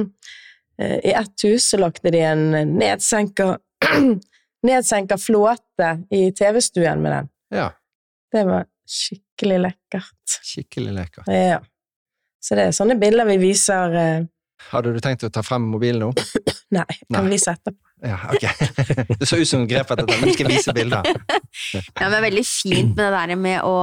I 0.78 1.12
ett 1.12 1.44
hus 1.44 1.64
så 1.72 1.78
lagde 1.80 2.10
de 2.14 2.20
en 2.22 2.44
nedsenka 2.78 3.56
nedsenka 4.66 5.18
flåte 5.18 5.88
i 6.10 6.28
TV-stuen 6.32 7.02
med 7.02 7.12
den. 7.12 7.28
Ja, 7.54 7.70
Det 8.32 8.44
var 8.44 8.64
skikkelig 8.88 9.58
lekkert. 9.60 10.38
skikkelig 10.44 10.92
lekkert. 10.92 11.28
Ja. 11.32 11.60
Så 12.44 12.54
det 12.54 12.68
er 12.68 12.74
sånne 12.76 12.94
bilder 13.00 13.26
vi 13.28 13.36
viser 13.42 13.94
eh, 13.98 14.26
Hadde 14.70 14.90
du 14.94 14.98
tenkt 15.02 15.22
å 15.26 15.30
ta 15.30 15.42
frem 15.46 15.62
mobilen 15.70 16.00
nå? 16.02 16.12
Nei, 16.76 16.84
kan 17.12 17.22
Nei. 17.24 17.30
vise 17.34 17.52
etterpå. 17.54 17.78
Ja, 18.02 18.18
ok. 18.34 18.44
Det 19.20 19.26
så 19.26 19.38
ut 19.38 19.48
som 19.48 19.62
hun 19.62 19.68
grep 19.70 19.90
etter 19.90 20.06
den, 20.06 20.18
men 20.20 20.30
jeg 20.30 20.36
skal 20.38 20.50
vise 20.52 20.74
bilder. 20.76 21.06
Ja, 21.74 21.80
men 21.98 22.10
det 22.10 22.14
var 22.16 22.22
veldig 22.26 22.44
fint 22.46 22.92
med 22.96 23.00
det 23.02 23.12
der 23.14 23.36
med 23.38 23.62
å 23.66 23.74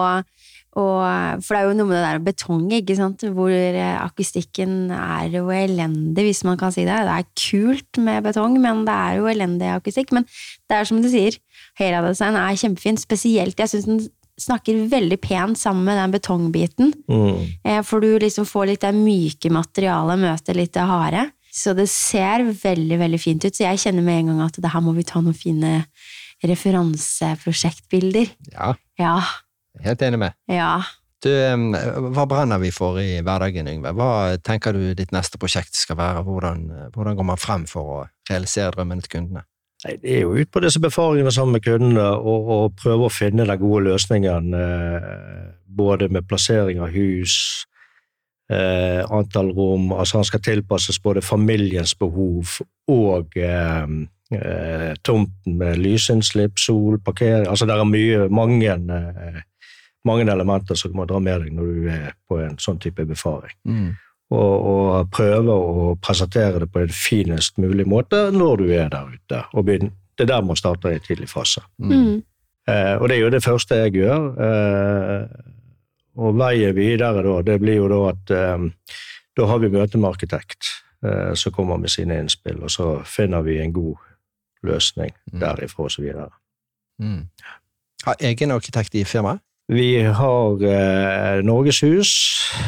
og, 0.75 1.39
for 1.45 1.55
det 1.55 1.59
er 1.61 1.69
jo 1.69 1.75
noe 1.77 1.87
med 1.87 1.95
det 1.95 2.03
der 2.03 2.23
betong, 2.25 2.65
ikke 2.75 2.97
sant? 2.99 3.23
hvor 3.31 3.51
eh, 3.53 3.95
akustikken 4.03 4.91
er 4.91 5.29
jo 5.37 5.45
elendig, 5.55 6.25
hvis 6.27 6.43
man 6.43 6.59
kan 6.59 6.73
si 6.75 6.83
det. 6.83 6.97
Det 7.07 7.13
er 7.15 7.29
kult 7.39 7.99
med 8.03 8.25
betong, 8.27 8.57
men 8.59 8.83
det 8.87 8.95
er 8.95 9.21
jo 9.21 9.29
elendig 9.31 9.69
akustikk. 9.71 10.11
Men 10.17 10.27
det 10.27 10.75
er 10.75 10.89
som 10.89 10.99
du 10.99 11.07
sier, 11.11 11.37
Hera-design 11.79 12.35
er 12.39 12.59
kjempefint. 12.59 12.99
Spesielt, 13.03 13.59
jeg 13.59 13.71
syns 13.71 13.87
den 13.87 14.03
snakker 14.35 14.81
veldig 14.91 15.15
pent 15.23 15.59
sammen 15.59 15.87
med 15.87 15.95
den 15.95 16.11
betongbiten. 16.17 16.91
Mm. 17.07 17.39
Eh, 17.63 17.79
For 17.87 18.03
du 18.03 18.17
liksom 18.19 18.47
får 18.47 18.73
litt 18.73 18.83
det 18.83 18.91
myke 18.97 19.51
materialet 19.55 20.19
møter 20.19 20.59
litt 20.59 20.75
det 20.75 20.83
harde. 20.91 21.29
Så 21.55 21.71
det 21.71 21.87
ser 21.87 22.43
veldig, 22.43 22.99
veldig 22.99 23.21
fint 23.21 23.45
ut. 23.47 23.55
Så 23.55 23.63
jeg 23.63 23.79
kjenner 23.79 24.03
med 24.03 24.25
en 24.25 24.33
gang 24.33 24.43
at 24.49 24.59
det 24.59 24.73
her 24.73 24.83
må 24.83 24.91
vi 24.97 25.07
ta 25.07 25.23
noen 25.23 25.37
fine 25.37 25.85
referanseprosjektbilder. 26.43 28.35
Ja, 28.51 28.73
Ja, 28.99 29.19
helt 29.83 30.01
enig 30.01 30.21
med. 30.27 30.37
ja. 30.51 30.77
Du, 31.25 31.31
hva 32.13 32.25
brenner 32.29 32.59
vi 32.61 32.69
for 32.75 32.99
i 33.01 33.15
hverdagen, 33.25 33.65
Yngve? 33.71 33.95
Hva 33.97 34.35
tenker 34.45 34.75
du 34.75 34.91
ditt 34.93 35.13
neste 35.15 35.39
prosjekt 35.41 35.73
skal 35.73 35.97
være? 35.97 36.21
Hvordan, 36.21 36.59
hvordan 36.93 37.17
går 37.17 37.25
man 37.31 37.39
frem 37.41 37.63
for 37.65 37.93
å 37.95 37.99
realisere 38.29 38.75
drømmene 38.75 39.01
til 39.01 39.13
kundene? 39.15 39.45
Nei, 39.85 39.95
det 40.01 40.11
er 40.15 40.21
jo 40.23 40.35
ut 40.37 40.51
på 40.53 40.61
disse 40.61 40.81
befaringene 40.83 41.33
sammen 41.33 41.57
med 41.57 41.65
kundene 41.65 42.05
og, 42.15 42.51
og 42.55 42.75
prøve 42.77 43.07
å 43.07 43.13
finne 43.13 43.47
den 43.47 43.61
gode 43.61 43.87
løsningen. 43.87 44.53
Eh, 44.59 45.39
både 45.65 46.09
med 46.13 46.27
plassering 46.29 46.79
av 46.81 46.93
hus, 46.93 47.35
eh, 48.49 49.01
antall 49.09 49.51
rom, 49.55 49.91
altså 49.93 50.21
han 50.21 50.27
skal 50.29 50.43
tilpasses 50.45 51.01
både 51.03 51.25
familiens 51.25 51.95
behov 51.99 52.59
og 52.91 53.37
eh, 53.37 53.83
eh, 54.39 54.91
tomten 55.03 55.59
med 55.59 55.81
lysinnslipp, 55.81 56.57
sol, 56.61 56.97
parkering. 57.03 57.49
Altså 57.49 57.67
det 57.69 57.75
er 57.75 57.89
mye, 57.89 58.25
mange, 58.33 58.77
eh, 58.77 59.43
mange 60.05 60.25
elementer 60.31 60.75
som 60.75 60.91
du 60.91 60.97
må 60.97 61.05
dra 61.09 61.19
med 61.19 61.41
deg 61.41 61.53
når 61.53 61.71
du 61.75 61.87
er 61.91 62.11
på 62.29 62.39
en 62.43 62.57
sånn 62.61 62.79
type 62.79 63.05
befaring 63.05 63.55
og, 64.33 64.53
og 64.65 65.09
prøve 65.13 65.53
å 65.53 65.95
presentere 66.01 66.59
det 66.63 66.69
på 66.73 66.81
en 66.81 66.93
finest 66.93 67.57
mulig 67.61 67.85
måte 67.87 68.31
når 68.33 68.57
du 68.57 68.71
er 68.73 68.89
der 68.89 69.11
ute. 69.13 69.41
Og 69.53 69.65
begynne, 69.67 69.91
det 70.17 70.25
er 70.25 70.31
der 70.33 70.47
man 70.47 70.57
starter 70.57 70.95
i 70.95 70.99
tidlig 70.99 71.29
fase. 71.29 71.61
Mm. 71.77 72.23
Eh, 72.67 72.95
og 72.97 73.09
det 73.09 73.17
er 73.17 73.21
jo 73.21 73.29
det 73.29 73.43
første 73.45 73.77
jeg 73.83 73.93
gjør. 73.99 74.25
Eh, 74.47 75.27
og 76.15 76.39
veien 76.39 76.75
videre 76.75 77.21
da, 77.21 77.35
det 77.45 77.59
blir 77.61 77.77
jo 77.81 77.91
da 77.91 77.99
at 78.13 78.33
eh, 78.33 78.65
da 79.37 79.47
har 79.51 79.61
vi 79.61 79.69
møte 79.69 79.99
med 79.99 80.09
arkitekt 80.09 80.71
eh, 81.05 81.33
som 81.37 81.53
kommer 81.53 81.77
med 81.77 81.93
sine 81.93 82.17
innspill, 82.23 82.63
og 82.63 82.71
så 82.71 82.89
finner 83.05 83.45
vi 83.45 83.59
en 83.61 83.73
god 83.75 83.95
løsning 84.65 85.13
Mm. 85.31 85.39
derifra 85.41 85.83
og 85.83 85.91
så 85.91 86.01
videre. 86.01 86.29
Mm. 86.97 87.27
Har 88.05 88.15
egen 88.21 88.51
arkitekt 88.51 88.95
i 88.95 89.03
firmaet? 89.03 89.44
Vi 89.67 90.03
har 90.03 90.61
eh, 90.61 91.39
Norges 91.41 91.79
hus 91.81 92.11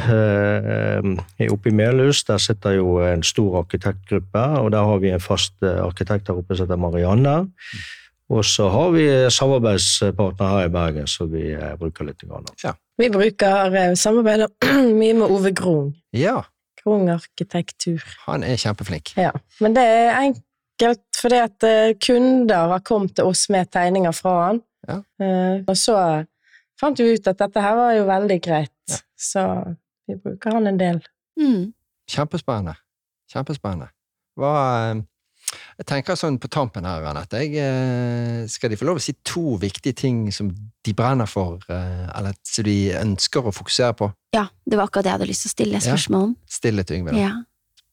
eh, 0.10 1.52
oppe 1.54 1.70
i 1.70 1.74
Melhus. 1.76 2.24
Der 2.26 2.42
sitter 2.42 2.80
jo 2.80 2.96
en 3.06 3.22
stor 3.24 3.60
arkitektgruppe, 3.60 4.46
og 4.64 4.72
der 4.74 4.88
har 4.90 4.98
vi 5.04 5.12
en 5.14 5.22
fast 5.22 5.54
eh, 5.62 5.78
arkitekt 5.84 6.26
der 6.28 6.40
oppe 6.40 6.58
som 6.58 6.66
heter 6.66 6.80
Marianne. 6.82 7.36
Og 8.34 8.42
så 8.46 8.66
har 8.74 8.90
vi 8.96 9.06
samarbeidspartner 9.32 10.50
her 10.56 10.66
i 10.66 10.72
Bergen 10.74 11.08
som 11.08 11.30
vi 11.32 11.52
eh, 11.54 11.76
bruker 11.78 12.10
litt. 12.10 12.26
Grann. 12.26 12.50
Vi 12.98 13.10
bruker 13.14 13.78
eh, 13.78 13.94
samarbeider 13.96 14.50
mye 15.02 15.14
med 15.20 15.28
Ove 15.30 15.54
Grung. 15.54 15.92
Ja, 16.18 16.42
Grung 16.82 17.10
arkitektur. 17.12 18.02
han 18.26 18.44
er 18.44 18.58
kjempeflink. 18.58 19.14
Ja. 19.20 19.34
Men 19.62 19.76
det 19.76 19.84
er 19.84 20.18
enkelt 20.22 21.22
fordi 21.22 21.44
at 21.44 21.68
eh, 21.68 21.94
kunder 22.02 22.74
har 22.74 22.82
kommet 22.86 23.16
til 23.18 23.30
oss 23.30 23.46
med 23.54 23.70
tegninger 23.70 24.16
fra 24.16 24.36
han. 24.48 24.64
Ja. 24.88 24.98
Eh, 25.22 25.62
og 25.68 25.78
så 25.78 25.98
fant 26.80 27.00
jo 27.00 27.06
ut 27.14 27.28
at 27.28 27.38
dette 27.42 27.62
her 27.64 27.76
var 27.76 27.94
jo 27.98 28.06
veldig 28.08 28.40
greit. 28.46 28.74
Ja. 28.92 28.98
Så 29.18 29.44
vi 30.08 30.16
bruker 30.16 30.54
han 30.58 30.68
en 30.68 30.78
del. 30.80 31.02
Mm. 31.40 31.74
Kjempespennende. 32.10 32.76
Kjempespennende. 33.34 33.90
Hva 34.38 34.52
eh, 34.94 35.02
Jeg 35.80 35.86
tenker 35.88 36.18
sånn 36.20 36.38
på 36.42 36.50
tampen 36.52 36.84
her, 36.86 37.04
Anette. 37.08 37.40
Jeg, 37.40 37.56
eh, 37.62 38.46
skal 38.52 38.70
de 38.74 38.78
få 38.80 38.86
lov 38.90 38.98
å 39.00 39.04
si 39.04 39.14
to 39.24 39.56
viktige 39.62 39.96
ting 39.96 40.26
som 40.36 40.50
de 40.84 40.94
brenner 40.98 41.28
for, 41.30 41.60
eh, 41.72 42.08
eller 42.18 42.36
som 42.44 42.66
de 42.68 42.78
ønsker 43.00 43.46
å 43.48 43.54
fokusere 43.56 43.94
på? 43.98 44.12
ja, 44.36 44.48
det 44.68 44.78
var 44.78 44.88
akkurat 44.90 45.04
det 45.06 45.10
jeg 45.12 45.18
hadde 45.20 45.30
lyst 45.30 45.46
til 45.46 45.50
å 45.50 45.56
stille 45.56 45.80
spørsmål 45.82 46.24
om. 46.28 46.34
Ja. 46.38 46.54
Stille 46.58 46.84
til 46.84 46.98
Yngve. 47.00 47.12
da. 47.16 47.18
Ja. 47.18 47.32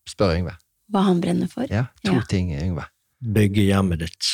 Spør 0.09 0.35
Yngve. 0.37 0.57
Hva 0.93 1.05
han 1.07 1.21
brenner 1.23 1.49
for. 1.49 1.67
Ja, 1.71 1.87
to 2.05 2.13
Ja. 2.13 2.21
ting, 2.29 2.51
Yngve. 2.53 2.85
Bygge 3.23 3.63
hjemmet 3.71 3.99
ditt. 4.05 4.33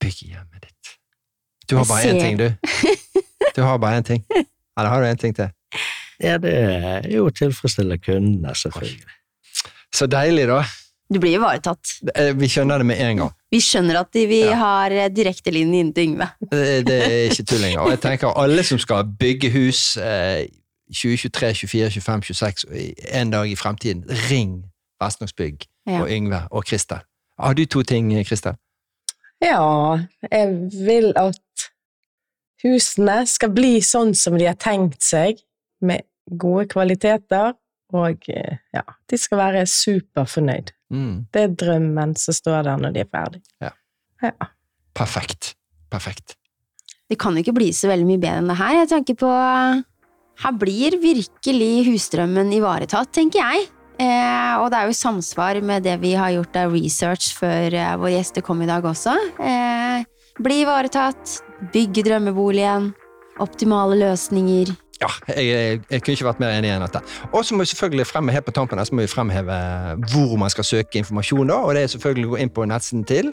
Bygge 0.00 0.28
hjemmet 0.36 0.60
ditt. 0.68 0.96
Du 1.66 1.76
har 1.76 1.84
bare 1.84 2.04
én 2.12 2.20
ting, 2.20 2.36
du. 2.36 2.48
Du 3.56 3.62
har 3.62 3.78
bare 3.82 3.98
én 4.00 4.06
ting. 4.06 4.24
Eller 4.78 4.88
har 4.88 5.00
du 5.02 5.06
en 5.08 5.16
ting 5.20 5.34
til? 5.36 5.50
Ja, 6.20 6.36
det 6.38 6.52
er 6.52 7.08
jo 7.10 7.26
å 7.28 7.32
tilfredsstille 7.32 7.96
kundene, 8.02 8.52
selvfølgelig. 8.54 9.02
Så 9.94 10.06
deilig, 10.06 10.46
da. 10.50 10.60
Du 11.10 11.18
blir 11.18 11.38
ivaretatt. 11.40 11.94
Eh, 12.14 12.32
Vi 12.38 12.46
skjønner 12.48 12.78
det 12.78 12.86
med 12.86 13.00
en 13.02 13.16
gang. 13.24 13.32
Vi 13.50 13.58
skjønner 13.60 13.98
at 14.04 14.12
de, 14.14 14.26
vi 14.30 14.40
Ja. 14.44 14.54
har 14.60 14.92
eh, 14.94 15.08
direktelinje 15.10 15.80
inn 15.82 15.92
til 15.96 16.04
Yngve. 16.12 16.28
Det, 16.52 16.86
det 16.86 16.98
er 17.02 17.30
ikke 17.32 17.46
tull 17.50 17.60
lenger. 17.64 17.80
Og 17.82 17.90
jeg 17.90 18.00
tenker 18.04 18.36
alle 18.38 18.62
som 18.68 18.78
skal 18.78 19.04
bygge 19.18 19.50
hus 19.50 19.96
eh, 19.98 20.46
2023, 20.92 21.54
24, 21.66 21.90
25, 21.90 22.22
26, 22.34 22.64
en 23.18 23.30
dag 23.34 23.50
i 23.50 23.56
fremtiden, 23.58 24.04
ring 24.30 24.60
Vestlandsbygg 25.02 25.66
Ja. 25.88 26.02
og 26.04 26.10
Yngve 26.12 26.44
og 26.50 26.64
Kristel. 26.68 27.00
Har 27.40 27.54
du 27.54 27.64
to 27.66 27.82
ting, 27.82 28.12
Kristel? 28.28 28.54
Ja, 29.42 29.96
jeg 30.30 30.48
vil 30.86 31.12
at 31.16 31.38
husene 32.64 33.22
skal 33.30 33.52
bli 33.56 33.78
sånn 33.84 34.12
som 34.18 34.36
de 34.38 34.46
har 34.48 34.58
tenkt 34.60 35.02
seg, 35.06 35.40
med 35.80 36.04
gode 36.30 36.66
kvaliteter, 36.70 37.54
og 37.96 38.26
eh, 38.30 38.58
ja, 38.76 38.82
de 39.10 39.18
skal 39.18 39.40
være 39.40 39.62
superfornøyd. 39.66 40.70
Mm, 40.94 41.14
Det 41.32 41.42
er 41.46 41.54
drømmen 41.62 42.12
som 42.18 42.34
står 42.36 42.66
der 42.68 42.82
når 42.84 42.92
de 42.94 43.02
er 43.02 43.08
ferdig. 43.10 43.40
Ja. 43.62 43.72
Ja. 44.22 44.32
perfekt. 44.94 45.54
Perfekt. 45.90 46.36
det 47.10 47.16
kan 47.18 47.34
jo 47.34 47.40
ikke 47.42 47.56
bli 47.56 47.72
så 47.74 47.88
veldig 47.90 48.06
mye 48.06 48.20
bedre 48.22 48.42
enn 48.42 48.50
det 48.52 48.58
her. 48.60 48.74
Jeg 48.82 48.88
tenker 48.92 49.16
på 49.18 49.30
Her 50.40 50.52
blir 50.56 50.94
virkelig 51.02 51.72
husdrømmen 51.88 52.52
ivaretatt, 52.56 53.10
tenker 53.12 53.40
jeg. 53.42 53.66
Eh, 54.00 54.52
og 54.62 54.70
det 54.72 54.78
er 54.78 54.86
jo 54.88 54.96
samsvar 54.96 55.58
med 55.66 55.82
det 55.84 55.96
vi 56.00 56.14
har 56.16 56.30
gjort 56.32 56.54
av 56.56 56.72
research 56.72 57.34
før 57.36 57.74
eh, 57.76 57.96
våre 58.00 58.14
gjester 58.14 58.44
kom 58.46 58.62
i 58.64 58.68
dag 58.70 58.86
også. 58.88 59.12
Eh, 59.36 59.79
bli 60.42 60.60
ivaretatt, 60.64 61.40
bygge 61.72 62.02
drømmeboligen, 62.08 62.92
optimale 63.40 63.96
løsninger. 64.00 64.72
Ja, 65.00 65.08
jeg, 65.32 65.44
jeg, 65.48 65.80
jeg 65.90 66.02
kunne 66.02 66.12
ikke 66.16 66.26
vært 66.28 66.40
mer 66.42 66.50
enig 66.58 66.70
enn 66.74 66.82
dette. 66.84 67.00
Og 67.32 67.44
så 67.44 67.54
må 67.56 67.64
vi 67.64 67.70
selvfølgelig 67.72 68.06
fremme, 68.10 68.32
helt 68.34 68.44
på 68.44 68.52
tampen 68.52 68.78
her, 68.78 68.88
må 68.92 69.00
vi 69.06 69.08
fremheve 69.08 69.56
hvor 70.12 70.34
man 70.40 70.50
skal 70.52 70.64
søke 70.68 71.00
informasjon. 71.00 71.46
da, 71.48 71.54
og 71.64 71.72
det 71.74 71.82
er 71.86 71.92
selvfølgelig 71.94 72.26
å 72.28 72.34
gå 72.34 72.40
inn 72.44 72.52
på 72.52 72.66
nettsiden 72.68 73.04
til 73.08 73.30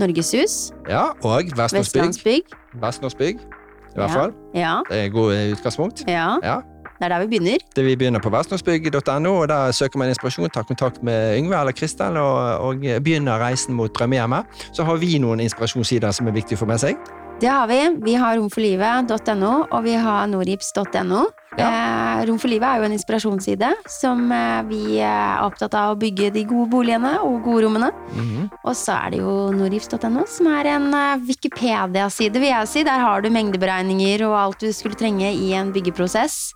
Norgeshus, 0.00 0.72
ja, 0.90 1.06
og 1.24 1.48
Vestlandsbygg. 1.56 2.02
Vestlandsbygg. 2.02 2.56
Vestlandsbygg, 2.82 3.38
i 3.40 3.96
hvert 3.96 4.10
Ja. 4.10 4.12
fall. 4.12 4.32
Ja, 4.54 4.74
Det 4.90 4.98
er 4.98 5.04
et 5.06 5.12
godt 5.12 5.56
utgangspunkt. 5.56 6.04
ja. 6.08 6.36
Ja. 6.44 6.60
Det 6.96 7.08
er 7.08 7.12
der 7.12 7.24
vi 7.24 7.30
begynner. 7.34 7.66
Det 7.76 7.84
vi 7.84 7.96
begynner 7.98 8.22
på 8.24 8.32
vestlandsbygg.no, 8.32 9.34
og 9.42 9.48
der 9.52 9.74
søker 9.76 10.00
man 10.00 10.08
inspirasjon, 10.12 10.50
tar 10.50 10.66
kontakt 10.68 11.02
med 11.04 11.36
Yngve 11.38 11.58
eller 11.60 11.76
Kristel 11.76 12.16
og, 12.16 12.40
og 12.64 12.88
begynner 13.04 13.42
reisen 13.42 13.76
mot 13.76 13.92
drømmehjemmet. 13.92 14.48
Så 14.72 14.84
har 14.88 14.96
vi 15.02 15.18
noen 15.22 15.44
inspirasjonssider 15.44 16.12
som 16.16 16.28
er 16.30 16.36
viktige 16.36 16.60
for 16.60 16.70
med 16.70 16.80
seg. 16.82 17.00
Det 17.36 17.48
har 17.52 17.66
vi. 17.68 17.76
Vi 18.00 18.14
har 18.16 18.38
romforlivet.no, 18.38 19.50
og 19.68 19.82
vi 19.84 19.92
har 20.00 20.24
nordgips.no. 20.32 21.26
Eh, 21.56 22.22
Rom 22.28 22.38
for 22.40 22.48
livet 22.48 22.64
er 22.68 22.80
jo 22.80 22.86
en 22.88 22.94
inspirasjonsside 22.96 23.68
som 23.92 24.24
eh, 24.32 24.62
vi 24.68 24.98
er 25.04 25.42
opptatt 25.44 25.76
av 25.76 25.92
å 25.94 25.98
bygge 26.00 26.30
de 26.32 26.46
gode 26.48 26.70
boligene 26.72 27.12
og 27.20 27.42
gode 27.44 27.66
rommene. 27.66 27.92
Mhm. 28.16 28.48
Og 28.62 28.72
så 28.76 28.96
er 28.96 29.12
det 29.12 29.20
jo 29.20 29.36
nordgips.no, 29.52 30.24
som 30.32 30.48
er 30.54 30.72
en 30.78 30.88
eh, 30.96 31.24
Wikipedia-side, 31.28 32.40
vil 32.40 32.54
jeg 32.54 32.72
si. 32.72 32.86
Der 32.88 33.04
har 33.04 33.20
du 33.20 33.28
mengdeberegninger 33.32 34.24
og 34.30 34.38
alt 34.40 34.64
du 34.64 34.72
skulle 34.72 34.96
trenge 34.96 35.28
i 35.36 35.52
en 35.56 35.76
byggeprosess. 35.76 36.55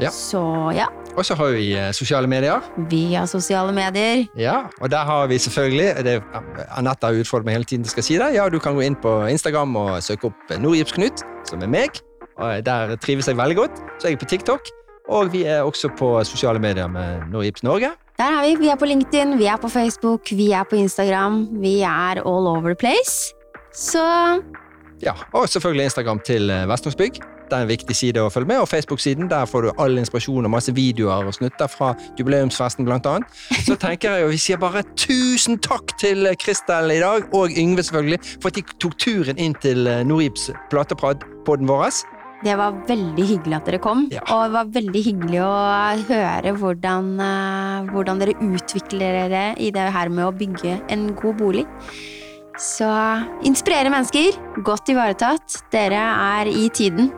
Ja. 0.00 0.10
Så 0.10 0.40
ja, 0.74 0.86
Og 1.16 1.24
så 1.24 1.34
har 1.36 1.52
vi 1.52 1.72
eh, 1.76 1.90
sosiale 1.92 2.26
medier. 2.26 2.60
Vi 2.88 3.12
har 3.14 3.26
sosiale 3.26 3.72
medier. 3.72 4.26
Ja, 4.36 4.62
og 4.80 4.90
der 4.90 5.04
har 5.04 5.26
vi 5.28 5.38
selvfølgelig 5.38 6.04
det, 6.04 6.22
Anette 6.76 7.06
har 7.06 7.18
utfordret 7.20 7.44
meg 7.46 7.58
hele 7.58 7.68
tiden 7.68 7.84
til 7.84 7.92
skal 7.92 8.06
si 8.06 8.16
det. 8.18 8.30
Ja, 8.34 8.48
du 8.48 8.58
kan 8.58 8.74
gå 8.74 8.80
inn 8.86 8.96
på 8.96 9.12
Instagram 9.28 9.76
og 9.76 9.90
søke 10.02 10.30
opp 10.30 10.54
Nordgipsknut, 10.58 11.24
som 11.48 11.62
er 11.62 11.68
meg. 11.68 12.00
Og 12.40 12.64
der 12.64 12.96
trives 12.96 13.28
jeg 13.28 13.36
veldig 13.36 13.56
godt. 13.56 13.82
Så 14.00 14.08
er 14.08 14.14
jeg 14.14 14.22
på 14.22 14.30
TikTok. 14.30 14.72
Og 15.12 15.32
vi 15.32 15.44
er 15.44 15.66
også 15.66 15.90
på 15.98 16.14
sosiale 16.24 16.62
medier 16.62 16.88
med 16.88 17.28
Nordgips 17.32 17.62
Norge. 17.62 17.92
Der 18.18 18.38
er 18.38 18.42
vi. 18.46 18.56
Vi 18.64 18.68
er 18.72 18.76
på 18.80 18.86
LinkedIn, 18.86 19.38
vi 19.38 19.46
er 19.50 19.56
på 19.60 19.68
Facebook, 19.68 20.30
vi 20.30 20.50
er 20.52 20.64
på 20.70 20.76
Instagram. 20.76 21.48
Vi 21.62 21.80
er 21.80 22.22
all 22.22 22.46
over 22.46 22.72
the 22.72 22.74
place. 22.74 23.34
Så 23.74 24.04
Ja, 25.02 25.12
Og 25.32 25.48
selvfølgelig 25.48 25.84
Instagram 25.84 26.20
til 26.24 26.50
eh, 26.50 26.68
Vestlandsbygg. 26.68 27.18
Det 27.52 27.58
er 27.58 27.66
en 27.66 27.68
viktig 27.68 27.94
side 27.94 28.22
å 28.24 28.30
følge 28.32 28.48
med. 28.48 28.62
Og 28.64 28.68
Facebook-siden, 28.70 29.28
der 29.28 29.44
får 29.44 29.66
du 29.66 29.70
all 29.82 29.98
inspirasjon 30.00 30.48
og 30.48 30.52
masse 30.54 30.72
videoer 30.72 31.28
og 31.28 31.34
snutter 31.36 31.68
fra 31.68 31.90
jubileumsfesten 32.16 32.86
blant 32.88 33.04
annet. 33.10 33.28
Så 33.66 33.76
tenker 33.76 34.14
jeg, 34.16 34.24
jo 34.24 34.30
vi 34.32 34.40
sier 34.40 34.60
bare 34.62 34.80
tusen 34.96 35.60
takk 35.60 35.92
til 36.00 36.30
Kristel 36.40 36.94
i 36.96 37.00
dag, 37.02 37.28
og 37.36 37.52
Yngve 37.52 37.84
selvfølgelig, 37.84 38.22
for 38.40 38.48
at 38.48 38.56
de 38.56 38.64
tok 38.80 38.96
turen 38.96 39.36
inn 39.36 39.52
til 39.60 39.84
Noribs 39.84 40.32
Nordgips 40.32 40.48
plateprat-podden 40.72 41.68
vår. 41.68 41.90
Det 42.42 42.54
var 42.58 42.74
veldig 42.88 43.24
hyggelig 43.28 43.56
at 43.58 43.68
dere 43.68 43.78
kom, 43.78 44.08
Ja. 44.10 44.20
og 44.34 44.48
det 44.48 44.52
var 44.56 44.72
veldig 44.74 45.02
hyggelig 45.04 45.40
å 45.44 45.52
høre 46.08 46.54
hvordan, 46.58 47.20
eh, 47.20 47.92
hvordan 47.92 48.18
dere 48.18 48.34
utvikler 48.40 49.28
dere 49.28 49.44
i 49.58 49.70
det 49.70 49.92
her 49.92 50.08
med 50.08 50.24
å 50.24 50.32
bygge 50.36 50.80
en 50.88 51.14
god 51.14 51.36
bolig. 51.38 51.66
Så 52.58 52.88
inspirere 53.44 53.90
mennesker, 53.90 54.32
godt 54.62 54.88
ivaretatt. 54.88 55.62
Dere 55.70 56.00
er 56.00 56.46
i 56.46 56.68
tiden. 56.68 57.12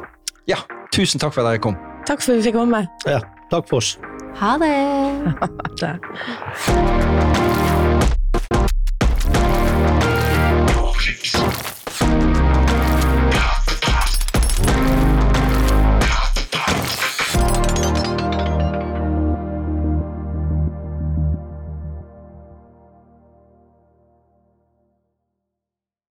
Ja, 0.47 0.57
tusen 0.93 1.21
takk 1.21 1.33
for 1.35 1.45
at 1.45 1.55
dere 1.55 1.63
kom. 1.63 1.77
Takk 2.09 2.21
for 2.21 2.35
at 2.35 2.43
vi 2.43 2.51
fikk 2.51 2.59
komme. 2.59 2.85
Ja, 3.09 3.21
takk 3.53 3.69
for 3.71 3.81
oss. 3.81 3.95
Ha 4.41 4.57
det! 4.61 4.75
Ha 5.41 5.49
det. 5.81 5.95